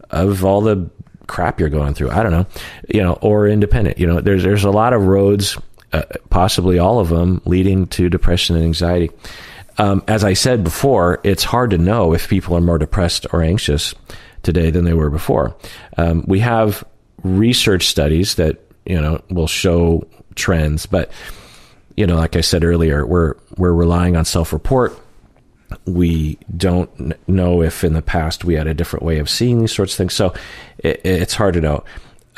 of 0.09 0.43
all 0.43 0.61
the 0.61 0.89
crap 1.27 1.59
you're 1.59 1.69
going 1.69 1.93
through 1.93 2.09
i 2.09 2.21
don't 2.21 2.31
know 2.31 2.45
you 2.93 3.01
know 3.01 3.13
or 3.21 3.47
independent 3.47 3.97
you 3.97 4.05
know 4.05 4.19
there's 4.19 4.43
there's 4.43 4.65
a 4.65 4.71
lot 4.71 4.93
of 4.93 5.03
roads 5.03 5.57
uh, 5.93 6.03
possibly 6.29 6.79
all 6.79 6.99
of 6.99 7.09
them 7.09 7.41
leading 7.45 7.87
to 7.87 8.09
depression 8.09 8.55
and 8.55 8.65
anxiety 8.65 9.09
um, 9.77 10.03
as 10.07 10.23
I 10.23 10.33
said 10.33 10.63
before, 10.63 11.19
it's 11.23 11.43
hard 11.43 11.71
to 11.71 11.77
know 11.77 12.13
if 12.13 12.27
people 12.27 12.55
are 12.55 12.61
more 12.61 12.77
depressed 12.77 13.25
or 13.33 13.41
anxious 13.41 13.95
today 14.43 14.69
than 14.69 14.85
they 14.85 14.93
were 14.93 15.09
before. 15.09 15.55
Um, 15.97 16.23
we 16.27 16.39
have 16.39 16.83
research 17.23 17.87
studies 17.87 18.35
that 18.35 18.59
you 18.85 18.99
know 18.99 19.21
will 19.29 19.47
show 19.47 20.07
trends, 20.35 20.85
but 20.85 21.11
you 21.95 22.05
know, 22.05 22.15
like 22.15 22.35
I 22.35 22.41
said 22.41 22.63
earlier, 22.63 23.05
we're 23.05 23.35
we're 23.57 23.73
relying 23.73 24.15
on 24.15 24.25
self-report. 24.25 24.97
We 25.85 26.37
don't 26.55 27.15
know 27.27 27.61
if 27.61 27.83
in 27.83 27.93
the 27.93 28.01
past 28.01 28.43
we 28.43 28.55
had 28.55 28.67
a 28.67 28.73
different 28.73 29.05
way 29.05 29.19
of 29.19 29.29
seeing 29.29 29.59
these 29.59 29.73
sorts 29.73 29.93
of 29.93 29.97
things, 29.97 30.13
so 30.13 30.33
it, 30.79 31.01
it's 31.03 31.33
hard 31.33 31.53
to 31.55 31.61
know 31.61 31.83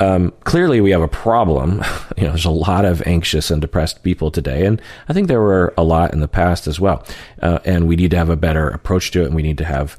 um, 0.00 0.32
clearly 0.42 0.80
we 0.80 0.90
have 0.90 1.02
a 1.02 1.08
problem. 1.08 1.82
You 2.16 2.24
know, 2.24 2.28
there's 2.28 2.44
a 2.44 2.50
lot 2.50 2.84
of 2.84 3.02
anxious 3.06 3.50
and 3.50 3.60
depressed 3.60 4.04
people 4.04 4.30
today, 4.30 4.64
and 4.66 4.80
I 5.08 5.12
think 5.12 5.26
there 5.26 5.40
were 5.40 5.74
a 5.76 5.82
lot 5.82 6.12
in 6.12 6.20
the 6.20 6.28
past 6.28 6.68
as 6.68 6.78
well. 6.78 7.04
Uh, 7.42 7.58
and 7.64 7.88
we 7.88 7.96
need 7.96 8.12
to 8.12 8.16
have 8.16 8.30
a 8.30 8.36
better 8.36 8.68
approach 8.68 9.10
to 9.10 9.22
it, 9.22 9.26
and 9.26 9.34
we 9.34 9.42
need 9.42 9.58
to 9.58 9.64
have 9.64 9.98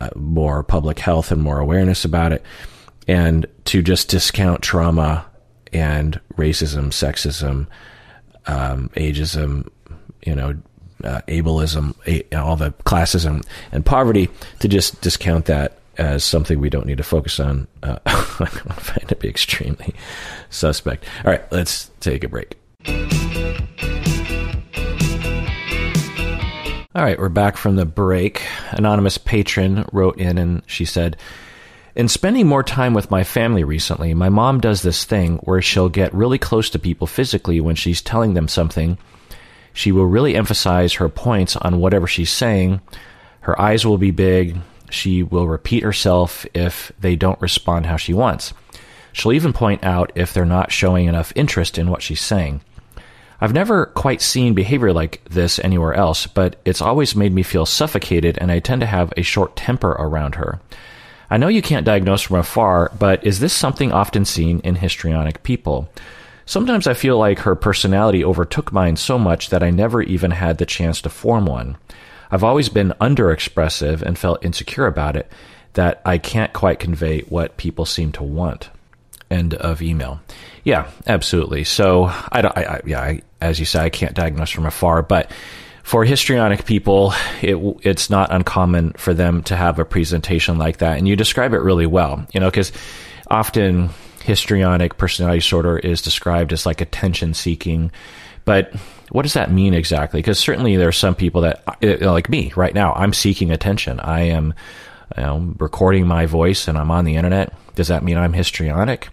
uh, 0.00 0.08
more 0.16 0.62
public 0.62 0.98
health 0.98 1.30
and 1.30 1.42
more 1.42 1.58
awareness 1.58 2.02
about 2.02 2.32
it. 2.32 2.42
And 3.06 3.44
to 3.66 3.82
just 3.82 4.08
discount 4.08 4.62
trauma 4.62 5.26
and 5.70 6.18
racism, 6.36 6.86
sexism, 6.86 7.66
um, 8.46 8.88
ageism, 8.96 9.68
you 10.24 10.34
know, 10.34 10.56
uh, 11.04 11.20
ableism, 11.28 11.94
a- 12.06 12.36
all 12.36 12.56
the 12.56 12.72
classism 12.84 13.44
and 13.72 13.84
poverty, 13.84 14.28
to 14.60 14.68
just 14.68 15.00
discount 15.00 15.46
that 15.46 15.78
as 15.96 16.24
something 16.24 16.58
we 16.58 16.70
don't 16.70 16.86
need 16.86 16.96
to 16.98 17.04
focus 17.04 17.38
on, 17.38 17.68
uh, 17.82 17.98
I 18.06 18.46
find 18.46 19.02
it 19.02 19.08
to 19.08 19.16
be 19.16 19.28
extremely 19.28 19.94
suspect. 20.50 21.04
All 21.24 21.30
right, 21.30 21.50
let's 21.52 21.90
take 22.00 22.24
a 22.24 22.28
break. 22.28 22.56
All 26.96 27.02
right, 27.02 27.18
we're 27.18 27.28
back 27.28 27.56
from 27.56 27.74
the 27.74 27.84
break. 27.84 28.42
Anonymous 28.70 29.18
patron 29.18 29.84
wrote 29.92 30.16
in 30.18 30.38
and 30.38 30.62
she 30.66 30.84
said, 30.84 31.16
in 31.96 32.08
spending 32.08 32.46
more 32.46 32.62
time 32.62 32.94
with 32.94 33.10
my 33.10 33.22
family 33.24 33.62
recently, 33.62 34.14
my 34.14 34.28
mom 34.28 34.60
does 34.60 34.82
this 34.82 35.04
thing 35.04 35.36
where 35.38 35.62
she'll 35.62 35.88
get 35.88 36.14
really 36.14 36.38
close 36.38 36.70
to 36.70 36.78
people 36.78 37.06
physically 37.06 37.60
when 37.60 37.76
she's 37.76 38.02
telling 38.02 38.34
them 38.34 38.48
something. 38.48 38.98
She 39.74 39.92
will 39.92 40.06
really 40.06 40.36
emphasize 40.36 40.94
her 40.94 41.10
points 41.10 41.56
on 41.56 41.80
whatever 41.80 42.06
she's 42.06 42.30
saying. 42.30 42.80
Her 43.40 43.60
eyes 43.60 43.84
will 43.84 43.98
be 43.98 44.12
big. 44.12 44.56
She 44.88 45.22
will 45.22 45.48
repeat 45.48 45.82
herself 45.82 46.46
if 46.54 46.92
they 46.98 47.16
don't 47.16 47.40
respond 47.42 47.84
how 47.86 47.96
she 47.96 48.14
wants. 48.14 48.54
She'll 49.12 49.32
even 49.32 49.52
point 49.52 49.84
out 49.84 50.12
if 50.14 50.32
they're 50.32 50.46
not 50.46 50.72
showing 50.72 51.06
enough 51.06 51.32
interest 51.34 51.76
in 51.76 51.90
what 51.90 52.02
she's 52.02 52.20
saying. 52.20 52.62
I've 53.40 53.52
never 53.52 53.86
quite 53.86 54.22
seen 54.22 54.54
behavior 54.54 54.92
like 54.92 55.22
this 55.28 55.58
anywhere 55.58 55.92
else, 55.92 56.28
but 56.28 56.56
it's 56.64 56.80
always 56.80 57.16
made 57.16 57.34
me 57.34 57.42
feel 57.42 57.66
suffocated, 57.66 58.38
and 58.38 58.50
I 58.50 58.60
tend 58.60 58.80
to 58.80 58.86
have 58.86 59.12
a 59.16 59.22
short 59.22 59.56
temper 59.56 59.90
around 59.90 60.36
her. 60.36 60.60
I 61.28 61.36
know 61.36 61.48
you 61.48 61.62
can't 61.62 61.84
diagnose 61.84 62.22
from 62.22 62.38
afar, 62.38 62.92
but 62.96 63.26
is 63.26 63.40
this 63.40 63.52
something 63.52 63.92
often 63.92 64.24
seen 64.24 64.60
in 64.60 64.76
histrionic 64.76 65.42
people? 65.42 65.88
Sometimes 66.46 66.86
I 66.86 66.94
feel 66.94 67.18
like 67.18 67.40
her 67.40 67.54
personality 67.54 68.24
overtook 68.24 68.72
mine 68.72 68.96
so 68.96 69.18
much 69.18 69.50
that 69.50 69.62
I 69.62 69.70
never 69.70 70.02
even 70.02 70.30
had 70.30 70.58
the 70.58 70.66
chance 70.66 71.00
to 71.02 71.08
form 71.08 71.46
one. 71.46 71.76
I've 72.30 72.44
always 72.44 72.68
been 72.68 72.94
underexpressive 73.00 74.02
and 74.02 74.18
felt 74.18 74.44
insecure 74.44 74.86
about 74.86 75.16
it 75.16 75.30
that 75.74 76.02
I 76.04 76.18
can't 76.18 76.52
quite 76.52 76.78
convey 76.78 77.20
what 77.22 77.56
people 77.56 77.84
seem 77.86 78.12
to 78.12 78.22
want. 78.22 78.70
End 79.30 79.54
of 79.54 79.82
email. 79.82 80.20
Yeah, 80.64 80.90
absolutely. 81.06 81.64
So 81.64 82.10
I 82.30 82.42
don't. 82.42 82.56
I, 82.56 82.62
I, 82.62 82.80
yeah, 82.84 83.00
I, 83.00 83.22
as 83.40 83.58
you 83.58 83.66
say, 83.66 83.80
I 83.80 83.90
can't 83.90 84.14
diagnose 84.14 84.50
from 84.50 84.66
afar, 84.66 85.02
but 85.02 85.30
for 85.82 86.04
histrionic 86.04 86.64
people, 86.64 87.12
it, 87.42 87.56
it's 87.82 88.10
not 88.10 88.32
uncommon 88.32 88.92
for 88.92 89.12
them 89.12 89.42
to 89.44 89.56
have 89.56 89.78
a 89.78 89.84
presentation 89.84 90.58
like 90.58 90.78
that, 90.78 90.98
and 90.98 91.08
you 91.08 91.16
describe 91.16 91.52
it 91.52 91.58
really 91.58 91.86
well. 91.86 92.26
You 92.32 92.40
know, 92.40 92.50
because 92.50 92.72
often 93.28 93.90
histrionic 94.24 94.96
personality 94.96 95.40
disorder 95.40 95.78
is 95.78 96.00
described 96.00 96.52
as 96.52 96.64
like 96.64 96.80
attention 96.80 97.34
seeking, 97.34 97.92
but 98.46 98.74
what 99.10 99.22
does 99.22 99.34
that 99.34 99.52
mean 99.52 99.74
exactly? 99.74 100.18
Because 100.18 100.38
certainly 100.38 100.76
there 100.76 100.88
are 100.88 100.92
some 100.92 101.14
people 101.14 101.42
that, 101.42 101.62
uh, 101.82 102.10
like 102.10 102.30
me 102.30 102.50
right 102.56 102.74
now, 102.74 102.94
I'm 102.94 103.12
seeking 103.12 103.50
attention. 103.50 104.00
I 104.00 104.22
am 104.22 104.54
you 105.16 105.22
know, 105.22 105.54
recording 105.58 106.06
my 106.06 106.24
voice 106.24 106.68
and 106.68 106.78
I'm 106.78 106.90
on 106.90 107.04
the 107.04 107.16
internet. 107.16 107.52
Does 107.74 107.88
that 107.88 108.02
mean 108.02 108.16
I'm 108.16 108.32
histrionic? 108.32 109.10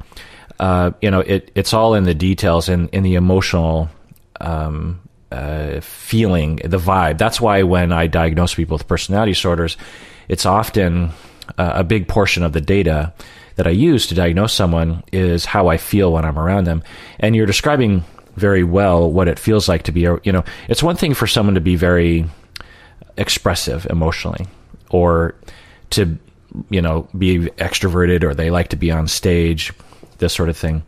Uh, 0.60 0.92
you 1.02 1.12
know, 1.12 1.20
it, 1.20 1.52
it's 1.56 1.74
all 1.74 1.94
in 1.94 2.06
the 2.06 2.16
details 2.16 2.70
and 2.70 2.88
in 2.92 3.04
the 3.04 3.16
emotional 3.16 3.90
um, 4.40 5.02
uh, 5.30 5.82
feeling, 5.82 6.56
the 6.64 6.78
vibe. 6.78 7.18
That's 7.18 7.42
why 7.42 7.64
when 7.64 7.92
I 7.92 8.08
diagnose 8.08 8.56
people 8.56 8.78
with 8.78 8.88
personality 8.88 9.34
disorders, 9.34 9.76
it's 10.30 10.46
often 10.46 11.12
uh, 11.58 11.74
a 11.76 11.84
big 11.84 12.08
portion 12.08 12.44
of 12.44 12.54
the 12.54 12.62
data 12.62 13.14
that 13.56 13.68
I 13.68 13.72
use 13.72 14.08
to 14.08 14.16
diagnose 14.16 14.54
someone 14.54 15.04
is 15.12 15.46
how 15.46 15.68
I 15.68 15.78
feel 15.78 16.14
when 16.14 16.26
I'm 16.26 16.40
around 16.40 16.66
them. 16.66 16.84
And 17.20 17.36
you're 17.36 17.46
describing 17.46 18.04
very 18.36 18.64
well 18.64 19.12
what 19.12 19.28
it 19.28 19.40
feels 19.40 19.68
like 19.68 19.84
to 19.84 19.92
be 19.92 20.02
you 20.02 20.32
know, 20.32 20.44
it's 20.70 20.84
one 20.84 20.96
thing 20.96 21.14
for 21.14 21.28
someone 21.28 21.56
to 21.56 21.62
be 21.62 21.76
very 21.76 22.26
expressive 23.18 23.86
emotionally 23.90 24.48
or 24.90 25.36
to, 25.92 26.18
you 26.70 26.82
know, 26.82 27.08
be 27.18 27.40
extroverted 27.58 28.24
or 28.24 28.34
they 28.34 28.50
like 28.50 28.70
to 28.70 28.76
be 28.76 28.92
on 28.92 29.08
stage, 29.08 29.74
this 30.18 30.34
sort 30.34 30.50
of 30.50 30.58
thing. 30.58 30.84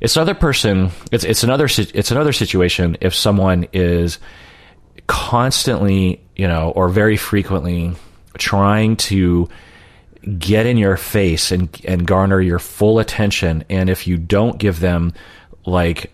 It's 0.00 0.16
another 0.16 0.34
person, 0.34 0.90
it's, 1.12 1.24
it's 1.24 1.44
another, 1.44 1.66
it's 1.66 2.10
another 2.10 2.32
situation 2.32 2.96
if 3.02 3.14
someone 3.14 3.68
is 3.72 4.18
constantly, 5.06 6.22
you 6.36 6.48
know, 6.48 6.70
or 6.70 6.88
very 6.88 7.18
frequently 7.18 7.92
trying 8.38 8.96
to 8.96 9.48
get 10.38 10.66
in 10.66 10.76
your 10.76 10.96
face 10.96 11.50
and 11.50 11.68
and 11.84 12.06
garner 12.06 12.40
your 12.40 12.58
full 12.58 12.98
attention. 12.98 13.64
And 13.70 13.88
if 13.88 14.06
you 14.06 14.16
don't 14.16 14.58
give 14.58 14.80
them 14.80 15.12
like 15.64 16.12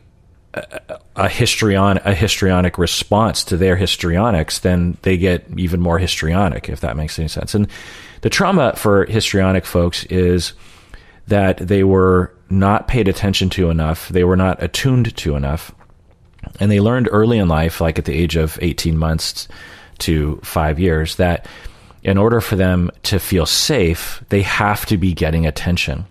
a 1.17 1.29
histrion 1.29 2.01
a 2.05 2.15
histrionic 2.15 2.79
response 2.79 3.45
to 3.45 3.57
their 3.57 3.77
histrionics, 3.77 4.61
then 4.61 4.97
they 5.03 5.17
get 5.17 5.47
even 5.57 5.81
more 5.81 5.99
histrionic, 5.99 6.69
if 6.69 6.81
that 6.81 6.97
makes 6.97 7.19
any 7.19 7.29
sense. 7.29 7.55
And 7.55 7.69
the 8.23 8.31
trauma 8.31 8.75
for 8.77 9.05
histrionic 9.07 9.67
folks 9.67 10.05
is 10.05 10.55
that 11.27 11.59
they 11.59 11.85
were 11.85 12.33
not 12.49 12.89
paid 12.89 13.09
attention 13.09 13.51
to 13.51 13.71
enough, 13.71 14.09
they 14.09 14.25
were 14.25 14.37
not 14.37 14.63
attuned 14.63 15.15
to 15.17 15.37
enough, 15.37 15.75
and 16.61 16.71
they 16.71 16.81
learned 16.81 17.09
early 17.11 17.39
in 17.39 17.49
life, 17.49 17.81
like 17.81 17.99
at 17.99 18.05
the 18.05 18.15
age 18.15 18.37
of 18.37 18.59
18 18.63 18.97
months 18.97 19.49
to 19.99 20.41
five 20.43 20.79
years, 20.79 21.17
that 21.17 21.47
in 22.07 22.17
order 22.17 22.41
for 22.41 22.57
them 22.57 22.91
to 23.03 23.19
feel 23.19 23.45
safe, 23.45 24.25
they 24.31 24.41
have 24.41 24.87
to 24.87 24.97
be 24.97 25.13
getting 25.13 25.45
attention. 25.45 26.07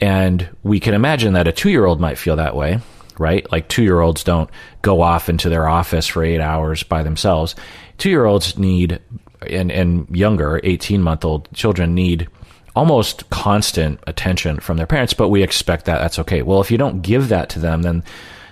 And 0.00 0.48
we 0.62 0.78
can 0.78 0.94
imagine 0.94 1.32
that 1.32 1.48
a 1.48 1.52
two 1.52 1.70
year 1.70 1.86
old 1.86 2.00
might 2.00 2.18
feel 2.18 2.36
that 2.36 2.54
way 2.54 2.80
right? 3.18 3.50
Like 3.50 3.68
two 3.68 3.82
year 3.82 4.00
olds 4.00 4.24
don't 4.24 4.50
go 4.82 5.00
off 5.00 5.28
into 5.28 5.48
their 5.48 5.66
office 5.68 6.06
for 6.06 6.22
eight 6.22 6.40
hours 6.40 6.82
by 6.82 7.02
themselves. 7.02 7.54
Two 7.98 8.10
year 8.10 8.24
olds 8.24 8.58
need, 8.58 9.00
and, 9.48 9.70
and 9.72 10.06
younger, 10.14 10.60
18 10.62 11.02
month 11.02 11.24
old 11.24 11.48
children 11.54 11.94
need 11.94 12.28
almost 12.74 13.28
constant 13.30 13.98
attention 14.06 14.60
from 14.60 14.76
their 14.76 14.86
parents, 14.86 15.14
but 15.14 15.30
we 15.30 15.42
expect 15.42 15.86
that 15.86 15.98
that's 15.98 16.18
okay. 16.18 16.42
Well, 16.42 16.60
if 16.60 16.70
you 16.70 16.76
don't 16.76 17.00
give 17.00 17.28
that 17.28 17.48
to 17.50 17.58
them, 17.58 17.82
then 17.82 18.04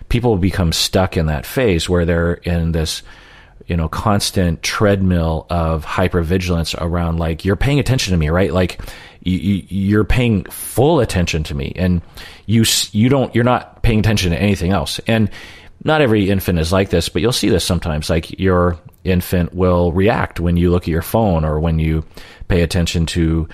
people 0.08 0.36
become 0.38 0.72
stuck 0.72 1.16
in 1.16 1.26
that 1.26 1.44
phase 1.44 1.88
where 1.88 2.06
they're 2.06 2.34
in 2.34 2.72
this 2.72 3.02
you 3.66 3.76
know, 3.76 3.88
constant 3.88 4.62
treadmill 4.62 5.46
of 5.50 5.84
hypervigilance 5.84 6.74
around 6.80 7.18
like, 7.18 7.44
you're 7.44 7.56
paying 7.56 7.78
attention 7.78 8.12
to 8.12 8.18
me, 8.18 8.28
right? 8.28 8.52
Like, 8.52 8.80
you, 9.22 9.64
you're 9.68 10.04
paying 10.04 10.44
full 10.44 11.00
attention 11.00 11.44
to 11.44 11.54
me 11.54 11.72
and 11.76 12.02
you, 12.46 12.64
you 12.92 13.08
don't, 13.08 13.34
you're 13.34 13.44
not 13.44 13.82
paying 13.82 14.00
attention 14.00 14.32
to 14.32 14.40
anything 14.40 14.70
else. 14.70 15.00
And 15.06 15.30
not 15.82 16.00
every 16.00 16.30
infant 16.30 16.58
is 16.58 16.72
like 16.72 16.90
this, 16.90 17.08
but 17.08 17.22
you'll 17.22 17.32
see 17.32 17.48
this 17.48 17.64
sometimes. 17.64 18.10
Like 18.10 18.38
your 18.38 18.78
infant 19.04 19.54
will 19.54 19.92
react 19.92 20.40
when 20.40 20.56
you 20.56 20.70
look 20.70 20.84
at 20.84 20.88
your 20.88 21.02
phone 21.02 21.44
or 21.44 21.60
when 21.60 21.78
you 21.78 22.04
pay 22.48 22.62
attention 22.62 23.06
to 23.06 23.48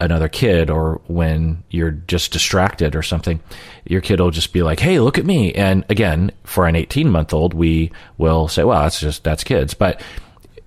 another 0.00 0.28
kid 0.28 0.70
or 0.70 1.00
when 1.06 1.64
you're 1.70 1.90
just 1.90 2.32
distracted 2.32 2.94
or 2.94 3.02
something, 3.02 3.40
your 3.84 4.00
kid 4.00 4.20
will 4.20 4.30
just 4.30 4.52
be 4.52 4.62
like, 4.62 4.80
Hey, 4.80 5.00
look 5.00 5.18
at 5.18 5.26
me. 5.26 5.52
And 5.52 5.84
again, 5.88 6.32
for 6.44 6.66
an 6.66 6.76
18 6.76 7.10
month 7.10 7.32
old, 7.32 7.54
we 7.54 7.90
will 8.18 8.48
say, 8.48 8.64
well, 8.64 8.82
that's 8.82 9.00
just, 9.00 9.24
that's 9.24 9.44
kids. 9.44 9.74
But, 9.74 10.00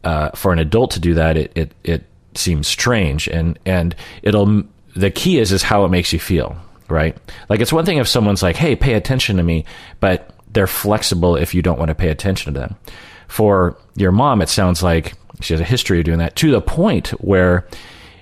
uh, 0.03 0.29
for 0.31 0.53
an 0.53 0.59
adult 0.59 0.91
to 0.91 0.99
do 0.99 1.15
that, 1.15 1.37
it, 1.37 1.51
it, 1.55 1.73
it 1.83 2.03
seems 2.35 2.67
strange 2.67 3.27
and, 3.27 3.57
and 3.65 3.95
it'll, 4.21 4.63
the 4.95 5.11
key 5.11 5.39
is, 5.39 5.51
is 5.51 5.63
how 5.63 5.85
it 5.85 5.89
makes 5.89 6.13
you 6.13 6.19
feel, 6.19 6.55
right? 6.89 7.17
Like 7.49 7.59
it's 7.59 7.73
one 7.73 7.85
thing 7.85 7.97
if 7.97 8.07
someone's 8.07 8.43
like, 8.43 8.55
Hey, 8.55 8.75
pay 8.75 8.93
attention 8.93 9.37
to 9.37 9.43
me, 9.43 9.65
but 9.99 10.31
they're 10.51 10.67
flexible 10.67 11.35
if 11.35 11.53
you 11.53 11.61
don't 11.61 11.79
want 11.79 11.89
to 11.89 11.95
pay 11.95 12.09
attention 12.09 12.53
to 12.53 12.59
them. 12.59 12.75
For 13.27 13.77
your 13.95 14.11
mom, 14.11 14.41
it 14.41 14.49
sounds 14.49 14.83
like 14.83 15.13
she 15.41 15.53
has 15.53 15.61
a 15.61 15.65
history 15.65 15.99
of 15.99 16.05
doing 16.05 16.19
that 16.19 16.35
to 16.37 16.51
the 16.51 16.61
point 16.61 17.09
where 17.21 17.67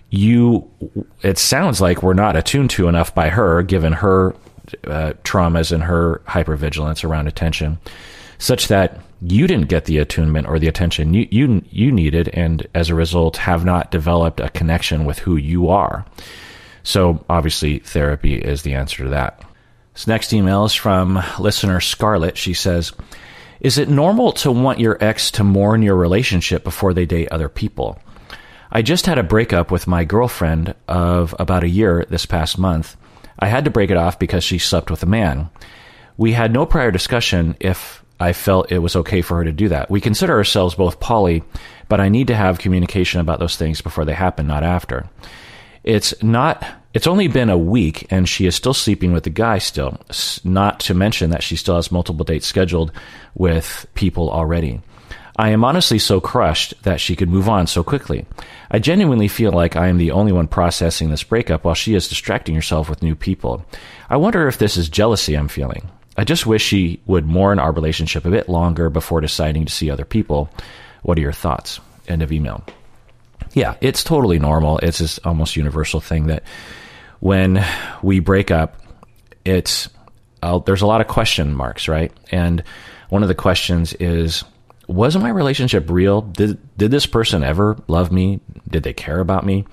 you 0.10 0.70
it 1.24 1.38
sounds 1.38 1.82
like 1.82 2.04
we're 2.04 2.14
not 2.14 2.36
attuned 2.36 2.70
to 2.70 2.88
enough 2.88 3.16
by 3.16 3.30
her 3.30 3.64
given 3.64 3.94
her 3.94 4.36
uh, 4.86 5.14
traumas 5.24 5.72
and 5.72 5.84
her 5.84 6.22
hypervigilance 6.28 7.04
around 7.04 7.28
attention 7.28 7.78
such 8.38 8.68
that 8.68 9.00
you 9.22 9.48
didn't 9.48 9.70
get 9.70 9.86
the 9.86 10.00
attunement 10.00 10.48
or 10.48 10.60
the 10.60 10.68
attention 10.68 11.14
you, 11.14 11.28
you 11.32 11.64
you 11.70 11.92
needed 11.92 12.30
and 12.30 12.68
as 12.74 12.90
a 12.90 12.96
result 12.96 13.38
have 13.38 13.64
not 13.64 13.92
developed 13.92 14.40
a 14.40 14.50
connection 14.50 15.06
with 15.06 15.20
who 15.20 15.38
you 15.38 15.70
are. 15.70 16.06
So 16.84 17.24
obviously 17.30 17.80
therapy 17.80 18.36
is 18.36 18.64
the 18.64 18.74
answer 18.74 19.04
to 19.04 19.10
that. 19.10 19.42
This 19.94 20.08
next 20.08 20.34
email 20.34 20.66
is 20.66 20.74
from 20.74 21.24
listener 21.40 21.80
scarlett. 21.80 22.38
She 22.38 22.54
says 22.54 22.92
is 23.62 23.78
it 23.78 23.88
normal 23.88 24.34
to 24.34 24.52
want 24.52 24.80
your 24.80 25.02
ex 25.02 25.32
to 25.32 25.44
mourn 25.44 25.82
your 25.82 25.96
relationship 25.96 26.66
before 26.66 26.94
they 26.94 27.06
date 27.06 27.30
other 27.32 27.48
people? 27.48 27.98
I 28.70 28.82
just 28.82 29.06
had 29.06 29.18
a 29.18 29.24
breakup 29.24 29.72
with 29.72 29.88
my 29.88 30.04
girlfriend 30.04 30.76
of 30.88 31.34
about 31.40 31.64
a 31.64 31.70
year 31.70 32.06
this 32.10 32.26
past 32.26 32.58
month. 32.58 32.98
I 33.40 33.48
had 33.48 33.66
to 33.66 33.72
break 33.72 33.92
it 33.92 33.98
off 33.98 34.20
because 34.20 34.44
she 34.44 34.58
slept 34.58 34.92
with 34.92 35.04
a 35.04 35.08
man. 35.08 35.50
We 36.18 36.34
had 36.34 36.54
no 36.54 36.66
prior 36.66 36.92
discussion 36.92 37.56
if 37.60 38.04
I 38.20 38.34
felt 38.34 38.72
it 38.72 38.80
was 38.80 38.96
okay 38.96 39.22
for 39.22 39.38
her 39.38 39.44
to 39.44 39.52
do 39.52 39.70
that. 39.70 39.90
We 39.90 40.00
consider 40.00 40.34
ourselves 40.34 40.76
both 40.76 41.00
poly, 41.00 41.44
but 41.90 42.00
I 42.00 42.10
need 42.10 42.28
to 42.28 42.36
have 42.36 42.60
communication 42.60 43.20
about 43.20 43.40
those 43.40 43.58
things 43.58 43.82
before 43.82 44.06
they 44.06 44.14
happen, 44.14 44.48
not 44.48 44.64
after. 44.64 45.10
It's 45.84 46.14
not 46.24 46.66
it's 46.94 47.08
only 47.08 47.28
been 47.28 47.50
a 47.50 47.58
week 47.58 48.06
and 48.12 48.30
she 48.30 48.46
is 48.46 48.56
still 48.56 48.74
sleeping 48.74 49.14
with 49.14 49.24
the 49.24 49.32
guy 49.32 49.58
still. 49.58 50.00
Not 50.44 50.80
to 50.82 50.94
mention 50.94 51.32
that 51.32 51.42
she 51.42 51.56
still 51.56 51.76
has 51.76 51.92
multiple 51.92 52.24
dates 52.24 52.46
scheduled 52.46 52.92
with 53.34 53.88
people 53.96 54.30
already. 54.30 54.82
I 55.36 55.50
am 55.50 55.64
honestly 55.64 55.98
so 55.98 56.22
crushed 56.22 56.76
that 56.84 57.02
she 57.02 57.16
could 57.16 57.30
move 57.30 57.50
on 57.50 57.66
so 57.66 57.84
quickly. 57.84 58.26
I 58.70 58.80
genuinely 58.80 59.28
feel 59.28 59.52
like 59.52 59.76
I 59.76 59.88
am 59.88 59.98
the 59.98 60.12
only 60.12 60.32
one 60.32 60.48
processing 60.48 61.10
this 61.10 61.24
breakup 61.24 61.64
while 61.64 61.74
she 61.74 61.96
is 61.96 62.08
distracting 62.08 62.54
herself 62.54 62.90
with 62.90 63.02
new 63.02 63.16
people. 63.16 63.66
I 64.10 64.18
wonder 64.18 64.48
if 64.48 64.60
this 64.60 64.78
is 64.78 64.90
jealousy 64.90 65.36
I'm 65.36 65.48
feeling. 65.48 65.90
I 66.16 66.24
just 66.24 66.46
wish 66.46 66.62
she 66.62 67.02
would 67.08 67.26
mourn 67.26 67.58
our 67.58 67.72
relationship 67.72 68.26
a 68.26 68.30
bit 68.32 68.48
longer 68.48 68.92
before 68.92 69.22
deciding 69.22 69.66
to 69.66 69.74
see 69.74 69.90
other 69.90 70.06
people. 70.06 70.50
What 71.02 71.18
are 71.18 71.22
your 71.22 71.32
thoughts? 71.32 71.80
End 72.08 72.22
of 72.22 72.32
email. 72.32 72.64
Yeah, 73.54 73.76
it's 73.82 74.04
totally 74.04 74.38
normal. 74.38 74.78
It's 74.80 75.00
this 75.00 75.20
almost 75.20 75.56
universal 75.56 76.00
thing 76.00 76.28
that 76.28 76.44
when 77.20 77.66
we 78.04 78.20
break 78.20 78.52
up, 78.52 78.80
it's 79.46 79.90
uh, 80.44 80.60
there's 80.60 80.82
a 80.82 80.88
lot 80.88 81.02
of 81.02 81.08
question 81.08 81.56
marks, 81.56 81.88
right? 81.88 82.12
And 82.32 82.64
one 83.10 83.24
of 83.24 83.30
the 83.30 83.36
questions 83.36 83.94
is 83.94 84.44
was 84.88 85.18
my 85.18 85.30
relationship 85.30 85.90
real? 85.90 86.22
Did 86.22 86.60
did 86.78 86.92
this 86.92 87.06
person 87.06 87.44
ever 87.44 87.78
love 87.88 88.12
me? 88.12 88.40
Did 88.70 88.84
they 88.84 88.94
care 88.94 89.20
about 89.20 89.46
me? 89.46 89.66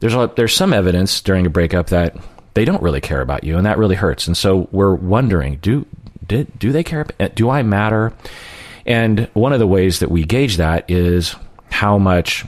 There's 0.00 0.14
a, 0.14 0.30
there's 0.36 0.54
some 0.54 0.72
evidence 0.72 1.20
during 1.20 1.46
a 1.46 1.50
breakup 1.50 1.88
that 1.88 2.16
they 2.54 2.64
don't 2.64 2.82
really 2.82 3.00
care 3.00 3.20
about 3.20 3.44
you, 3.44 3.56
and 3.56 3.66
that 3.66 3.78
really 3.78 3.96
hurts. 3.96 4.26
And 4.26 4.36
so 4.36 4.68
we're 4.70 4.94
wondering, 4.94 5.56
do 5.56 5.86
did 6.26 6.58
do 6.58 6.72
they 6.72 6.84
care? 6.84 7.06
Do 7.34 7.50
I 7.50 7.62
matter? 7.62 8.12
And 8.86 9.28
one 9.34 9.52
of 9.52 9.58
the 9.58 9.66
ways 9.66 9.98
that 9.98 10.10
we 10.10 10.24
gauge 10.24 10.56
that 10.56 10.90
is 10.90 11.34
how 11.70 11.98
much 11.98 12.44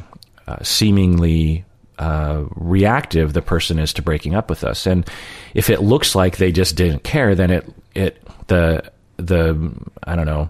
uh, 0.46 0.62
seemingly 0.62 1.64
uh, 1.98 2.44
reactive 2.54 3.34
the 3.34 3.42
person 3.42 3.78
is 3.78 3.92
to 3.92 4.02
breaking 4.02 4.34
up 4.34 4.48
with 4.48 4.64
us. 4.64 4.86
And 4.86 5.08
if 5.54 5.68
it 5.68 5.82
looks 5.82 6.14
like 6.14 6.36
they 6.36 6.50
just 6.50 6.76
didn't 6.76 7.04
care, 7.04 7.34
then 7.34 7.50
it 7.50 7.72
it 7.94 8.22
the 8.46 8.90
the 9.16 9.72
I 10.02 10.16
don't 10.16 10.26
know 10.26 10.48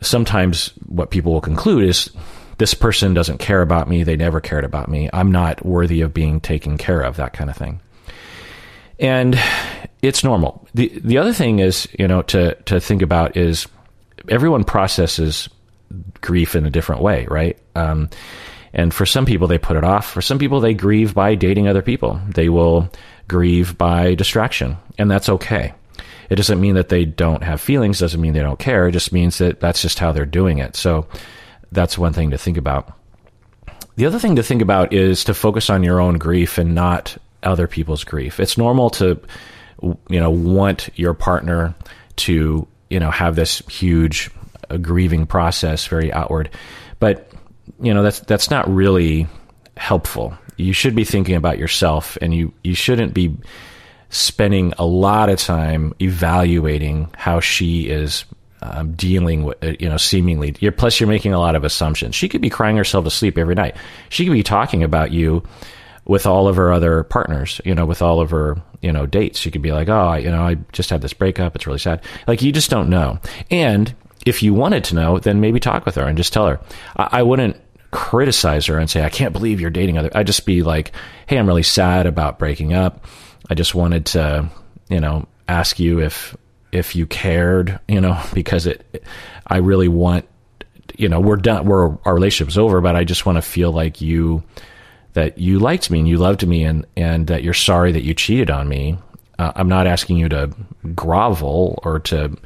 sometimes 0.00 0.68
what 0.86 1.10
people 1.10 1.32
will 1.32 1.40
conclude 1.40 1.84
is 1.84 2.10
this 2.58 2.74
person 2.74 3.14
doesn't 3.14 3.38
care 3.38 3.62
about 3.62 3.88
me. 3.88 4.02
They 4.02 4.16
never 4.16 4.40
cared 4.40 4.64
about 4.64 4.88
me. 4.88 5.08
I'm 5.12 5.32
not 5.32 5.64
worthy 5.64 6.00
of 6.00 6.12
being 6.12 6.40
taken 6.40 6.76
care 6.76 7.00
of, 7.00 7.16
that 7.16 7.32
kind 7.32 7.50
of 7.50 7.56
thing. 7.56 7.80
And 8.98 9.38
it's 10.02 10.24
normal. 10.24 10.66
The, 10.74 11.00
the 11.02 11.18
other 11.18 11.32
thing 11.32 11.60
is, 11.60 11.88
you 11.98 12.08
know, 12.08 12.22
to, 12.22 12.54
to 12.54 12.80
think 12.80 13.02
about 13.02 13.36
is 13.36 13.66
everyone 14.28 14.64
processes 14.64 15.48
grief 16.20 16.56
in 16.56 16.66
a 16.66 16.70
different 16.70 17.02
way, 17.02 17.26
right? 17.30 17.58
Um, 17.76 18.10
and 18.72 18.92
for 18.92 19.06
some 19.06 19.24
people, 19.24 19.48
they 19.48 19.58
put 19.58 19.76
it 19.76 19.84
off. 19.84 20.10
For 20.10 20.20
some 20.20 20.38
people, 20.38 20.60
they 20.60 20.74
grieve 20.74 21.14
by 21.14 21.34
dating 21.36 21.68
other 21.68 21.82
people. 21.82 22.20
They 22.28 22.48
will 22.48 22.90
grieve 23.26 23.78
by 23.78 24.14
distraction, 24.14 24.76
and 24.98 25.10
that's 25.10 25.28
okay. 25.28 25.74
It 26.28 26.36
doesn't 26.36 26.60
mean 26.60 26.74
that 26.74 26.88
they 26.88 27.04
don't 27.04 27.42
have 27.42 27.60
feelings, 27.60 27.98
doesn't 27.98 28.20
mean 28.20 28.32
they 28.32 28.40
don't 28.40 28.58
care. 28.58 28.88
It 28.88 28.92
just 28.92 29.12
means 29.12 29.38
that 29.38 29.60
that's 29.60 29.82
just 29.82 29.98
how 29.98 30.12
they're 30.12 30.26
doing 30.26 30.58
it. 30.58 30.76
So 30.76 31.06
that's 31.72 31.98
one 31.98 32.12
thing 32.12 32.30
to 32.30 32.38
think 32.38 32.56
about. 32.56 32.92
The 33.96 34.06
other 34.06 34.18
thing 34.18 34.36
to 34.36 34.42
think 34.42 34.62
about 34.62 34.92
is 34.92 35.24
to 35.24 35.34
focus 35.34 35.70
on 35.70 35.82
your 35.82 36.00
own 36.00 36.18
grief 36.18 36.58
and 36.58 36.74
not 36.74 37.16
other 37.42 37.66
people's 37.66 38.04
grief. 38.04 38.40
It's 38.40 38.56
normal 38.56 38.90
to, 38.90 39.20
you 39.82 40.20
know, 40.20 40.30
want 40.30 40.88
your 40.96 41.14
partner 41.14 41.74
to, 42.16 42.66
you 42.90 43.00
know, 43.00 43.10
have 43.10 43.36
this 43.36 43.58
huge 43.68 44.30
uh, 44.70 44.76
grieving 44.76 45.26
process, 45.26 45.86
very 45.86 46.12
outward, 46.12 46.50
but 47.00 47.32
you 47.80 47.94
know 47.94 48.02
that's 48.02 48.20
that's 48.20 48.50
not 48.50 48.68
really 48.72 49.26
helpful. 49.76 50.36
You 50.56 50.72
should 50.72 50.94
be 50.94 51.04
thinking 51.04 51.36
about 51.36 51.58
yourself, 51.58 52.18
and 52.20 52.34
you 52.34 52.52
you 52.64 52.74
shouldn't 52.74 53.14
be 53.14 53.36
spending 54.10 54.72
a 54.78 54.86
lot 54.86 55.28
of 55.28 55.38
time 55.38 55.94
evaluating 56.00 57.10
how 57.16 57.40
she 57.40 57.88
is 57.88 58.24
um, 58.62 58.92
dealing 58.92 59.44
with, 59.44 59.62
uh, 59.62 59.74
you 59.78 59.88
know, 59.88 59.96
seemingly. 59.96 60.54
You're, 60.60 60.72
plus, 60.72 60.98
you're 60.98 61.08
making 61.08 61.32
a 61.32 61.38
lot 61.38 61.54
of 61.54 61.64
assumptions. 61.64 62.14
She 62.14 62.28
could 62.28 62.40
be 62.40 62.50
crying 62.50 62.76
herself 62.76 63.04
to 63.04 63.10
sleep 63.10 63.38
every 63.38 63.54
night. 63.54 63.76
She 64.08 64.24
could 64.24 64.32
be 64.32 64.42
talking 64.42 64.82
about 64.82 65.12
you 65.12 65.42
with 66.04 66.26
all 66.26 66.48
of 66.48 66.56
her 66.56 66.72
other 66.72 67.04
partners, 67.04 67.60
you 67.64 67.74
know, 67.74 67.86
with 67.86 68.00
all 68.00 68.20
of 68.20 68.30
her, 68.30 68.56
you 68.80 68.90
know, 68.90 69.06
dates. 69.06 69.38
She 69.38 69.50
could 69.50 69.62
be 69.62 69.72
like, 69.72 69.88
oh, 69.88 70.14
you 70.14 70.30
know, 70.30 70.42
I 70.42 70.54
just 70.72 70.90
had 70.90 71.02
this 71.02 71.12
breakup. 71.12 71.54
It's 71.54 71.66
really 71.66 71.78
sad. 71.78 72.02
Like, 72.26 72.42
you 72.42 72.50
just 72.50 72.70
don't 72.70 72.88
know. 72.88 73.20
And 73.50 73.94
if 74.24 74.42
you 74.42 74.54
wanted 74.54 74.84
to 74.84 74.94
know, 74.94 75.18
then 75.18 75.40
maybe 75.40 75.60
talk 75.60 75.84
with 75.84 75.96
her 75.96 76.04
and 76.04 76.16
just 76.16 76.32
tell 76.32 76.46
her. 76.46 76.60
I, 76.96 77.08
I 77.12 77.22
wouldn't 77.22 77.60
criticize 77.90 78.66
her 78.66 78.78
and 78.78 78.88
say, 78.88 79.02
I 79.02 79.10
can't 79.10 79.32
believe 79.32 79.60
you're 79.60 79.70
dating 79.70 79.98
other. 79.98 80.10
I'd 80.14 80.26
just 80.26 80.46
be 80.46 80.62
like, 80.62 80.92
hey, 81.26 81.38
I'm 81.38 81.46
really 81.46 81.62
sad 81.62 82.06
about 82.06 82.38
breaking 82.38 82.72
up 82.72 83.04
I 83.50 83.54
just 83.54 83.74
wanted 83.74 84.06
to, 84.06 84.48
you 84.88 85.00
know, 85.00 85.26
ask 85.48 85.78
you 85.78 86.00
if 86.00 86.36
if 86.72 86.94
you 86.94 87.06
cared, 87.06 87.80
you 87.88 88.00
know, 88.00 88.20
because 88.34 88.66
it, 88.66 89.04
I 89.46 89.58
really 89.58 89.88
want, 89.88 90.26
you 90.96 91.08
know, 91.08 91.20
we're 91.20 91.36
done, 91.36 91.66
we're 91.66 91.96
our 92.04 92.14
relationship's 92.14 92.58
over, 92.58 92.80
but 92.80 92.96
I 92.96 93.04
just 93.04 93.26
want 93.26 93.36
to 93.36 93.42
feel 93.42 93.72
like 93.72 94.00
you 94.00 94.42
that 95.14 95.38
you 95.38 95.58
liked 95.58 95.90
me 95.90 96.00
and 96.00 96.08
you 96.08 96.18
loved 96.18 96.46
me 96.46 96.64
and 96.64 96.86
and 96.96 97.26
that 97.28 97.42
you're 97.42 97.54
sorry 97.54 97.92
that 97.92 98.02
you 98.02 98.14
cheated 98.14 98.50
on 98.50 98.68
me. 98.68 98.98
Uh, 99.38 99.52
I'm 99.54 99.68
not 99.68 99.86
asking 99.86 100.16
you 100.16 100.28
to 100.28 100.50
grovel 100.94 101.80
or 101.84 102.00
to 102.00 102.36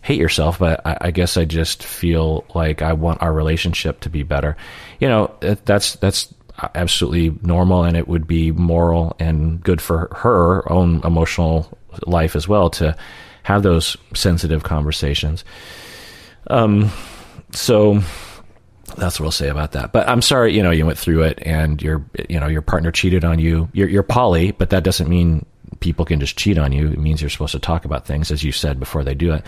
hate 0.00 0.18
yourself, 0.18 0.58
but 0.58 0.80
I, 0.86 0.96
I, 1.02 1.10
guess 1.10 1.36
I 1.36 1.44
just 1.44 1.82
feel 1.82 2.46
like 2.54 2.80
I 2.80 2.94
want 2.94 3.20
our 3.20 3.32
relationship 3.32 4.00
to 4.00 4.10
be 4.10 4.22
better. 4.22 4.56
You 5.00 5.08
know, 5.08 5.34
that's 5.40 5.96
that's 5.96 6.32
absolutely 6.74 7.38
normal 7.42 7.84
and 7.84 7.96
it 7.96 8.08
would 8.08 8.26
be 8.26 8.52
moral 8.52 9.16
and 9.18 9.62
good 9.62 9.80
for 9.80 10.08
her 10.16 10.70
own 10.70 11.00
emotional 11.04 11.78
life 12.06 12.34
as 12.36 12.48
well 12.48 12.70
to 12.70 12.96
have 13.44 13.62
those 13.62 13.96
sensitive 14.14 14.62
conversations. 14.62 15.44
Um, 16.48 16.90
so 17.52 18.00
that's 18.96 19.20
what 19.20 19.26
I'll 19.26 19.32
say 19.32 19.48
about 19.48 19.72
that. 19.72 19.92
But 19.92 20.08
I'm 20.08 20.22
sorry, 20.22 20.54
you 20.54 20.62
know, 20.62 20.70
you 20.70 20.84
went 20.84 20.98
through 20.98 21.22
it 21.22 21.38
and 21.42 21.80
your, 21.80 22.04
you 22.28 22.40
know, 22.40 22.48
your 22.48 22.62
partner 22.62 22.90
cheated 22.90 23.24
on 23.24 23.38
you. 23.38 23.68
You're, 23.72 23.88
you're 23.88 24.02
poly, 24.02 24.50
but 24.50 24.70
that 24.70 24.82
doesn't 24.82 25.08
mean 25.08 25.46
people 25.80 26.04
can 26.04 26.20
just 26.20 26.36
cheat 26.36 26.58
on 26.58 26.72
you. 26.72 26.88
It 26.88 26.98
means 26.98 27.20
you're 27.20 27.30
supposed 27.30 27.52
to 27.52 27.58
talk 27.58 27.84
about 27.84 28.06
things, 28.06 28.30
as 28.30 28.42
you 28.42 28.52
said 28.52 28.80
before 28.80 29.04
they 29.04 29.14
do 29.14 29.32
it. 29.32 29.44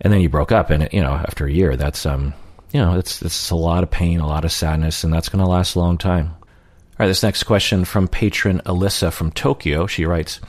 And 0.00 0.12
then 0.12 0.20
you 0.20 0.28
broke 0.28 0.52
up, 0.52 0.68
and 0.70 0.88
you 0.92 1.00
know, 1.00 1.12
after 1.12 1.46
a 1.46 1.52
year, 1.52 1.74
that's 1.76 2.04
um, 2.04 2.34
you 2.72 2.80
know, 2.80 2.98
it's, 2.98 3.22
it's 3.22 3.50
a 3.50 3.56
lot 3.56 3.82
of 3.82 3.90
pain, 3.90 4.20
a 4.20 4.26
lot 4.26 4.44
of 4.44 4.52
sadness, 4.52 5.04
and 5.04 5.12
that's 5.12 5.28
going 5.28 5.44
to 5.44 5.50
last 5.50 5.74
a 5.74 5.80
long 5.80 5.98
time. 5.98 6.34
All 6.38 7.04
right, 7.04 7.06
this 7.06 7.22
next 7.22 7.44
question 7.44 7.84
from 7.84 8.08
patron 8.08 8.62
Alyssa 8.64 9.12
from 9.12 9.30
Tokyo. 9.30 9.86
She 9.86 10.06
writes, 10.06 10.40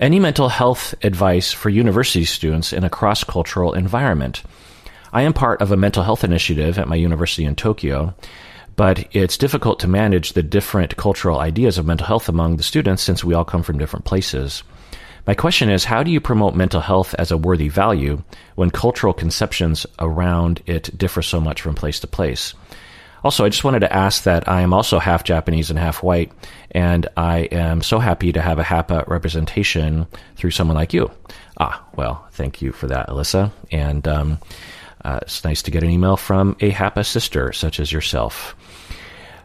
any 0.00 0.20
mental 0.20 0.48
health 0.48 0.94
advice 1.02 1.52
for 1.52 1.70
university 1.70 2.24
students 2.24 2.72
in 2.72 2.84
a 2.84 2.90
cross 2.90 3.24
cultural 3.24 3.72
environment? 3.72 4.42
I 5.12 5.22
am 5.22 5.32
part 5.32 5.60
of 5.60 5.72
a 5.72 5.76
mental 5.76 6.04
health 6.04 6.22
initiative 6.22 6.78
at 6.78 6.86
my 6.86 6.94
university 6.94 7.44
in 7.44 7.56
Tokyo, 7.56 8.14
but 8.76 9.08
it's 9.10 9.36
difficult 9.36 9.80
to 9.80 9.88
manage 9.88 10.34
the 10.34 10.42
different 10.42 10.96
cultural 10.96 11.40
ideas 11.40 11.78
of 11.78 11.86
mental 11.86 12.06
health 12.06 12.28
among 12.28 12.56
the 12.56 12.62
students 12.62 13.02
since 13.02 13.24
we 13.24 13.34
all 13.34 13.44
come 13.44 13.64
from 13.64 13.78
different 13.78 14.04
places. 14.04 14.62
My 15.28 15.34
question 15.34 15.68
is 15.68 15.84
how 15.84 16.02
do 16.02 16.10
you 16.10 16.22
promote 16.22 16.54
mental 16.54 16.80
health 16.80 17.14
as 17.18 17.30
a 17.30 17.36
worthy 17.36 17.68
value 17.68 18.22
when 18.54 18.70
cultural 18.70 19.12
conceptions 19.12 19.84
around 19.98 20.62
it 20.64 20.96
differ 20.96 21.20
so 21.20 21.38
much 21.38 21.60
from 21.60 21.74
place 21.74 22.00
to 22.00 22.06
place? 22.06 22.54
Also, 23.22 23.44
I 23.44 23.50
just 23.50 23.62
wanted 23.62 23.80
to 23.80 23.92
ask 23.92 24.22
that 24.22 24.48
I 24.48 24.62
am 24.62 24.72
also 24.72 24.98
half 24.98 25.24
Japanese 25.24 25.68
and 25.68 25.78
half 25.78 26.02
white, 26.02 26.32
and 26.70 27.06
I 27.14 27.40
am 27.52 27.82
so 27.82 27.98
happy 27.98 28.32
to 28.32 28.40
have 28.40 28.58
a 28.58 28.64
HAPA 28.64 29.06
representation 29.06 30.06
through 30.36 30.52
someone 30.52 30.78
like 30.78 30.94
you. 30.94 31.10
Ah, 31.58 31.86
well, 31.94 32.26
thank 32.32 32.62
you 32.62 32.72
for 32.72 32.86
that, 32.86 33.08
Alyssa. 33.08 33.52
And 33.70 34.08
um, 34.08 34.38
uh, 35.04 35.18
it's 35.20 35.44
nice 35.44 35.60
to 35.64 35.70
get 35.70 35.82
an 35.82 35.90
email 35.90 36.16
from 36.16 36.56
a 36.60 36.70
HAPA 36.70 37.04
sister 37.04 37.52
such 37.52 37.80
as 37.80 37.92
yourself. 37.92 38.56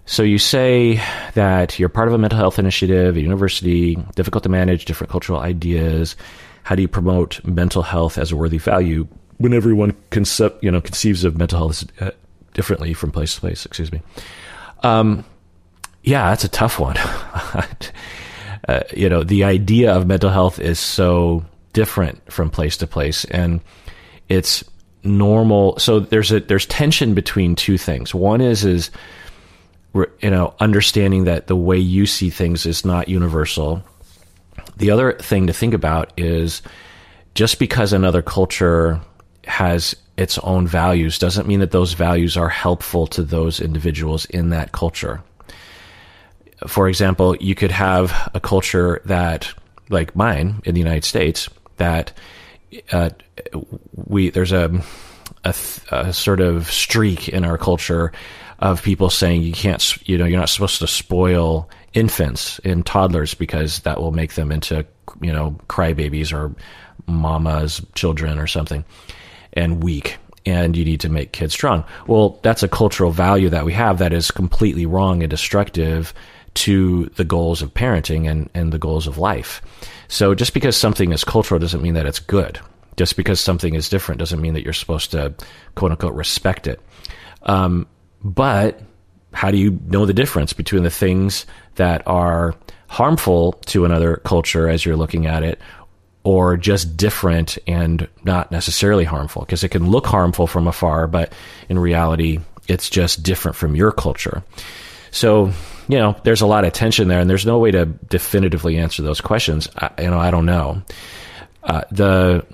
So 0.05 0.23
you 0.23 0.37
say 0.37 1.01
that 1.33 1.79
you're 1.79 1.89
part 1.89 2.07
of 2.07 2.13
a 2.13 2.17
mental 2.17 2.37
health 2.37 2.59
initiative, 2.59 3.15
a 3.15 3.21
university, 3.21 3.95
difficult 4.15 4.43
to 4.43 4.49
manage 4.49 4.85
different 4.85 5.11
cultural 5.11 5.39
ideas. 5.39 6.15
How 6.63 6.75
do 6.75 6.81
you 6.81 6.87
promote 6.87 7.43
mental 7.45 7.83
health 7.83 8.17
as 8.17 8.31
a 8.31 8.35
worthy 8.35 8.57
value 8.57 9.07
when 9.37 9.53
everyone 9.53 9.95
concept, 10.09 10.63
you 10.63 10.71
know, 10.71 10.81
conceives 10.81 11.23
of 11.23 11.37
mental 11.37 11.57
health 11.57 11.85
uh, 12.01 12.11
differently 12.53 12.93
from 12.93 13.11
place 13.11 13.35
to 13.35 13.41
place? 13.41 13.65
Excuse 13.65 13.91
me. 13.91 14.01
Um, 14.81 15.23
yeah, 16.03 16.29
that's 16.29 16.43
a 16.43 16.49
tough 16.49 16.79
one. 16.79 16.97
uh, 18.67 18.81
you 18.95 19.07
know, 19.07 19.23
the 19.23 19.45
idea 19.45 19.93
of 19.93 20.05
mental 20.05 20.29
health 20.29 20.59
is 20.59 20.79
so 20.79 21.45
different 21.71 22.31
from 22.31 22.49
place 22.49 22.75
to 22.77 22.87
place, 22.87 23.23
and 23.25 23.61
it's 24.27 24.65
normal. 25.03 25.79
So 25.79 26.01
there's 26.01 26.31
a 26.33 26.41
there's 26.41 26.65
tension 26.65 27.13
between 27.13 27.55
two 27.55 27.77
things. 27.77 28.13
One 28.13 28.41
is 28.41 28.65
is 28.65 28.91
you 29.93 30.29
know, 30.29 30.53
understanding 30.59 31.25
that 31.25 31.47
the 31.47 31.55
way 31.55 31.77
you 31.77 32.05
see 32.05 32.29
things 32.29 32.65
is 32.65 32.83
not 32.83 33.09
universal. 33.09 33.83
The 34.77 34.91
other 34.91 35.13
thing 35.13 35.47
to 35.47 35.53
think 35.53 35.73
about 35.73 36.11
is 36.17 36.61
just 37.35 37.59
because 37.59 37.93
another 37.93 38.21
culture 38.21 39.01
has 39.45 39.95
its 40.17 40.37
own 40.39 40.67
values 40.67 41.17
doesn't 41.17 41.47
mean 41.47 41.59
that 41.59 41.71
those 41.71 41.93
values 41.93 42.37
are 42.37 42.49
helpful 42.49 43.07
to 43.07 43.23
those 43.23 43.59
individuals 43.59 44.25
in 44.25 44.49
that 44.49 44.71
culture. 44.71 45.21
For 46.67 46.87
example, 46.87 47.35
you 47.37 47.55
could 47.55 47.71
have 47.71 48.31
a 48.33 48.39
culture 48.39 49.01
that, 49.05 49.51
like 49.89 50.15
mine 50.15 50.61
in 50.65 50.75
the 50.75 50.81
United 50.81 51.03
States, 51.03 51.49
that 51.77 52.13
uh, 52.91 53.09
we 53.93 54.29
there's 54.29 54.51
a, 54.51 54.81
a, 55.43 55.55
a 55.91 56.13
sort 56.13 56.39
of 56.39 56.71
streak 56.71 57.27
in 57.29 57.43
our 57.43 57.57
culture 57.57 58.11
of 58.59 58.83
people 58.83 59.09
saying 59.09 59.41
you 59.41 59.51
can't, 59.51 60.07
you 60.07 60.17
know, 60.17 60.25
you're 60.25 60.39
not 60.39 60.49
supposed 60.49 60.79
to 60.79 60.87
spoil 60.87 61.69
infants 61.93 62.59
and 62.63 62.85
toddlers 62.85 63.33
because 63.33 63.79
that 63.79 63.99
will 63.99 64.11
make 64.11 64.33
them 64.33 64.51
into, 64.51 64.85
you 65.21 65.31
know, 65.31 65.57
crybabies 65.67 66.33
or 66.33 66.55
mama's 67.07 67.81
children 67.95 68.39
or 68.39 68.47
something 68.47 68.83
and 69.53 69.83
weak. 69.83 70.17
And 70.45 70.75
you 70.75 70.83
need 70.83 70.99
to 71.01 71.09
make 71.09 71.31
kids 71.31 71.53
strong. 71.53 71.85
Well, 72.05 72.39
that's 72.43 72.63
a 72.63 72.67
cultural 72.67 73.11
value 73.11 73.49
that 73.49 73.65
we 73.65 73.73
have 73.73 73.99
that 73.99 74.11
is 74.11 74.29
completely 74.29 74.85
wrong 74.85 75.23
and 75.23 75.29
destructive 75.29 76.13
to 76.55 77.05
the 77.15 77.23
goals 77.23 77.61
of 77.61 77.73
parenting 77.73 78.29
and, 78.29 78.49
and 78.53 78.71
the 78.71 78.79
goals 78.79 79.07
of 79.07 79.17
life. 79.17 79.61
So 80.07 80.35
just 80.35 80.53
because 80.53 80.75
something 80.75 81.11
is 81.11 81.23
cultural 81.23 81.59
doesn't 81.59 81.81
mean 81.81 81.93
that 81.93 82.05
it's 82.05 82.19
good. 82.19 82.59
Just 82.97 83.15
because 83.15 83.39
something 83.39 83.73
is 83.73 83.89
different 83.89 84.19
doesn't 84.19 84.41
mean 84.41 84.53
that 84.53 84.63
you're 84.63 84.73
supposed 84.73 85.11
to 85.11 85.33
quote 85.75 85.91
unquote 85.91 86.13
respect 86.13 86.67
it. 86.67 86.79
Um, 87.43 87.87
but 88.23 88.81
how 89.33 89.51
do 89.51 89.57
you 89.57 89.79
know 89.87 90.05
the 90.05 90.13
difference 90.13 90.53
between 90.53 90.83
the 90.83 90.89
things 90.89 91.45
that 91.75 92.03
are 92.07 92.55
harmful 92.87 93.53
to 93.65 93.85
another 93.85 94.17
culture 94.17 94.69
as 94.69 94.85
you're 94.85 94.95
looking 94.95 95.25
at 95.25 95.43
it 95.43 95.59
or 96.23 96.55
just 96.55 96.95
different 96.95 97.57
and 97.67 98.07
not 98.23 98.51
necessarily 98.51 99.03
harmful? 99.03 99.41
Because 99.41 99.63
it 99.63 99.69
can 99.69 99.89
look 99.89 100.05
harmful 100.05 100.47
from 100.47 100.67
afar, 100.67 101.07
but 101.07 101.33
in 101.67 101.79
reality, 101.79 102.39
it's 102.67 102.89
just 102.89 103.23
different 103.23 103.57
from 103.57 103.75
your 103.75 103.91
culture. 103.91 104.43
So, 105.11 105.51
you 105.87 105.97
know, 105.97 106.15
there's 106.23 106.41
a 106.41 106.47
lot 106.47 106.65
of 106.65 106.73
tension 106.73 107.07
there, 107.07 107.19
and 107.19 107.29
there's 107.29 107.45
no 107.45 107.59
way 107.59 107.71
to 107.71 107.85
definitively 107.85 108.77
answer 108.77 109.01
those 109.03 109.21
questions. 109.21 109.67
I, 109.75 109.89
you 110.01 110.09
know, 110.09 110.19
I 110.19 110.31
don't 110.31 110.45
know. 110.45 110.81
Uh, 111.63 111.81
the 111.91 112.45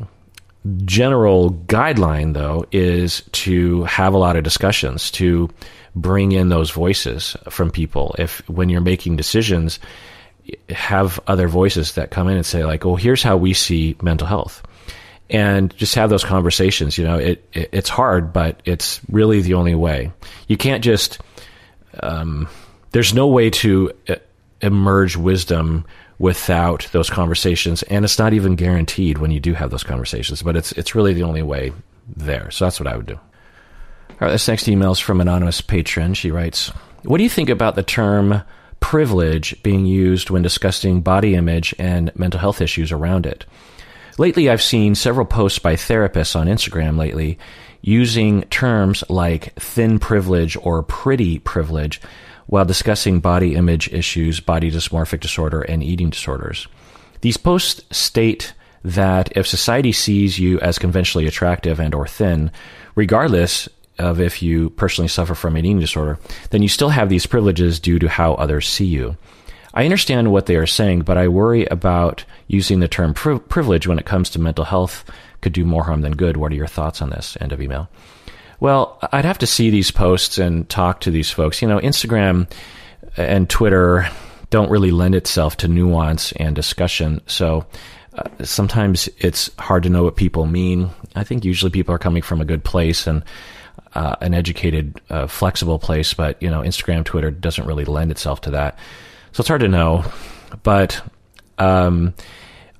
general 0.86 1.52
guideline, 1.68 2.34
though, 2.34 2.66
is 2.72 3.22
to 3.32 3.84
have 3.84 4.14
a 4.14 4.18
lot 4.18 4.36
of 4.36 4.44
discussions, 4.44 5.12
to 5.12 5.50
bring 5.96 6.32
in 6.32 6.50
those 6.50 6.72
voices 6.72 7.36
from 7.50 7.72
people. 7.72 8.16
If 8.20 8.48
when 8.50 8.70
you're 8.70 8.82
making 8.82 9.16
decisions, 9.16 9.80
have 10.70 11.20
other 11.28 11.48
voices 11.48 11.94
that 11.94 12.12
come 12.12 12.28
in 12.28 12.38
and 12.38 12.46
say, 12.46 12.66
like, 12.66 12.86
"Oh, 12.86 12.96
here's 12.96 13.24
how 13.24 13.38
we 13.38 13.54
see 13.54 13.96
mental 14.02 14.28
health," 14.28 14.62
and 15.30 15.76
just 15.78 15.96
have 15.96 16.10
those 16.10 16.24
conversations. 16.24 16.98
You 16.98 17.06
know, 17.06 17.18
it, 17.18 17.48
it 17.54 17.70
it's 17.72 17.90
hard, 17.90 18.34
but 18.34 18.62
it's 18.66 19.00
really 19.10 19.42
the 19.42 19.54
only 19.54 19.76
way. 19.76 20.12
You 20.48 20.58
can't 20.58 20.84
just. 20.84 21.20
Um, 22.02 22.48
there's 22.92 23.14
no 23.14 23.28
way 23.28 23.50
to 23.50 23.92
uh, 24.08 24.16
emerge 24.62 25.16
wisdom 25.16 25.86
without 26.20 26.88
those 26.92 27.10
conversations, 27.10 27.82
and 27.84 28.06
it's 28.06 28.20
not 28.20 28.34
even 28.34 28.56
guaranteed 28.56 29.18
when 29.18 29.32
you 29.32 29.40
do 29.40 29.54
have 29.54 29.72
those 29.72 29.84
conversations. 29.84 30.44
But 30.44 30.56
it's 30.56 30.72
it's 30.74 30.94
really 30.94 31.14
the 31.14 31.24
only 31.24 31.42
way 31.42 31.72
there. 32.16 32.52
So 32.52 32.66
that's 32.66 32.80
what 32.80 32.88
I 32.88 32.96
would 32.96 33.08
do. 33.08 33.16
All 33.16 34.28
right, 34.28 34.32
this 34.32 34.48
next 34.48 34.68
email 34.68 34.92
is 34.92 35.00
from 35.00 35.22
anonymous 35.22 35.62
patron. 35.62 36.14
She 36.14 36.30
writes, 36.30 36.72
"What 37.04 37.18
do 37.18 37.24
you 37.24 37.30
think 37.30 37.50
about 37.50 37.76
the 37.76 37.84
term?" 37.84 38.44
privilege 38.80 39.62
being 39.62 39.86
used 39.86 40.30
when 40.30 40.42
discussing 40.42 41.02
body 41.02 41.36
image 41.36 41.76
and 41.78 42.12
mental 42.16 42.40
health 42.40 42.62
issues 42.62 42.94
around 42.94 43.26
it. 43.26 43.46
Lately, 44.18 44.50
I've 44.50 44.62
seen 44.62 44.96
several 44.96 45.26
posts 45.26 45.60
by 45.60 45.76
therapists 45.76 46.36
on 46.36 46.48
Instagram 46.48 46.98
lately 46.98 47.38
using 47.82 48.42
terms 48.44 49.04
like 49.10 49.54
thin 49.56 50.00
privilege 50.00 50.58
or 50.62 50.84
pretty 50.84 51.40
privilege 51.40 52.02
while 52.50 52.66
discussing 52.66 53.20
body 53.20 53.56
image 53.56 53.92
issues, 53.94 54.40
body 54.40 54.72
dysmorphic 54.72 55.20
disorder, 55.20 55.62
and 55.62 55.84
eating 55.84 56.10
disorders. 56.10 56.68
These 57.22 57.38
posts 57.38 57.84
state 57.96 58.54
that 58.84 59.36
if 59.38 59.46
society 59.46 59.92
sees 59.92 60.40
you 60.40 60.60
as 60.60 60.80
conventionally 60.80 61.28
attractive 61.28 61.80
and 61.80 61.94
or 61.94 62.08
thin, 62.08 62.52
regardless 62.96 63.70
of 64.00 64.20
if 64.20 64.42
you 64.42 64.72
personally 64.72 65.10
suffer 65.10 65.36
from 65.36 65.56
an 65.56 65.66
eating 65.66 65.80
disorder, 65.80 66.18
then 66.50 66.64
you 66.64 66.70
still 66.70 66.90
have 66.90 67.10
these 67.10 67.28
privileges 67.28 67.80
due 67.80 68.00
to 68.00 68.10
how 68.10 68.34
others 68.36 68.68
see 68.68 68.86
you. 68.86 69.16
I 69.74 69.84
understand 69.84 70.32
what 70.32 70.48
they 70.48 70.56
are 70.56 70.66
saying, 70.66 71.02
but 71.02 71.18
I 71.18 71.28
worry 71.28 71.66
about 71.66 72.26
using 72.48 72.80
the 72.80 72.88
term 72.88 73.14
pri- 73.14 73.38
privilege 73.38 73.86
when 73.86 74.00
it 74.00 74.06
comes 74.06 74.30
to 74.32 74.40
mental 74.40 74.66
health 74.66 75.06
could 75.42 75.54
do 75.54 75.66
more 75.66 75.84
harm 75.84 76.02
than 76.02 76.16
good. 76.16 76.38
What 76.38 76.52
are 76.52 76.56
your 76.56 76.68
thoughts 76.68 77.02
on 77.02 77.12
this? 77.12 77.38
End 77.40 77.52
of 77.52 77.62
email. 77.62 77.90
Well, 78.60 79.00
I'd 79.12 79.26
have 79.26 79.38
to 79.40 79.48
see 79.48 79.70
these 79.70 79.92
posts 79.92 80.38
and 80.38 80.68
talk 80.68 81.02
to 81.02 81.12
these 81.12 81.32
folks. 81.32 81.62
You 81.62 81.68
know, 81.68 81.80
Instagram 81.80 82.52
and 83.16 83.50
Twitter 83.50 84.08
don't 84.50 84.70
really 84.70 84.92
lend 84.92 85.16
itself 85.16 85.58
to 85.58 85.68
nuance 85.68 86.32
and 86.34 86.56
discussion. 86.56 87.22
So 87.28 87.66
uh, 88.14 88.24
sometimes 88.44 89.08
it's 89.18 89.50
hard 89.58 89.84
to 89.84 89.90
know 89.90 90.04
what 90.04 90.16
people 90.16 90.46
mean. 90.46 90.90
I 91.16 91.24
think 91.24 91.46
usually 91.46 91.72
people 91.72 91.94
are 91.94 92.00
coming 92.00 92.22
from 92.22 92.42
a 92.42 92.46
good 92.46 92.64
place 92.64 93.08
and 93.08 93.24
uh, 93.94 94.16
an 94.22 94.34
educated, 94.34 95.00
uh, 95.10 95.28
flexible 95.28 95.80
place, 95.80 96.14
but 96.14 96.42
you 96.42 96.50
know, 96.50 96.62
Instagram, 96.62 97.06
Twitter 97.06 97.32
doesn't 97.32 97.66
really 97.66 97.86
lend 97.86 98.12
itself 98.12 98.42
to 98.42 98.52
that. 98.52 98.78
So 99.32 99.42
it's 99.42 99.48
hard 99.48 99.62
to 99.62 99.68
know. 99.68 100.04
But 100.64 101.02
um, 101.58 102.14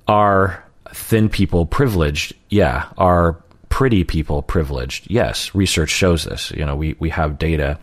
are 0.06 0.64
thin 0.92 1.28
people 1.28 1.66
privileged? 1.66 2.34
Yeah. 2.48 2.88
Are 2.98 3.42
pretty 3.70 4.04
people 4.04 4.42
privileged? 4.42 5.10
Yes, 5.10 5.54
research 5.54 5.88
shows 5.88 6.24
this. 6.24 6.50
You 6.50 6.66
know, 6.66 6.76
we, 6.76 6.94
we 6.98 7.08
have 7.08 7.38
data 7.38 7.78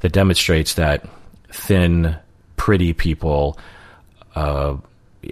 that 0.00 0.12
demonstrates 0.12 0.74
that 0.74 1.04
thin, 1.50 2.16
pretty 2.56 2.92
people, 2.92 3.58
uh, 4.36 4.76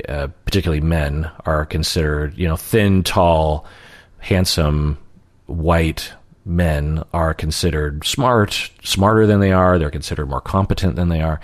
uh, 0.09 0.27
particularly 0.45 0.81
men, 0.81 1.31
are 1.47 1.65
considered, 1.65 2.37
you 2.37 2.49
know, 2.49 2.57
thin, 2.57 3.05
tall, 3.05 3.67
handsome, 4.19 4.99
white 5.47 6.13
men 6.45 7.03
are 7.13 7.35
considered 7.35 8.05
smart, 8.05 8.71
smarter 8.83 9.27
than 9.27 9.41
they 9.41 9.53
are. 9.53 9.79
They're 9.79 9.91
considered 9.91 10.29
more 10.29 10.41
competent 10.41 10.97
than 10.97 11.09
they 11.09 11.21
are. 11.21 11.41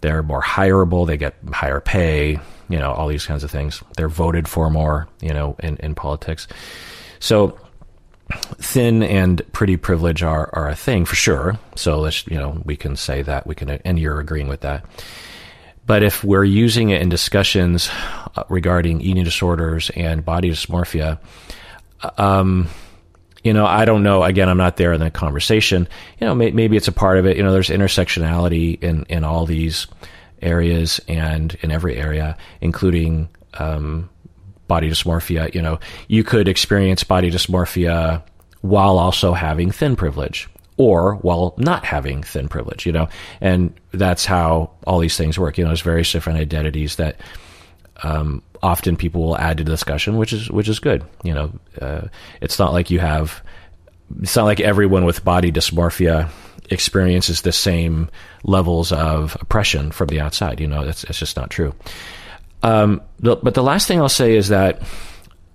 They're 0.00 0.22
more 0.22 0.42
hireable. 0.42 1.06
They 1.06 1.16
get 1.16 1.34
higher 1.52 1.80
pay, 1.80 2.38
you 2.68 2.78
know, 2.78 2.92
all 2.92 3.08
these 3.08 3.26
kinds 3.26 3.44
of 3.44 3.50
things. 3.50 3.82
They're 3.96 4.08
voted 4.08 4.48
for 4.48 4.70
more, 4.70 5.08
you 5.20 5.32
know, 5.32 5.56
in, 5.60 5.76
in 5.78 5.94
politics. 5.94 6.46
So 7.20 7.58
thin 8.32 9.02
and 9.02 9.42
pretty 9.52 9.76
privilege 9.76 10.22
are, 10.22 10.50
are 10.52 10.68
a 10.68 10.74
thing 10.74 11.04
for 11.04 11.14
sure. 11.14 11.58
So 11.76 12.00
let's, 12.00 12.26
you 12.26 12.38
know, 12.38 12.60
we 12.64 12.76
can 12.76 12.96
say 12.96 13.22
that 13.22 13.46
we 13.46 13.54
can, 13.54 13.70
and 13.70 13.98
you're 13.98 14.20
agreeing 14.20 14.48
with 14.48 14.62
that. 14.62 14.84
But 15.86 16.02
if 16.02 16.24
we're 16.24 16.44
using 16.44 16.90
it 16.90 17.02
in 17.02 17.10
discussions 17.10 17.90
uh, 18.36 18.44
regarding 18.48 19.02
eating 19.02 19.24
disorders 19.24 19.90
and 19.90 20.24
body 20.24 20.50
dysmorphia, 20.50 21.18
um, 22.16 22.68
you 23.42 23.52
know, 23.52 23.66
I 23.66 23.84
don't 23.84 24.02
know. 24.02 24.24
Again, 24.24 24.48
I'm 24.48 24.56
not 24.56 24.78
there 24.78 24.94
in 24.94 25.00
the 25.00 25.10
conversation. 25.10 25.86
You 26.18 26.26
know, 26.26 26.34
may, 26.34 26.50
maybe 26.50 26.78
it's 26.78 26.88
a 26.88 26.92
part 26.92 27.18
of 27.18 27.26
it. 27.26 27.36
You 27.36 27.42
know, 27.42 27.52
there's 27.52 27.68
intersectionality 27.68 28.82
in, 28.82 29.04
in 29.10 29.22
all 29.22 29.44
these 29.44 29.86
areas 30.40 31.00
and 31.08 31.54
in 31.60 31.70
every 31.70 31.96
area, 31.96 32.38
including 32.62 33.28
um, 33.58 34.08
body 34.68 34.90
dysmorphia. 34.90 35.54
You 35.54 35.62
know, 35.62 35.78
you 36.08 36.24
could 36.24 36.48
experience 36.48 37.04
body 37.04 37.30
dysmorphia 37.30 38.22
while 38.60 38.98
also 38.98 39.34
having 39.34 39.70
thin 39.70 39.96
privilege 39.96 40.48
or 40.76 41.16
while 41.16 41.54
not 41.56 41.84
having 41.84 42.22
thin 42.22 42.48
privilege, 42.48 42.86
you 42.86 42.92
know, 42.92 43.08
and 43.40 43.72
that's 43.92 44.24
how 44.24 44.70
all 44.86 44.98
these 44.98 45.16
things 45.16 45.38
work. 45.38 45.56
You 45.56 45.64
know, 45.64 45.68
there's 45.70 45.82
various 45.82 46.10
different 46.10 46.38
identities 46.38 46.96
that 46.96 47.20
um, 48.02 48.42
often 48.62 48.96
people 48.96 49.22
will 49.22 49.38
add 49.38 49.58
to 49.58 49.64
the 49.64 49.70
discussion, 49.70 50.16
which 50.16 50.32
is 50.32 50.50
which 50.50 50.68
is 50.68 50.80
good. 50.80 51.04
You 51.22 51.34
know, 51.34 51.52
uh, 51.80 52.08
it's 52.40 52.58
not 52.58 52.72
like 52.72 52.90
you 52.90 52.98
have, 52.98 53.42
it's 54.20 54.34
not 54.34 54.44
like 54.44 54.60
everyone 54.60 55.04
with 55.04 55.24
body 55.24 55.52
dysmorphia 55.52 56.28
experiences 56.70 57.42
the 57.42 57.52
same 57.52 58.08
levels 58.42 58.90
of 58.90 59.36
oppression 59.40 59.92
from 59.92 60.08
the 60.08 60.20
outside. 60.20 60.60
You 60.60 60.66
know, 60.66 60.84
that's 60.84 61.04
it's 61.04 61.18
just 61.18 61.36
not 61.36 61.50
true. 61.50 61.74
Um, 62.64 63.02
but 63.20 63.54
the 63.54 63.62
last 63.62 63.86
thing 63.86 64.00
I'll 64.00 64.08
say 64.08 64.36
is 64.36 64.48
that 64.48 64.82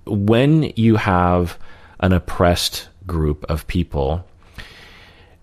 when 0.05 0.63
you 0.75 0.95
have 0.95 1.57
an 1.99 2.13
oppressed 2.13 2.87
group 3.05 3.45
of 3.49 3.67
people 3.67 4.25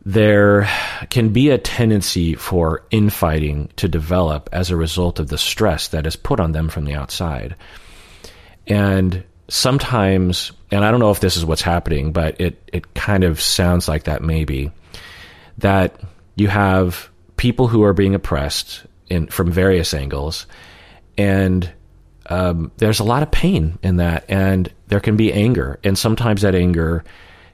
there 0.07 0.69
can 1.11 1.31
be 1.31 1.51
a 1.51 1.59
tendency 1.59 2.35
for 2.37 2.87
infighting 2.93 3.69
to 3.75 3.89
develop 3.89 4.49
as 4.53 4.71
a 4.71 4.77
result 4.77 5.19
of 5.19 5.27
the 5.27 5.37
stress 5.37 5.89
that 5.89 6.07
is 6.07 6.15
put 6.15 6.39
on 6.39 6.53
them 6.53 6.69
from 6.69 6.85
the 6.85 6.95
outside. 6.95 7.57
And 8.69 9.25
sometimes, 9.49 10.53
and 10.71 10.85
I 10.85 10.93
don't 10.93 11.01
know 11.01 11.11
if 11.11 11.19
this 11.19 11.37
is 11.37 11.45
what's 11.45 11.61
happening, 11.61 12.13
but 12.13 12.41
it, 12.41 12.63
it 12.73 12.95
kind 12.95 13.25
of 13.25 13.41
sounds 13.41 13.89
like 13.89 14.05
that 14.05 14.23
maybe, 14.23 14.71
that 15.59 16.01
you 16.37 16.47
have 16.47 17.11
people 17.37 17.67
who 17.67 17.83
are 17.83 17.93
being 17.93 18.15
oppressed 18.15 18.87
in, 19.11 19.27
from 19.27 19.51
various 19.51 19.93
angles, 19.93 20.47
and 21.17 21.71
um, 22.29 22.73
there's 22.77 23.01
a 23.01 23.05
lot 23.05 23.23
of 23.23 23.31
pain 23.31 23.79
in 23.83 23.97
that, 23.97 24.25
and 24.29 24.73
there 24.89 25.01
can 25.01 25.17
be 25.17 25.33
anger, 25.33 25.79
and 25.85 25.99
sometimes 25.99 26.43
that 26.43 26.55
anger 26.55 27.05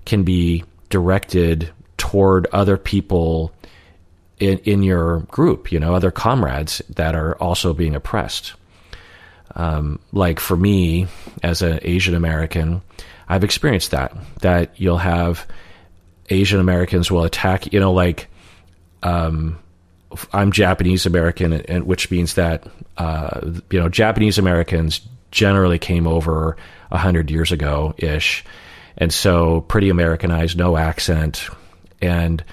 can 0.04 0.22
be 0.22 0.64
directed 0.88 1.70
toward 1.96 2.46
other 2.46 2.76
people 2.76 3.52
in, 4.38 4.58
in 4.58 4.82
your 4.82 5.20
group, 5.30 5.70
you 5.70 5.78
know, 5.78 5.94
other 5.94 6.10
comrades 6.10 6.82
that 6.90 7.14
are 7.14 7.36
also 7.36 7.72
being 7.72 7.94
oppressed. 7.94 8.54
Um, 9.54 10.00
like 10.12 10.40
for 10.40 10.56
me, 10.56 11.06
as 11.42 11.62
an 11.62 11.78
Asian 11.82 12.14
American, 12.14 12.82
I've 13.28 13.44
experienced 13.44 13.92
that, 13.92 14.16
that 14.40 14.80
you'll 14.80 14.98
have 14.98 15.46
Asian 16.28 16.58
Americans 16.58 17.10
will 17.10 17.24
attack, 17.24 17.72
you 17.72 17.78
know, 17.78 17.92
like, 17.92 18.28
um, 19.02 19.58
I'm 20.32 20.52
Japanese 20.52 21.06
American, 21.06 21.52
and 21.52 21.84
which 21.86 22.10
means 22.10 22.34
that, 22.34 22.66
uh, 22.96 23.40
you 23.70 23.80
know, 23.80 23.88
Japanese 23.88 24.38
Americans 24.38 25.00
generally 25.30 25.78
came 25.78 26.06
over 26.06 26.56
hundred 26.90 27.30
years 27.30 27.52
ago 27.52 27.94
ish. 27.96 28.44
And 28.98 29.12
so 29.12 29.62
pretty 29.62 29.88
Americanized, 29.88 30.58
no 30.58 30.76
accent, 30.76 31.48
and 32.02 32.44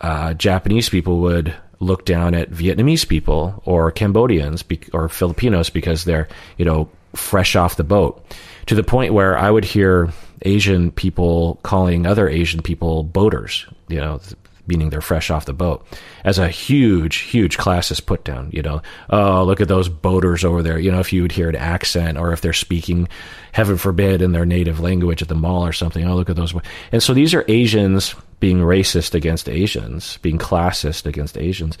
uh, 0.00 0.32
Japanese 0.34 0.88
people 0.88 1.20
would 1.20 1.54
look 1.78 2.06
down 2.06 2.34
at 2.34 2.50
Vietnamese 2.50 3.06
people 3.06 3.62
or 3.66 3.90
Cambodians 3.90 4.64
or 4.94 5.08
Filipinos 5.10 5.68
because 5.68 6.04
they're 6.04 6.28
you 6.56 6.64
know 6.64 6.88
fresh 7.14 7.56
off 7.56 7.76
the 7.76 7.84
boat 7.84 8.24
to 8.66 8.74
the 8.74 8.82
point 8.82 9.12
where 9.12 9.36
I 9.38 9.50
would 9.50 9.64
hear 9.64 10.12
Asian 10.42 10.90
people 10.90 11.58
calling 11.62 12.06
other 12.06 12.28
Asian 12.28 12.62
people 12.62 13.02
boaters, 13.02 13.66
you 13.88 13.98
know, 13.98 14.20
meaning 14.66 14.90
they're 14.90 15.00
fresh 15.00 15.30
off 15.30 15.46
the 15.46 15.52
boat, 15.52 15.86
as 16.24 16.38
a 16.38 16.48
huge, 16.48 17.16
huge 17.16 17.58
classist 17.58 18.06
put 18.06 18.24
down. 18.24 18.50
You 18.52 18.62
know, 18.62 18.82
oh, 19.10 19.44
look 19.44 19.60
at 19.60 19.68
those 19.68 19.88
boaters 19.88 20.44
over 20.44 20.62
there. 20.62 20.78
You 20.78 20.92
know, 20.92 21.00
if 21.00 21.12
you 21.12 21.22
would 21.22 21.32
hear 21.32 21.48
an 21.48 21.56
accent 21.56 22.18
or 22.18 22.32
if 22.32 22.40
they're 22.40 22.52
speaking, 22.52 23.08
heaven 23.52 23.76
forbid, 23.76 24.22
in 24.22 24.32
their 24.32 24.46
native 24.46 24.80
language 24.80 25.22
at 25.22 25.28
the 25.28 25.34
mall 25.34 25.66
or 25.66 25.72
something, 25.72 26.06
oh, 26.06 26.14
look 26.14 26.30
at 26.30 26.36
those. 26.36 26.54
And 26.92 27.02
so 27.02 27.14
these 27.14 27.34
are 27.34 27.44
Asians 27.48 28.14
being 28.40 28.58
racist 28.58 29.14
against 29.14 29.48
Asians, 29.48 30.18
being 30.18 30.38
classist 30.38 31.06
against 31.06 31.38
Asians. 31.38 31.78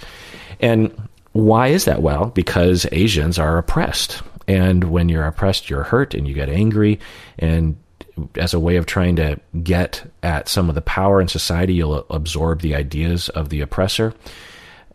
And 0.60 1.08
why 1.32 1.68
is 1.68 1.84
that? 1.84 2.02
Well, 2.02 2.26
because 2.26 2.86
Asians 2.92 3.38
are 3.38 3.58
oppressed. 3.58 4.22
And 4.48 4.84
when 4.84 5.08
you're 5.08 5.26
oppressed, 5.26 5.68
you're 5.68 5.82
hurt 5.82 6.14
and 6.14 6.26
you 6.26 6.32
get 6.32 6.48
angry. 6.48 7.00
And 7.38 7.76
as 8.36 8.54
a 8.54 8.60
way 8.60 8.76
of 8.76 8.86
trying 8.86 9.16
to 9.16 9.38
get 9.62 10.10
at 10.22 10.48
some 10.48 10.68
of 10.68 10.74
the 10.74 10.82
power 10.82 11.20
in 11.20 11.28
society, 11.28 11.74
you'll 11.74 12.06
absorb 12.10 12.60
the 12.60 12.74
ideas 12.74 13.28
of 13.30 13.48
the 13.48 13.60
oppressor. 13.60 14.14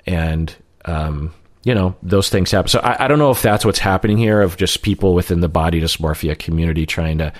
And, 0.05 0.53
um, 0.86 1.34
you 1.63 1.76
know, 1.76 1.95
those 2.01 2.30
things 2.30 2.51
happen. 2.51 2.69
So 2.69 2.80
I, 2.80 3.05
I, 3.05 3.07
don't 3.07 3.19
know 3.19 3.30
if 3.30 3.41
that's 3.41 3.63
what's 3.63 3.80
happening 3.80 4.17
here 4.17 4.41
of 4.41 4.57
just 4.57 4.82
people 4.82 5.13
within 5.13 5.41
the 5.41 5.49
body 5.49 5.80
dysmorphia 5.80 6.38
community 6.38 6.88
trying 6.88 7.19
to, 7.19 7.32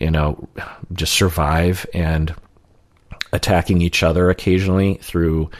you 0.00 0.10
know, 0.10 0.48
just 0.92 1.12
survive 1.12 1.86
and 1.94 2.34
attacking 3.32 3.80
each 3.80 4.02
other 4.02 4.30
occasionally 4.30 4.94
through 5.02 5.50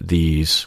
these 0.00 0.66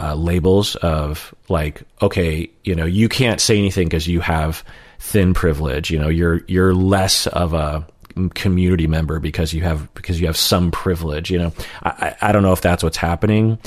uh, 0.00 0.14
labels 0.14 0.74
of 0.76 1.34
like, 1.48 1.82
okay, 2.02 2.50
you 2.64 2.74
know, 2.74 2.84
you 2.84 3.08
can't 3.08 3.40
say 3.40 3.56
anything 3.56 3.86
because 3.86 4.08
you 4.08 4.20
have 4.20 4.64
thin 4.98 5.34
privilege. 5.34 5.90
You 5.90 5.98
know, 5.98 6.08
you're 6.08 6.40
you're 6.46 6.74
less 6.74 7.26
of 7.26 7.54
a 7.54 7.86
community 8.34 8.86
member 8.86 9.20
because 9.20 9.52
you 9.52 9.62
have 9.62 9.92
because 9.94 10.20
you 10.20 10.26
have 10.26 10.36
some 10.36 10.70
privilege. 10.70 11.30
You 11.30 11.38
know, 11.38 11.52
I, 11.82 12.14
I 12.20 12.32
don't 12.32 12.42
know 12.42 12.52
if 12.52 12.60
that's 12.60 12.82
what's 12.82 12.96
happening. 12.96 13.58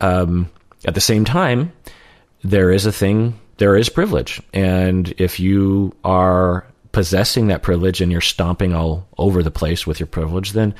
Um, 0.00 0.50
at 0.84 0.94
the 0.94 1.00
same 1.00 1.24
time, 1.24 1.72
there 2.42 2.70
is 2.70 2.86
a 2.86 2.92
thing. 2.92 3.38
There 3.58 3.76
is 3.76 3.88
privilege, 3.88 4.40
and 4.52 5.12
if 5.18 5.40
you 5.40 5.94
are 6.04 6.66
possessing 6.92 7.48
that 7.48 7.62
privilege 7.62 8.00
and 8.00 8.10
you're 8.10 8.20
stomping 8.20 8.74
all 8.74 9.06
over 9.18 9.42
the 9.42 9.50
place 9.50 9.86
with 9.86 10.00
your 10.00 10.06
privilege, 10.06 10.52
then 10.52 10.74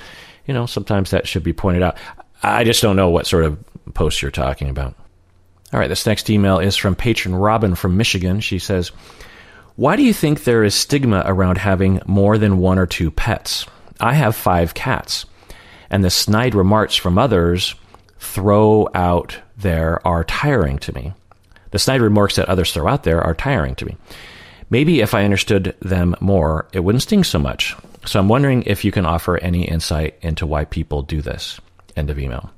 you 0.47 0.55
know 0.55 0.67
sometimes 0.67 1.11
that 1.11 1.27
should 1.27 1.43
be 1.43 1.53
pointed 1.53 1.83
out. 1.83 1.97
I 2.43 2.65
just 2.65 2.83
don't 2.83 2.97
know 2.97 3.09
what 3.09 3.27
sort 3.27 3.45
of 3.45 3.59
post 3.95 4.21
you're 4.23 4.31
talking 4.31 4.69
about. 4.69 4.95
All 5.73 5.81
right, 5.81 5.89
this 5.89 6.07
next 6.07 6.31
email 6.31 6.59
is 6.59 6.77
from 6.77 6.95
patron 6.95 7.35
Robin 7.35 7.75
from 7.75 7.97
Michigan. 7.97 8.41
She 8.41 8.59
says, 8.59 8.93
why 9.77 9.97
do 9.97 10.03
you 10.03 10.15
think 10.15 10.45
there 10.45 10.65
is 10.65 10.75
stigma 10.75 11.23
around 11.27 11.59
having 11.59 12.01
more 12.07 12.39
than 12.39 12.59
one 12.59 12.79
or 12.79 12.87
two 12.87 13.11
pets? 13.11 13.67
I 14.01 14.15
have 14.15 14.35
five 14.35 14.73
cats, 14.73 15.27
and 15.91 16.03
the 16.03 16.11
snide 16.11 16.55
remarks 16.55 16.97
from 16.97 17.19
others 17.19 17.75
throw 18.19 18.89
out 18.95 19.39
there 19.57 20.05
are 20.07 20.25
tiring 20.25 20.79
to 20.79 20.95
me. 20.95 21.13
The 21.73 21.79
snide 21.79 22.01
remarks 22.01 22.37
that 22.37 22.49
others 22.49 22.73
throw 22.73 22.89
out 22.89 23.03
there 23.03 23.21
are 23.21 23.35
tiring 23.35 23.75
to 23.77 23.87
me. 23.87 23.97
Maybe 24.71 25.01
if 25.01 25.15
I 25.15 25.25
understood 25.25 25.77
them 25.81 26.17
more, 26.21 26.67
it 26.73 26.81
wouldn't 26.81 27.03
sting 27.03 27.23
so 27.23 27.39
much. 27.39 27.77
So 28.07 28.19
I'm 28.19 28.29
wondering 28.29 28.63
if 28.63 28.85
you 28.85 28.93
can 28.93 29.05
offer 29.05 29.37
any 29.39 29.69
insight 29.69 30.17
into 30.23 30.47
why 30.47 30.65
people 30.65 31.03
do 31.03 31.21
this. 31.21 31.61
End 31.97 32.09
of 32.09 32.19
email. 32.19 32.51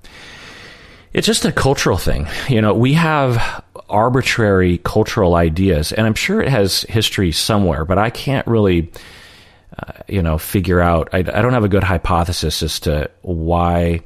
It's 1.12 1.26
just 1.26 1.44
a 1.44 1.52
cultural 1.52 1.96
thing. 1.96 2.26
You 2.48 2.60
know, 2.60 2.74
we 2.74 2.94
have 2.94 3.64
arbitrary 3.88 4.78
cultural 4.78 5.34
ideas, 5.34 5.92
and 5.92 6.06
I'm 6.06 6.14
sure 6.14 6.40
it 6.40 6.48
has 6.48 6.82
history 6.82 7.32
somewhere, 7.32 7.84
but 7.84 7.98
I 7.98 8.10
can't 8.10 8.46
really, 8.46 8.92
uh, 9.78 9.92
you 10.06 10.22
know, 10.22 10.38
figure 10.38 10.80
out. 10.80 11.08
I, 11.12 11.18
I, 11.18 11.22
don't 11.22 11.54
have 11.54 11.64
a 11.64 11.68
good 11.68 11.82
hypothesis 11.82 12.62
as 12.62 12.80
to 12.80 13.10
why. 13.22 14.00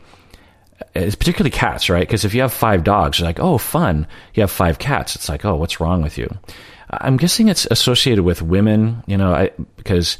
It's 0.94 1.16
particularly 1.16 1.50
cats, 1.50 1.88
right? 1.88 2.07
Because 2.07 2.24
if 2.24 2.34
you 2.34 2.42
have 2.42 2.53
five 2.53 2.84
dogs, 2.84 3.18
you're 3.18 3.26
like, 3.26 3.40
oh, 3.40 3.59
fun. 3.59 4.07
You 4.34 4.42
have 4.42 4.50
five 4.50 4.78
cats. 4.78 5.16
It's 5.16 5.28
like, 5.28 5.44
oh, 5.44 5.57
what's 5.57 5.80
wrong 5.80 6.03
with 6.03 6.18
you? 6.18 6.28
I'm 6.90 7.16
guessing 7.16 7.48
it's 7.48 7.66
associated 7.70 8.22
with 8.22 8.42
women, 8.42 9.03
you 9.07 9.16
know, 9.16 9.32
I, 9.32 9.50
because 9.76 10.18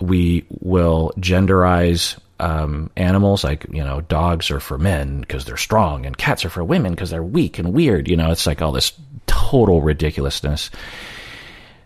we 0.00 0.44
will 0.48 1.12
genderize 1.18 2.18
um, 2.40 2.90
animals 2.96 3.44
like 3.44 3.66
you 3.70 3.84
know 3.84 4.00
dogs 4.02 4.50
are 4.50 4.60
for 4.60 4.78
men 4.78 5.20
because 5.20 5.44
they're 5.44 5.56
strong 5.56 6.06
and 6.06 6.16
cats 6.16 6.44
are 6.44 6.50
for 6.50 6.64
women 6.64 6.92
because 6.92 7.10
they're 7.10 7.22
weak 7.22 7.58
and 7.58 7.72
weird 7.72 8.08
you 8.08 8.16
know 8.16 8.30
it's 8.30 8.46
like 8.46 8.62
all 8.62 8.72
this 8.72 8.92
total 9.26 9.82
ridiculousness. 9.82 10.70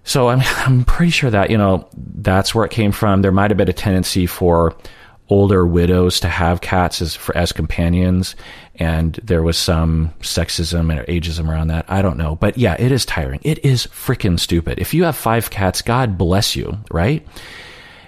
So 0.05 0.29
i'm 0.29 0.41
i'm 0.59 0.85
pretty 0.85 1.11
sure 1.11 1.31
that 1.31 1.51
you 1.51 1.59
know 1.59 1.89
that's 1.95 2.55
where 2.55 2.65
it 2.65 2.71
came 2.71 2.93
from. 2.93 3.23
There 3.23 3.33
might 3.33 3.51
have 3.51 3.59
been 3.59 3.69
a 3.69 3.73
tendency 3.73 4.27
for 4.27 4.77
older 5.31 5.67
widows 5.67 6.21
to 6.21 6.29
have 6.29 6.61
cats 6.61 7.01
as 7.01 7.17
for, 7.17 7.35
as 7.35 7.51
companions 7.51 8.37
and 8.75 9.15
there 9.23 9.43
was 9.43 9.57
some 9.57 10.13
sexism 10.21 10.91
and 10.93 11.01
ageism 11.09 11.49
around 11.49 11.69
that. 11.69 11.87
I 11.89 12.03
don't 12.03 12.19
know. 12.19 12.37
But 12.37 12.59
yeah 12.59 12.77
it 12.79 12.93
is 12.93 13.07
tiring. 13.07 13.41
It 13.43 13.65
is 13.65 13.87
freaking 13.87 14.39
stupid. 14.39 14.79
If 14.79 14.93
you 14.93 15.05
have 15.05 15.17
five 15.17 15.51
cats 15.51 15.83
god 15.83 16.19
bless 16.19 16.55
you 16.55 16.79
right 16.91 17.27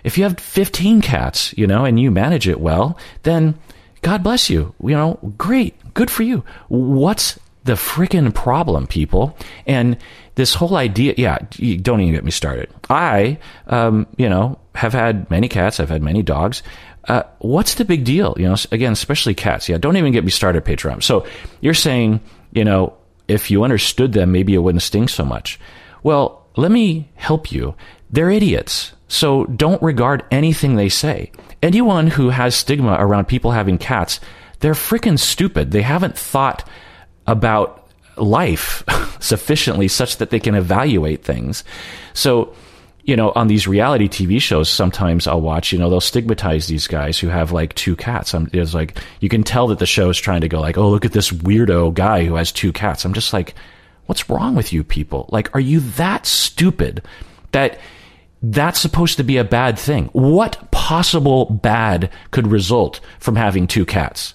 if 0.06 0.16
you 0.16 0.22
have 0.22 0.38
15 0.38 1.00
cats, 1.02 1.52
you 1.58 1.66
know, 1.66 1.84
and 1.84 1.98
you 1.98 2.12
manage 2.12 2.46
it 2.46 2.60
well, 2.60 2.96
then 3.24 3.58
God 4.02 4.22
bless 4.22 4.48
you. 4.48 4.72
You 4.80 4.90
know, 4.90 5.18
great. 5.36 5.74
Good 5.94 6.12
for 6.12 6.22
you. 6.22 6.44
What's 6.68 7.40
the 7.64 7.72
freaking 7.72 8.32
problem, 8.32 8.86
people? 8.86 9.36
And 9.66 9.96
this 10.36 10.54
whole 10.54 10.76
idea, 10.76 11.14
yeah, 11.16 11.38
don't 11.82 12.00
even 12.00 12.14
get 12.14 12.24
me 12.24 12.30
started. 12.30 12.70
I, 12.88 13.38
um, 13.66 14.06
you 14.16 14.28
know, 14.28 14.60
have 14.76 14.92
had 14.92 15.28
many 15.28 15.48
cats. 15.48 15.80
I've 15.80 15.88
had 15.88 16.02
many 16.02 16.22
dogs. 16.22 16.62
Uh, 17.08 17.24
what's 17.38 17.74
the 17.74 17.84
big 17.84 18.04
deal? 18.04 18.36
You 18.38 18.48
know, 18.48 18.56
again, 18.70 18.92
especially 18.92 19.34
cats. 19.34 19.68
Yeah, 19.68 19.78
don't 19.78 19.96
even 19.96 20.12
get 20.12 20.24
me 20.24 20.30
started, 20.30 20.64
Patreon. 20.64 21.02
So 21.02 21.26
you're 21.60 21.74
saying, 21.74 22.20
you 22.52 22.64
know, 22.64 22.94
if 23.26 23.50
you 23.50 23.64
understood 23.64 24.12
them, 24.12 24.30
maybe 24.30 24.54
it 24.54 24.58
wouldn't 24.58 24.82
sting 24.82 25.08
so 25.08 25.24
much. 25.24 25.58
Well, 26.04 26.46
let 26.54 26.70
me 26.70 27.10
help 27.16 27.50
you. 27.50 27.74
They're 28.08 28.30
idiots. 28.30 28.92
So 29.08 29.44
don't 29.44 29.82
regard 29.82 30.24
anything 30.30 30.74
they 30.74 30.88
say. 30.88 31.30
Anyone 31.62 32.08
who 32.08 32.30
has 32.30 32.54
stigma 32.54 32.96
around 32.98 33.26
people 33.26 33.52
having 33.52 33.78
cats, 33.78 34.20
they're 34.60 34.72
freaking 34.72 35.18
stupid. 35.18 35.70
They 35.70 35.82
haven't 35.82 36.18
thought 36.18 36.68
about 37.26 37.88
life 38.16 38.82
sufficiently 39.20 39.88
such 39.88 40.16
that 40.18 40.30
they 40.30 40.40
can 40.40 40.54
evaluate 40.54 41.24
things. 41.24 41.64
So, 42.14 42.54
you 43.04 43.14
know, 43.14 43.32
on 43.36 43.46
these 43.46 43.68
reality 43.68 44.08
TV 44.08 44.40
shows, 44.40 44.68
sometimes 44.68 45.26
I'll 45.26 45.40
watch, 45.40 45.72
you 45.72 45.78
know, 45.78 45.88
they'll 45.88 46.00
stigmatize 46.00 46.66
these 46.66 46.88
guys 46.88 47.18
who 47.18 47.28
have 47.28 47.52
like 47.52 47.74
two 47.74 47.94
cats. 47.94 48.34
I'm, 48.34 48.50
it's 48.52 48.74
like, 48.74 48.98
you 49.20 49.28
can 49.28 49.44
tell 49.44 49.68
that 49.68 49.78
the 49.78 49.86
show 49.86 50.10
is 50.10 50.18
trying 50.18 50.40
to 50.40 50.48
go 50.48 50.60
like, 50.60 50.76
oh, 50.76 50.90
look 50.90 51.04
at 51.04 51.12
this 51.12 51.30
weirdo 51.30 51.94
guy 51.94 52.24
who 52.24 52.34
has 52.34 52.50
two 52.50 52.72
cats. 52.72 53.04
I'm 53.04 53.14
just 53.14 53.32
like, 53.32 53.54
what's 54.06 54.28
wrong 54.28 54.56
with 54.56 54.72
you 54.72 54.82
people? 54.82 55.28
Like, 55.30 55.54
are 55.54 55.60
you 55.60 55.80
that 55.80 56.26
stupid 56.26 57.02
that 57.52 57.78
that's 58.52 58.80
supposed 58.80 59.16
to 59.16 59.24
be 59.24 59.36
a 59.36 59.44
bad 59.44 59.78
thing? 59.78 60.06
What 60.12 60.70
possible 60.70 61.46
bad 61.46 62.10
could 62.30 62.46
result 62.46 63.00
from 63.18 63.36
having 63.36 63.66
two 63.66 63.86
cats? 63.86 64.34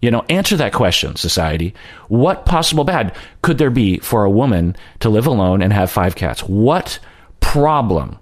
You 0.00 0.10
know, 0.10 0.24
answer 0.28 0.56
that 0.56 0.72
question, 0.72 1.16
society. 1.16 1.74
What 2.08 2.46
possible 2.46 2.84
bad 2.84 3.14
could 3.42 3.58
there 3.58 3.70
be 3.70 3.98
for 3.98 4.24
a 4.24 4.30
woman 4.30 4.76
to 5.00 5.08
live 5.08 5.26
alone 5.26 5.60
and 5.60 5.72
have 5.72 5.90
five 5.90 6.14
cats? 6.14 6.42
What 6.42 7.00
problem, 7.40 8.18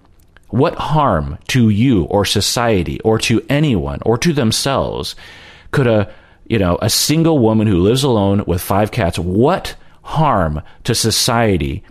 what 0.48 0.74
harm 0.76 1.38
to 1.48 1.68
you 1.68 2.04
or 2.04 2.24
society 2.24 3.00
or 3.02 3.18
to 3.18 3.44
anyone 3.48 4.00
or 4.06 4.16
to 4.18 4.32
themselves 4.32 5.14
could 5.70 5.86
a 5.86 6.10
you 6.46 6.58
know 6.58 6.78
a 6.80 6.88
single 6.88 7.38
woman 7.40 7.66
who 7.66 7.82
lives 7.82 8.04
alone 8.04 8.44
with 8.46 8.62
five 8.62 8.92
cats 8.92 9.18
what 9.18 9.74
harm 10.02 10.62
to 10.84 10.94
society 10.94 11.82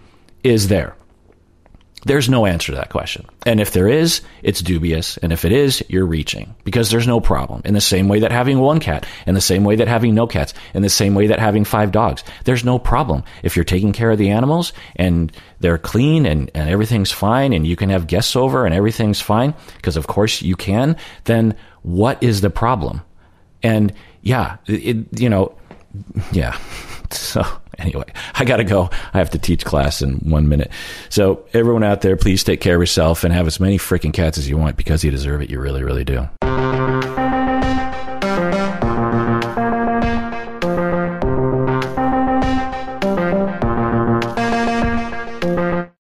is 0.43 0.70
there 0.70 0.95
there's 2.06 2.30
no 2.30 2.45
answer 2.45 2.72
to 2.72 2.78
that 2.78 2.91
question. 2.91 3.26
And 3.47 3.60
if 3.60 3.72
there 3.72 3.88
is, 3.88 4.22
it's 4.43 4.62
dubious. 4.62 5.18
And 5.18 5.34
if 5.34 5.43
it 5.43 5.51
is, 5.51 5.84
you're 5.89 6.06
reaching 6.06 6.56
because 6.64 6.91
there's 6.91 7.08
no 7.08 7.20
problem. 7.20 7.64
In 7.66 7.74
the 7.74 7.82
same 7.82 8.08
way 8.08 8.20
that 8.20 8.32
having 8.32 8.60
one 8.60 8.80
cat, 8.80 9.08
in 9.26 9.34
the 9.34 9.41
same 9.41 9.64
way 9.64 9.76
that 9.76 9.88
having 9.88 10.14
no 10.14 10.28
cats, 10.28 10.53
in 10.76 10.84
the 10.84 10.89
same 10.89 11.16
way 11.16 11.28
that 11.28 11.39
having 11.39 11.66
five 11.66 11.91
dogs, 11.91 12.24
there's 12.43 12.64
no 12.64 12.78
problem. 12.78 13.24
If 13.41 13.56
you're 13.56 13.66
taking 13.66 13.91
care 13.91 14.12
of 14.12 14.20
the 14.20 14.30
animals 14.30 14.72
and 14.95 15.32
they're 15.60 15.80
clean 15.80 16.28
and, 16.28 16.51
and 16.53 16.70
everything's 16.70 17.12
fine 17.12 17.53
and 17.53 17.66
you 17.66 17.76
can 17.76 17.89
have 17.89 18.06
guests 18.06 18.36
over 18.36 18.66
and 18.66 18.76
everything's 18.76 19.20
fine, 19.20 19.56
because 19.78 19.97
of 19.97 20.06
course 20.06 20.43
you 20.43 20.56
can, 20.56 20.97
then 21.24 21.56
what 21.82 22.22
is 22.22 22.41
the 22.41 22.51
problem? 22.51 23.01
And 23.64 23.91
yeah, 24.22 24.58
it, 24.68 25.20
you 25.20 25.30
know, 25.30 25.58
yeah. 26.32 26.58
So 27.12 27.45
anyway, 27.78 28.06
I 28.36 28.46
got 28.46 28.58
to 28.58 28.64
go. 28.64 28.90
I 29.14 29.18
have 29.18 29.30
to 29.32 29.40
teach 29.40 29.66
class 29.66 30.02
in 30.02 30.16
one 30.18 30.48
minute. 30.50 30.72
So 31.10 31.46
everyone 31.54 31.84
out 31.84 32.02
there, 32.02 32.16
please 32.16 32.44
take 32.44 32.62
care 32.62 32.76
of 32.76 32.82
yourself 32.82 33.24
and 33.24 33.34
have 33.34 33.48
as 33.48 33.60
many 33.60 33.78
freaking 33.78 34.14
cats 34.14 34.38
as 34.38 34.50
you 34.50 34.58
want 34.58 34.78
because 34.78 35.04
you 35.04 35.12
deserve 35.12 35.42
it. 35.42 35.50
You 35.50 35.60
really, 35.60 35.84
really 35.84 36.04
do. 36.04 36.28